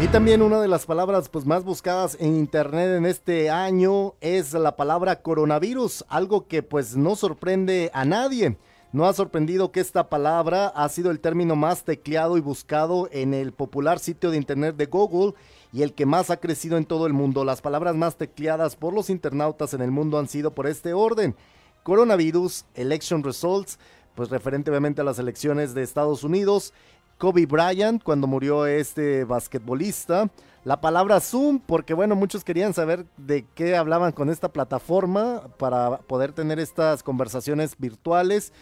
Y 0.00 0.06
también 0.06 0.42
una 0.42 0.60
de 0.60 0.68
las 0.68 0.86
palabras 0.86 1.28
pues 1.28 1.44
más 1.44 1.64
buscadas 1.64 2.16
en 2.20 2.36
internet 2.36 2.90
en 2.96 3.04
este 3.04 3.50
año 3.50 4.14
es 4.20 4.52
la 4.52 4.76
palabra 4.76 5.22
coronavirus, 5.22 6.04
algo 6.08 6.46
que 6.46 6.62
pues 6.62 6.96
no 6.96 7.16
sorprende 7.16 7.90
a 7.92 8.04
nadie. 8.04 8.56
No 8.92 9.06
ha 9.06 9.12
sorprendido 9.12 9.72
que 9.72 9.80
esta 9.80 10.08
palabra 10.08 10.68
ha 10.68 10.88
sido 10.88 11.10
el 11.10 11.18
término 11.18 11.56
más 11.56 11.82
tecleado 11.82 12.38
y 12.38 12.40
buscado 12.40 13.08
en 13.10 13.34
el 13.34 13.50
popular 13.50 13.98
sitio 13.98 14.30
de 14.30 14.36
internet 14.36 14.76
de 14.76 14.86
Google 14.86 15.34
y 15.72 15.82
el 15.82 15.92
que 15.92 16.06
más 16.06 16.30
ha 16.30 16.36
crecido 16.36 16.76
en 16.76 16.84
todo 16.84 17.08
el 17.08 17.12
mundo. 17.12 17.44
Las 17.44 17.60
palabras 17.60 17.96
más 17.96 18.16
tecleadas 18.16 18.76
por 18.76 18.94
los 18.94 19.10
internautas 19.10 19.74
en 19.74 19.82
el 19.82 19.90
mundo 19.90 20.20
han 20.20 20.28
sido 20.28 20.54
por 20.54 20.68
este 20.68 20.92
orden. 20.92 21.34
Coronavirus, 21.82 22.66
election 22.76 23.24
results, 23.24 23.80
pues 24.14 24.30
referente 24.30 24.70
obviamente 24.70 25.00
a 25.00 25.04
las 25.04 25.18
elecciones 25.18 25.74
de 25.74 25.82
Estados 25.82 26.22
Unidos, 26.22 26.72
Kobe 27.18 27.46
Bryant 27.46 28.02
cuando 28.02 28.26
murió 28.26 28.64
este 28.66 29.24
basquetbolista. 29.24 30.30
La 30.64 30.80
palabra 30.80 31.20
Zoom, 31.20 31.58
porque 31.58 31.94
bueno, 31.94 32.14
muchos 32.14 32.44
querían 32.44 32.74
saber 32.74 33.06
de 33.16 33.44
qué 33.54 33.76
hablaban 33.76 34.12
con 34.12 34.30
esta 34.30 34.52
plataforma 34.52 35.48
para 35.58 35.98
poder 35.98 36.32
tener 36.32 36.58
estas 36.60 37.02
conversaciones 37.02 37.76
virtuales. 37.78 38.52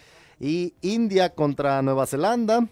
Y 0.40 0.74
India 0.80 1.34
contra 1.34 1.82
Nueva 1.82 2.06
Zelanda, 2.06 2.66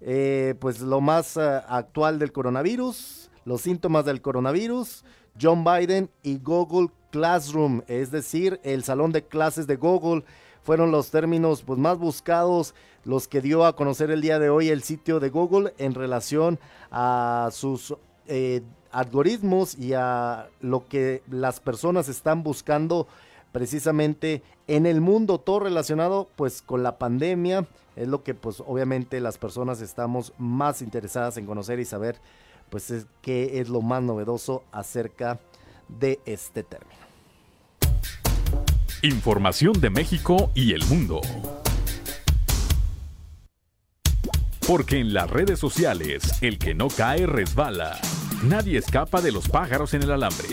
eh, 0.00 0.54
pues 0.60 0.80
lo 0.80 1.00
más 1.00 1.36
eh, 1.36 1.40
actual 1.68 2.18
del 2.18 2.32
coronavirus, 2.32 3.30
los 3.44 3.60
síntomas 3.60 4.04
del 4.04 4.20
coronavirus, 4.20 5.04
John 5.40 5.64
Biden 5.64 6.10
y 6.22 6.38
Google 6.38 6.90
Classroom, 7.10 7.82
es 7.86 8.10
decir, 8.10 8.60
el 8.64 8.84
salón 8.84 9.12
de 9.12 9.24
clases 9.24 9.66
de 9.66 9.76
Google 9.76 10.24
fueron 10.64 10.90
los 10.90 11.10
términos 11.10 11.62
pues, 11.62 11.78
más 11.78 11.98
buscados, 11.98 12.74
los 13.04 13.28
que 13.28 13.40
dio 13.40 13.64
a 13.64 13.76
conocer 13.76 14.10
el 14.10 14.20
día 14.20 14.38
de 14.38 14.50
hoy 14.50 14.68
el 14.68 14.82
sitio 14.82 15.20
de 15.20 15.30
Google 15.30 15.74
en 15.78 15.94
relación 15.94 16.58
a 16.90 17.48
sus 17.52 17.94
eh, 18.26 18.62
algoritmos 18.92 19.76
y 19.76 19.92
a 19.94 20.48
lo 20.60 20.86
que 20.88 21.22
las 21.30 21.60
personas 21.60 22.08
están 22.08 22.42
buscando 22.42 23.06
precisamente 23.52 24.42
en 24.66 24.86
el 24.86 25.00
mundo, 25.00 25.38
todo 25.38 25.60
relacionado 25.60 26.28
pues 26.36 26.62
con 26.62 26.82
la 26.82 26.98
pandemia, 26.98 27.66
es 27.96 28.08
lo 28.08 28.22
que 28.22 28.34
pues 28.34 28.62
obviamente 28.66 29.20
las 29.20 29.38
personas 29.38 29.80
estamos 29.80 30.32
más 30.38 30.82
interesadas 30.82 31.36
en 31.36 31.46
conocer 31.46 31.78
y 31.78 31.84
saber 31.84 32.16
pues 32.70 33.06
qué 33.22 33.60
es 33.60 33.68
lo 33.68 33.82
más 33.82 34.02
novedoso 34.02 34.64
acerca 34.72 35.38
de 35.88 36.18
este 36.24 36.62
término. 36.62 37.04
Información 39.02 39.80
de 39.80 39.90
México 39.90 40.50
y 40.54 40.72
el 40.72 40.84
mundo. 40.86 41.20
Porque 44.66 44.98
en 44.98 45.12
las 45.12 45.28
redes 45.28 45.58
sociales, 45.58 46.22
el 46.40 46.58
que 46.58 46.72
no 46.72 46.88
cae 46.88 47.26
resbala. 47.26 48.00
Nadie 48.44 48.78
escapa 48.78 49.20
de 49.20 49.30
los 49.30 49.46
pájaros 49.46 49.92
en 49.92 50.02
el 50.02 50.10
alambre. 50.10 50.48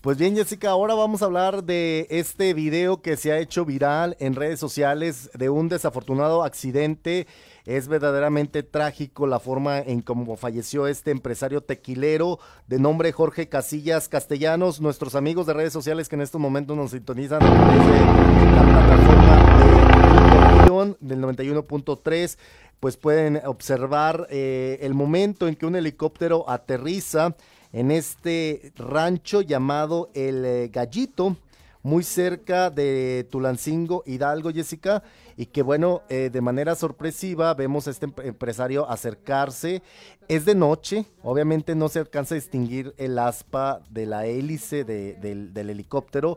Pues 0.00 0.16
bien, 0.16 0.34
Jessica, 0.34 0.70
ahora 0.70 0.94
vamos 0.94 1.20
a 1.20 1.26
hablar 1.26 1.62
de 1.62 2.06
este 2.08 2.54
video 2.54 3.02
que 3.02 3.18
se 3.18 3.30
ha 3.32 3.38
hecho 3.38 3.66
viral 3.66 4.16
en 4.18 4.34
redes 4.34 4.58
sociales 4.58 5.28
de 5.34 5.50
un 5.50 5.68
desafortunado 5.68 6.42
accidente 6.42 7.26
es 7.66 7.88
verdaderamente 7.88 8.62
trágico 8.62 9.26
la 9.26 9.38
forma 9.38 9.78
en 9.78 10.02
cómo 10.02 10.36
falleció 10.36 10.86
este 10.86 11.10
empresario 11.10 11.60
tequilero 11.60 12.38
de 12.66 12.78
nombre 12.78 13.12
Jorge 13.12 13.48
Casillas 13.48 14.08
Castellanos. 14.08 14.80
Nuestros 14.80 15.14
amigos 15.14 15.46
de 15.46 15.54
redes 15.54 15.72
sociales 15.72 16.08
que 16.08 16.16
en 16.16 16.22
estos 16.22 16.40
momentos 16.40 16.76
nos 16.76 16.92
sintonizan 16.92 17.40
desde 17.40 18.04
la 18.52 18.62
plataforma 18.64 19.44
de 19.44 20.60
del 21.00 21.20
91.3 21.20 22.38
pues 22.80 22.96
pueden 22.96 23.40
observar 23.44 24.26
eh, 24.30 24.78
el 24.80 24.94
momento 24.94 25.46
en 25.46 25.54
que 25.54 25.66
un 25.66 25.76
helicóptero 25.76 26.48
aterriza 26.48 27.36
en 27.72 27.90
este 27.90 28.72
rancho 28.76 29.42
llamado 29.42 30.10
El 30.14 30.70
Gallito, 30.70 31.36
muy 31.82 32.02
cerca 32.02 32.70
de 32.70 33.26
Tulancingo, 33.30 34.02
Hidalgo, 34.06 34.50
Jessica, 34.50 35.02
y 35.36 35.46
que 35.46 35.62
bueno, 35.62 36.02
eh, 36.08 36.30
de 36.32 36.40
manera 36.40 36.74
sorpresiva 36.74 37.54
vemos 37.54 37.86
a 37.86 37.90
este 37.90 38.06
empresario 38.24 38.88
acercarse. 38.88 39.82
Es 40.28 40.44
de 40.44 40.54
noche, 40.54 41.06
obviamente 41.22 41.74
no 41.74 41.88
se 41.88 41.98
alcanza 41.98 42.34
a 42.34 42.36
distinguir 42.36 42.94
el 42.98 43.18
aspa 43.18 43.80
de 43.90 44.06
la 44.06 44.26
hélice 44.26 44.84
del, 44.84 45.56
helicóptero, 45.56 46.36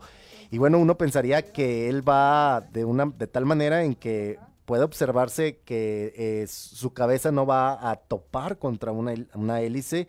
y 0.50 0.58
bueno, 0.58 0.78
uno 0.80 0.98
pensaría 0.98 1.42
que 1.42 1.90
él 1.90 2.08
va 2.08 2.62
de, 2.72 2.86
una, 2.86 3.06
de 3.06 3.28
tal 3.28 3.46
manera 3.46 3.84
en 3.84 3.96
que 3.96 4.40
puede 4.66 4.84
observarse 4.84 5.60
que 5.66 6.14
eh, 6.16 6.48
su 6.48 6.94
cabeza 6.94 7.32
no 7.32 7.46
va 7.46 7.90
a 7.92 7.96
topar 7.98 8.58
contra 8.58 8.92
una, 8.92 9.14
una 9.34 9.62
hélice 9.62 10.08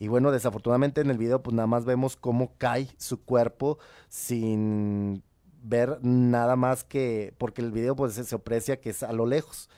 y 0.00 0.08
bueno, 0.08 0.32
desafortunadamente 0.32 1.02
en 1.02 1.10
el 1.10 1.18
video 1.18 1.42
pues 1.42 1.54
nada 1.54 1.66
más 1.66 1.84
vemos 1.84 2.16
cómo 2.16 2.54
cae 2.56 2.88
su 2.96 3.22
cuerpo 3.22 3.78
sin 4.08 5.22
ver 5.62 5.98
nada 6.02 6.56
más 6.56 6.84
que, 6.84 7.34
porque 7.36 7.60
el 7.60 7.70
video 7.70 7.94
pues 7.94 8.14
se 8.14 8.34
aprecia 8.34 8.80
que 8.80 8.90
es 8.90 9.02
a 9.02 9.12
lo 9.12 9.26
lejos. 9.26 9.68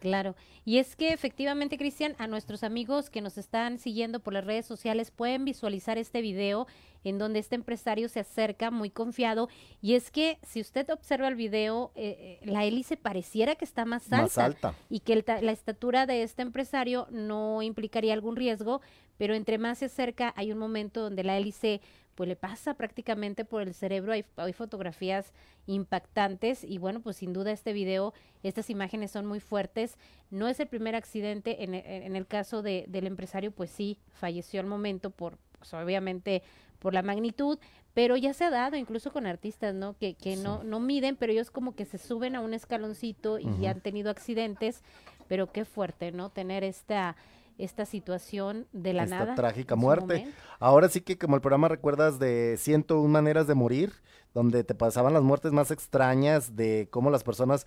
Claro, 0.00 0.34
y 0.64 0.78
es 0.78 0.96
que 0.96 1.12
efectivamente, 1.12 1.76
Cristian, 1.76 2.14
a 2.18 2.26
nuestros 2.26 2.64
amigos 2.64 3.10
que 3.10 3.20
nos 3.20 3.36
están 3.38 3.78
siguiendo 3.78 4.20
por 4.20 4.32
las 4.32 4.44
redes 4.44 4.64
sociales 4.66 5.10
pueden 5.10 5.44
visualizar 5.44 5.98
este 5.98 6.22
video 6.22 6.66
en 7.04 7.18
donde 7.18 7.38
este 7.38 7.54
empresario 7.54 8.08
se 8.08 8.20
acerca 8.20 8.70
muy 8.70 8.90
confiado. 8.90 9.48
Y 9.80 9.94
es 9.94 10.10
que 10.10 10.38
si 10.42 10.60
usted 10.60 10.88
observa 10.90 11.28
el 11.28 11.34
video, 11.34 11.92
eh, 11.94 12.38
eh, 12.42 12.46
la 12.46 12.64
hélice 12.64 12.96
pareciera 12.96 13.54
que 13.56 13.64
está 13.64 13.84
más 13.84 14.10
alta, 14.12 14.74
y 14.88 15.00
que 15.00 15.22
la 15.42 15.52
estatura 15.52 16.06
de 16.06 16.22
este 16.22 16.42
empresario 16.42 17.06
no 17.10 17.62
implicaría 17.62 18.12
algún 18.12 18.36
riesgo, 18.36 18.80
pero 19.18 19.34
entre 19.34 19.58
más 19.58 19.78
se 19.78 19.86
acerca 19.86 20.32
hay 20.36 20.50
un 20.50 20.58
momento 20.58 21.02
donde 21.02 21.24
la 21.24 21.36
hélice 21.36 21.82
pues 22.20 22.28
le 22.28 22.36
pasa 22.36 22.74
prácticamente 22.74 23.46
por 23.46 23.62
el 23.62 23.72
cerebro. 23.72 24.12
Hay, 24.12 24.26
hay, 24.36 24.52
fotografías 24.52 25.32
impactantes 25.64 26.64
y 26.64 26.76
bueno, 26.76 27.00
pues 27.00 27.16
sin 27.16 27.32
duda 27.32 27.50
este 27.50 27.72
video, 27.72 28.12
estas 28.42 28.68
imágenes 28.68 29.10
son 29.10 29.24
muy 29.24 29.40
fuertes. 29.40 29.96
No 30.30 30.46
es 30.46 30.60
el 30.60 30.66
primer 30.68 30.96
accidente. 30.96 31.64
En, 31.64 31.72
en 31.72 32.16
el 32.16 32.26
caso 32.26 32.60
de, 32.60 32.84
del 32.88 33.06
empresario, 33.06 33.52
pues 33.52 33.70
sí, 33.70 33.96
falleció 34.12 34.60
al 34.60 34.66
momento 34.66 35.08
por, 35.08 35.38
pues 35.58 35.72
obviamente 35.72 36.42
por 36.78 36.92
la 36.92 37.00
magnitud, 37.00 37.58
pero 37.94 38.18
ya 38.18 38.34
se 38.34 38.44
ha 38.44 38.50
dado 38.50 38.76
incluso 38.76 39.10
con 39.12 39.26
artistas, 39.26 39.74
¿no? 39.74 39.96
Que, 39.96 40.12
que 40.12 40.36
no, 40.36 40.62
no 40.62 40.78
miden, 40.78 41.16
pero 41.16 41.32
ellos 41.32 41.50
como 41.50 41.74
que 41.74 41.86
se 41.86 41.96
suben 41.96 42.36
a 42.36 42.42
un 42.42 42.52
escaloncito 42.52 43.38
y 43.38 43.64
han 43.64 43.80
tenido 43.80 44.10
accidentes, 44.10 44.82
pero 45.26 45.50
qué 45.50 45.64
fuerte, 45.64 46.12
¿no? 46.12 46.28
Tener 46.28 46.64
esta 46.64 47.16
esta 47.64 47.84
situación 47.84 48.66
de 48.72 48.92
la 48.92 49.04
esta 49.04 49.20
nada. 49.20 49.34
trágica 49.34 49.76
muerte. 49.76 50.28
Ahora 50.58 50.88
sí 50.88 51.00
que 51.00 51.18
como 51.18 51.36
el 51.36 51.42
programa 51.42 51.68
recuerdas 51.68 52.18
de 52.18 52.56
101 52.58 53.08
maneras 53.08 53.46
de 53.46 53.54
morir, 53.54 53.92
donde 54.34 54.64
te 54.64 54.74
pasaban 54.74 55.12
las 55.12 55.22
muertes 55.22 55.52
más 55.52 55.70
extrañas 55.70 56.56
de 56.56 56.88
cómo 56.90 57.10
las 57.10 57.24
personas 57.24 57.66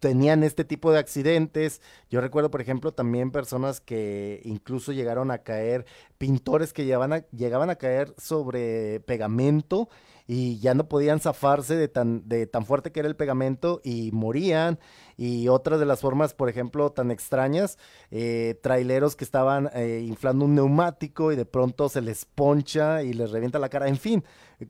tenían 0.00 0.42
este 0.42 0.64
tipo 0.64 0.92
de 0.92 0.98
accidentes. 0.98 1.80
Yo 2.10 2.20
recuerdo, 2.20 2.50
por 2.50 2.60
ejemplo, 2.60 2.92
también 2.92 3.30
personas 3.30 3.80
que 3.80 4.42
incluso 4.44 4.92
llegaron 4.92 5.30
a 5.30 5.38
caer, 5.38 5.86
pintores 6.18 6.74
que 6.74 6.84
llegaban 6.84 7.12
a, 7.14 7.18
llegaban 7.30 7.70
a 7.70 7.76
caer 7.76 8.14
sobre 8.18 9.00
pegamento 9.00 9.88
y 10.26 10.58
ya 10.58 10.74
no 10.74 10.88
podían 10.88 11.20
zafarse 11.20 11.76
de 11.76 11.88
tan, 11.88 12.26
de 12.28 12.46
tan 12.46 12.64
fuerte 12.64 12.92
que 12.92 13.00
era 13.00 13.08
el 13.08 13.16
pegamento 13.16 13.80
y 13.84 14.10
morían. 14.12 14.78
Y 15.16 15.48
otras 15.48 15.78
de 15.78 15.86
las 15.86 16.00
formas, 16.00 16.34
por 16.34 16.48
ejemplo, 16.48 16.90
tan 16.90 17.10
extrañas, 17.10 17.78
eh, 18.10 18.58
traileros 18.62 19.16
que 19.16 19.24
estaban 19.24 19.70
eh, 19.74 20.02
inflando 20.04 20.46
un 20.46 20.54
neumático 20.54 21.30
y 21.30 21.36
de 21.36 21.44
pronto 21.44 21.88
se 21.88 22.00
les 22.00 22.24
poncha 22.24 23.02
y 23.02 23.12
les 23.12 23.30
revienta 23.30 23.58
la 23.58 23.68
cara. 23.68 23.86
En 23.88 23.98
fin, 23.98 24.24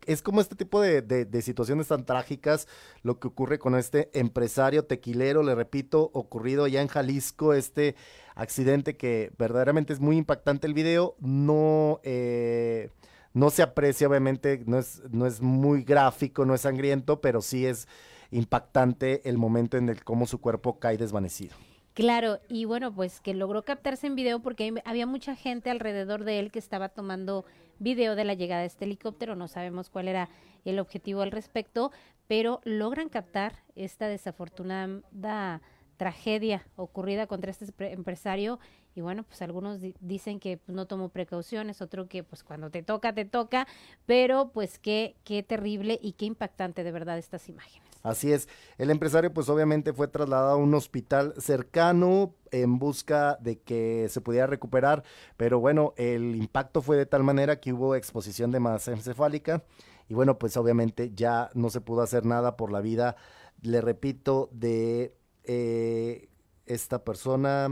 es 0.06 0.22
como 0.22 0.40
este 0.40 0.56
tipo 0.56 0.80
de, 0.80 1.02
de, 1.02 1.24
de 1.24 1.42
situaciones 1.42 1.88
tan 1.88 2.04
trágicas 2.04 2.68
lo 3.02 3.18
que 3.18 3.28
ocurre 3.28 3.58
con 3.58 3.76
este 3.76 4.10
empresario 4.18 4.84
tequilero, 4.84 5.42
le 5.42 5.54
repito, 5.54 6.10
ocurrido 6.12 6.66
ya 6.66 6.82
en 6.82 6.88
Jalisco, 6.88 7.54
este 7.54 7.94
accidente 8.34 8.96
que 8.96 9.32
verdaderamente 9.38 9.92
es 9.92 10.00
muy 10.00 10.16
impactante 10.16 10.66
el 10.66 10.74
video, 10.74 11.14
no... 11.20 12.00
Eh, 12.02 12.90
no 13.34 13.50
se 13.50 13.62
aprecia, 13.62 14.08
obviamente, 14.08 14.62
no 14.64 14.78
es, 14.78 15.02
no 15.10 15.26
es 15.26 15.42
muy 15.42 15.82
gráfico, 15.82 16.46
no 16.46 16.54
es 16.54 16.62
sangriento, 16.62 17.20
pero 17.20 17.42
sí 17.42 17.66
es 17.66 17.88
impactante 18.30 19.28
el 19.28 19.36
momento 19.36 19.76
en 19.76 19.88
el 19.88 20.02
cómo 20.02 20.26
su 20.26 20.40
cuerpo 20.40 20.78
cae 20.78 20.96
desvanecido. 20.96 21.54
Claro, 21.94 22.40
y 22.48 22.64
bueno, 22.64 22.92
pues 22.92 23.20
que 23.20 23.34
logró 23.34 23.64
captarse 23.64 24.06
en 24.06 24.16
video 24.16 24.40
porque 24.40 24.74
había 24.84 25.06
mucha 25.06 25.36
gente 25.36 25.70
alrededor 25.70 26.24
de 26.24 26.40
él 26.40 26.50
que 26.50 26.58
estaba 26.58 26.88
tomando 26.88 27.44
video 27.78 28.16
de 28.16 28.24
la 28.24 28.34
llegada 28.34 28.62
de 28.62 28.66
este 28.68 28.84
helicóptero, 28.84 29.36
no 29.36 29.46
sabemos 29.46 29.90
cuál 29.90 30.08
era 30.08 30.28
el 30.64 30.78
objetivo 30.78 31.22
al 31.22 31.30
respecto, 31.30 31.92
pero 32.26 32.60
logran 32.64 33.08
captar 33.08 33.62
esta 33.76 34.08
desafortunada 34.08 35.60
tragedia 35.96 36.66
ocurrida 36.76 37.26
contra 37.26 37.50
este 37.50 37.66
empresario. 37.92 38.58
Y 38.94 39.00
bueno, 39.00 39.24
pues 39.24 39.42
algunos 39.42 39.80
di 39.80 39.94
dicen 40.00 40.38
que 40.38 40.58
pues, 40.58 40.74
no 40.74 40.86
tomó 40.86 41.08
precauciones, 41.08 41.82
otro 41.82 42.08
que 42.08 42.22
pues 42.22 42.44
cuando 42.44 42.70
te 42.70 42.82
toca, 42.82 43.12
te 43.12 43.24
toca, 43.24 43.66
pero 44.06 44.50
pues 44.52 44.78
qué, 44.78 45.16
qué 45.24 45.42
terrible 45.42 45.98
y 46.00 46.12
qué 46.12 46.26
impactante 46.26 46.84
de 46.84 46.92
verdad 46.92 47.18
estas 47.18 47.48
imágenes. 47.48 47.88
Así 48.04 48.32
es, 48.32 48.48
el 48.76 48.90
empresario 48.90 49.32
pues 49.32 49.48
obviamente 49.48 49.94
fue 49.94 50.08
trasladado 50.08 50.52
a 50.52 50.56
un 50.56 50.74
hospital 50.74 51.34
cercano 51.38 52.34
en 52.50 52.78
busca 52.78 53.38
de 53.40 53.58
que 53.60 54.08
se 54.10 54.20
pudiera 54.20 54.46
recuperar, 54.46 55.02
pero 55.38 55.58
bueno, 55.58 55.94
el 55.96 56.36
impacto 56.36 56.82
fue 56.82 56.98
de 56.98 57.06
tal 57.06 57.24
manera 57.24 57.60
que 57.60 57.72
hubo 57.72 57.94
exposición 57.94 58.50
de 58.50 58.60
masa 58.60 58.92
encefálica. 58.92 59.64
Y 60.06 60.14
bueno, 60.14 60.38
pues 60.38 60.56
obviamente 60.56 61.12
ya 61.14 61.50
no 61.54 61.70
se 61.70 61.80
pudo 61.80 62.02
hacer 62.02 62.26
nada 62.26 62.56
por 62.56 62.70
la 62.70 62.80
vida, 62.80 63.16
le 63.62 63.80
repito, 63.80 64.50
de 64.52 65.16
eh, 65.44 66.28
esta 66.66 67.04
persona, 67.04 67.68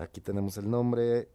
Aquí 0.00 0.22
tenemos 0.22 0.56
el 0.56 0.70
nombre. 0.70 1.28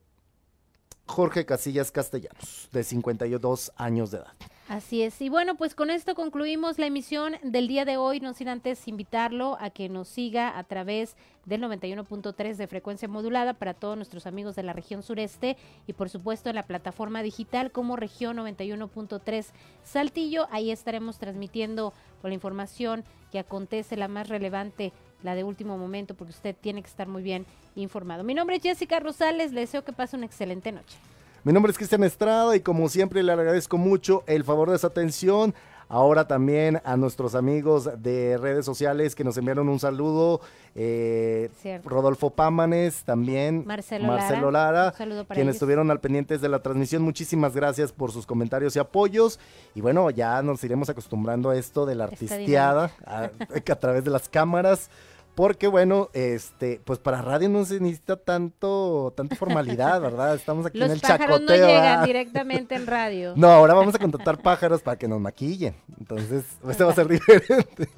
Jorge 1.05 1.45
Casillas 1.45 1.91
Castellanos, 1.91 2.67
de 2.71 2.83
52 2.83 3.71
años 3.75 4.09
de 4.09 4.17
edad. 4.17 4.33
Así 4.67 5.03
es. 5.03 5.21
Y 5.21 5.29
bueno, 5.29 5.55
pues 5.55 5.75
con 5.75 5.91
esto 5.91 6.15
concluimos 6.15 6.79
la 6.79 6.87
emisión 6.87 7.35
del 7.43 7.67
día 7.67 7.85
de 7.85 7.97
hoy. 7.97 8.19
No 8.19 8.33
sin 8.33 8.47
antes 8.47 8.87
invitarlo 8.87 9.57
a 9.59 9.69
que 9.69 9.89
nos 9.89 10.07
siga 10.07 10.57
a 10.57 10.63
través 10.63 11.15
del 11.45 11.61
91.3 11.61 12.55
de 12.55 12.65
frecuencia 12.65 13.07
modulada 13.07 13.53
para 13.53 13.75
todos 13.75 13.95
nuestros 13.95 14.25
amigos 14.25 14.55
de 14.55 14.63
la 14.63 14.73
región 14.73 15.03
sureste 15.03 15.55
y 15.85 15.93
por 15.93 16.09
supuesto 16.09 16.49
en 16.49 16.55
la 16.55 16.63
plataforma 16.63 17.21
digital 17.21 17.71
como 17.71 17.95
región 17.95 18.37
91.3 18.37 19.45
Saltillo. 19.83 20.47
Ahí 20.49 20.71
estaremos 20.71 21.19
transmitiendo 21.19 21.93
con 22.21 22.31
la 22.31 22.35
información 22.35 23.03
que 23.31 23.37
acontece 23.37 23.97
la 23.97 24.07
más 24.07 24.29
relevante 24.29 24.93
la 25.21 25.35
de 25.35 25.43
último 25.43 25.77
momento, 25.77 26.15
porque 26.15 26.31
usted 26.31 26.55
tiene 26.59 26.81
que 26.81 26.89
estar 26.89 27.07
muy 27.07 27.21
bien 27.21 27.45
informado. 27.75 28.23
Mi 28.23 28.33
nombre 28.33 28.55
es 28.55 28.63
Jessica 28.63 28.99
Rosales, 28.99 29.51
le 29.51 29.61
deseo 29.61 29.83
que 29.83 29.93
pase 29.93 30.15
una 30.15 30.25
excelente 30.25 30.71
noche. 30.71 30.97
Mi 31.45 31.53
nombre 31.53 31.71
es 31.71 31.77
Cristian 31.77 32.03
Estrada 32.03 32.55
y 32.55 32.61
como 32.61 32.89
siempre 32.89 33.21
le 33.21 33.31
agradezco 33.31 33.77
mucho 33.77 34.23
el 34.25 34.43
favor 34.43 34.71
de 34.71 34.79
su 34.79 34.87
atención. 34.87 35.53
Ahora 35.87 36.27
también 36.27 36.81
a 36.83 36.97
nuestros 36.97 37.35
amigos 37.35 37.87
de 38.01 38.39
redes 38.39 38.65
sociales 38.65 39.13
que 39.13 39.23
nos 39.23 39.37
enviaron 39.37 39.69
un 39.69 39.79
saludo. 39.79 40.41
Eh, 40.73 41.51
Rodolfo 41.83 42.31
Pámanes, 42.31 43.03
también 43.03 43.63
Marcelo, 43.63 44.07
Marcelo 44.07 44.49
Lara, 44.49 44.85
Lara 44.85 44.91
quienes 45.27 45.37
ellos. 45.37 45.55
estuvieron 45.57 45.91
al 45.91 45.99
pendientes 45.99 46.41
de 46.41 46.49
la 46.49 46.63
transmisión. 46.63 47.03
Muchísimas 47.03 47.55
gracias 47.55 47.91
por 47.91 48.11
sus 48.11 48.25
comentarios 48.25 48.75
y 48.75 48.79
apoyos. 48.79 49.39
Y 49.75 49.81
bueno, 49.81 50.09
ya 50.09 50.41
nos 50.41 50.63
iremos 50.63 50.89
acostumbrando 50.89 51.51
a 51.51 51.57
esto 51.57 51.85
de 51.85 51.93
la 51.93 52.05
artisteada 52.05 52.89
a, 53.05 53.29
a 53.53 53.75
través 53.75 54.03
de 54.03 54.09
las 54.09 54.27
cámaras 54.29 54.89
porque 55.35 55.67
bueno, 55.67 56.09
este, 56.13 56.79
pues 56.85 56.99
para 56.99 57.21
radio 57.21 57.49
no 57.49 57.65
se 57.65 57.79
necesita 57.79 58.15
tanto, 58.15 59.13
tanta 59.15 59.35
formalidad, 59.35 59.99
¿verdad? 60.01 60.35
Estamos 60.35 60.65
aquí 60.65 60.77
Los 60.77 60.87
en 60.89 60.95
el 60.95 61.01
pájaros 61.01 61.39
chacoteo. 61.39 61.59
no 61.61 61.67
llegan 61.67 61.83
¿verdad? 61.83 62.05
directamente 62.05 62.75
en 62.75 62.87
radio. 62.87 63.33
No, 63.35 63.49
ahora 63.49 63.73
vamos 63.73 63.95
a 63.95 63.99
contratar 63.99 64.41
pájaros 64.41 64.81
para 64.81 64.97
que 64.97 65.07
nos 65.07 65.19
maquillen. 65.19 65.75
Entonces, 65.99 66.45
este 66.69 66.83
va 66.83 66.91
a 66.91 66.95
ser 66.95 67.07
diferente. 67.07 67.89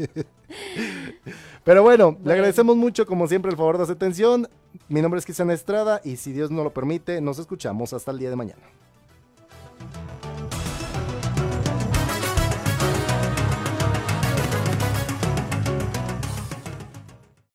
Pero 1.64 1.84
bueno, 1.84 1.98
bueno, 1.98 2.20
le 2.24 2.34
agradecemos 2.34 2.76
mucho, 2.76 3.06
como 3.06 3.28
siempre, 3.28 3.50
el 3.50 3.58
favor 3.58 3.78
de 3.78 3.86
su 3.86 3.92
atención. 3.92 4.48
Mi 4.88 5.02
nombre 5.02 5.20
es 5.20 5.26
Cristian 5.26 5.50
Estrada 5.52 6.00
y 6.04 6.18
si 6.18 6.32
Dios 6.32 6.52
no 6.52 6.64
lo 6.64 6.72
permite, 6.72 7.20
nos 7.22 7.40
escuchamos 7.40 7.92
hasta 7.94 8.12
el 8.12 8.20
día 8.20 8.30
de 8.30 8.36
mañana. 8.36 8.62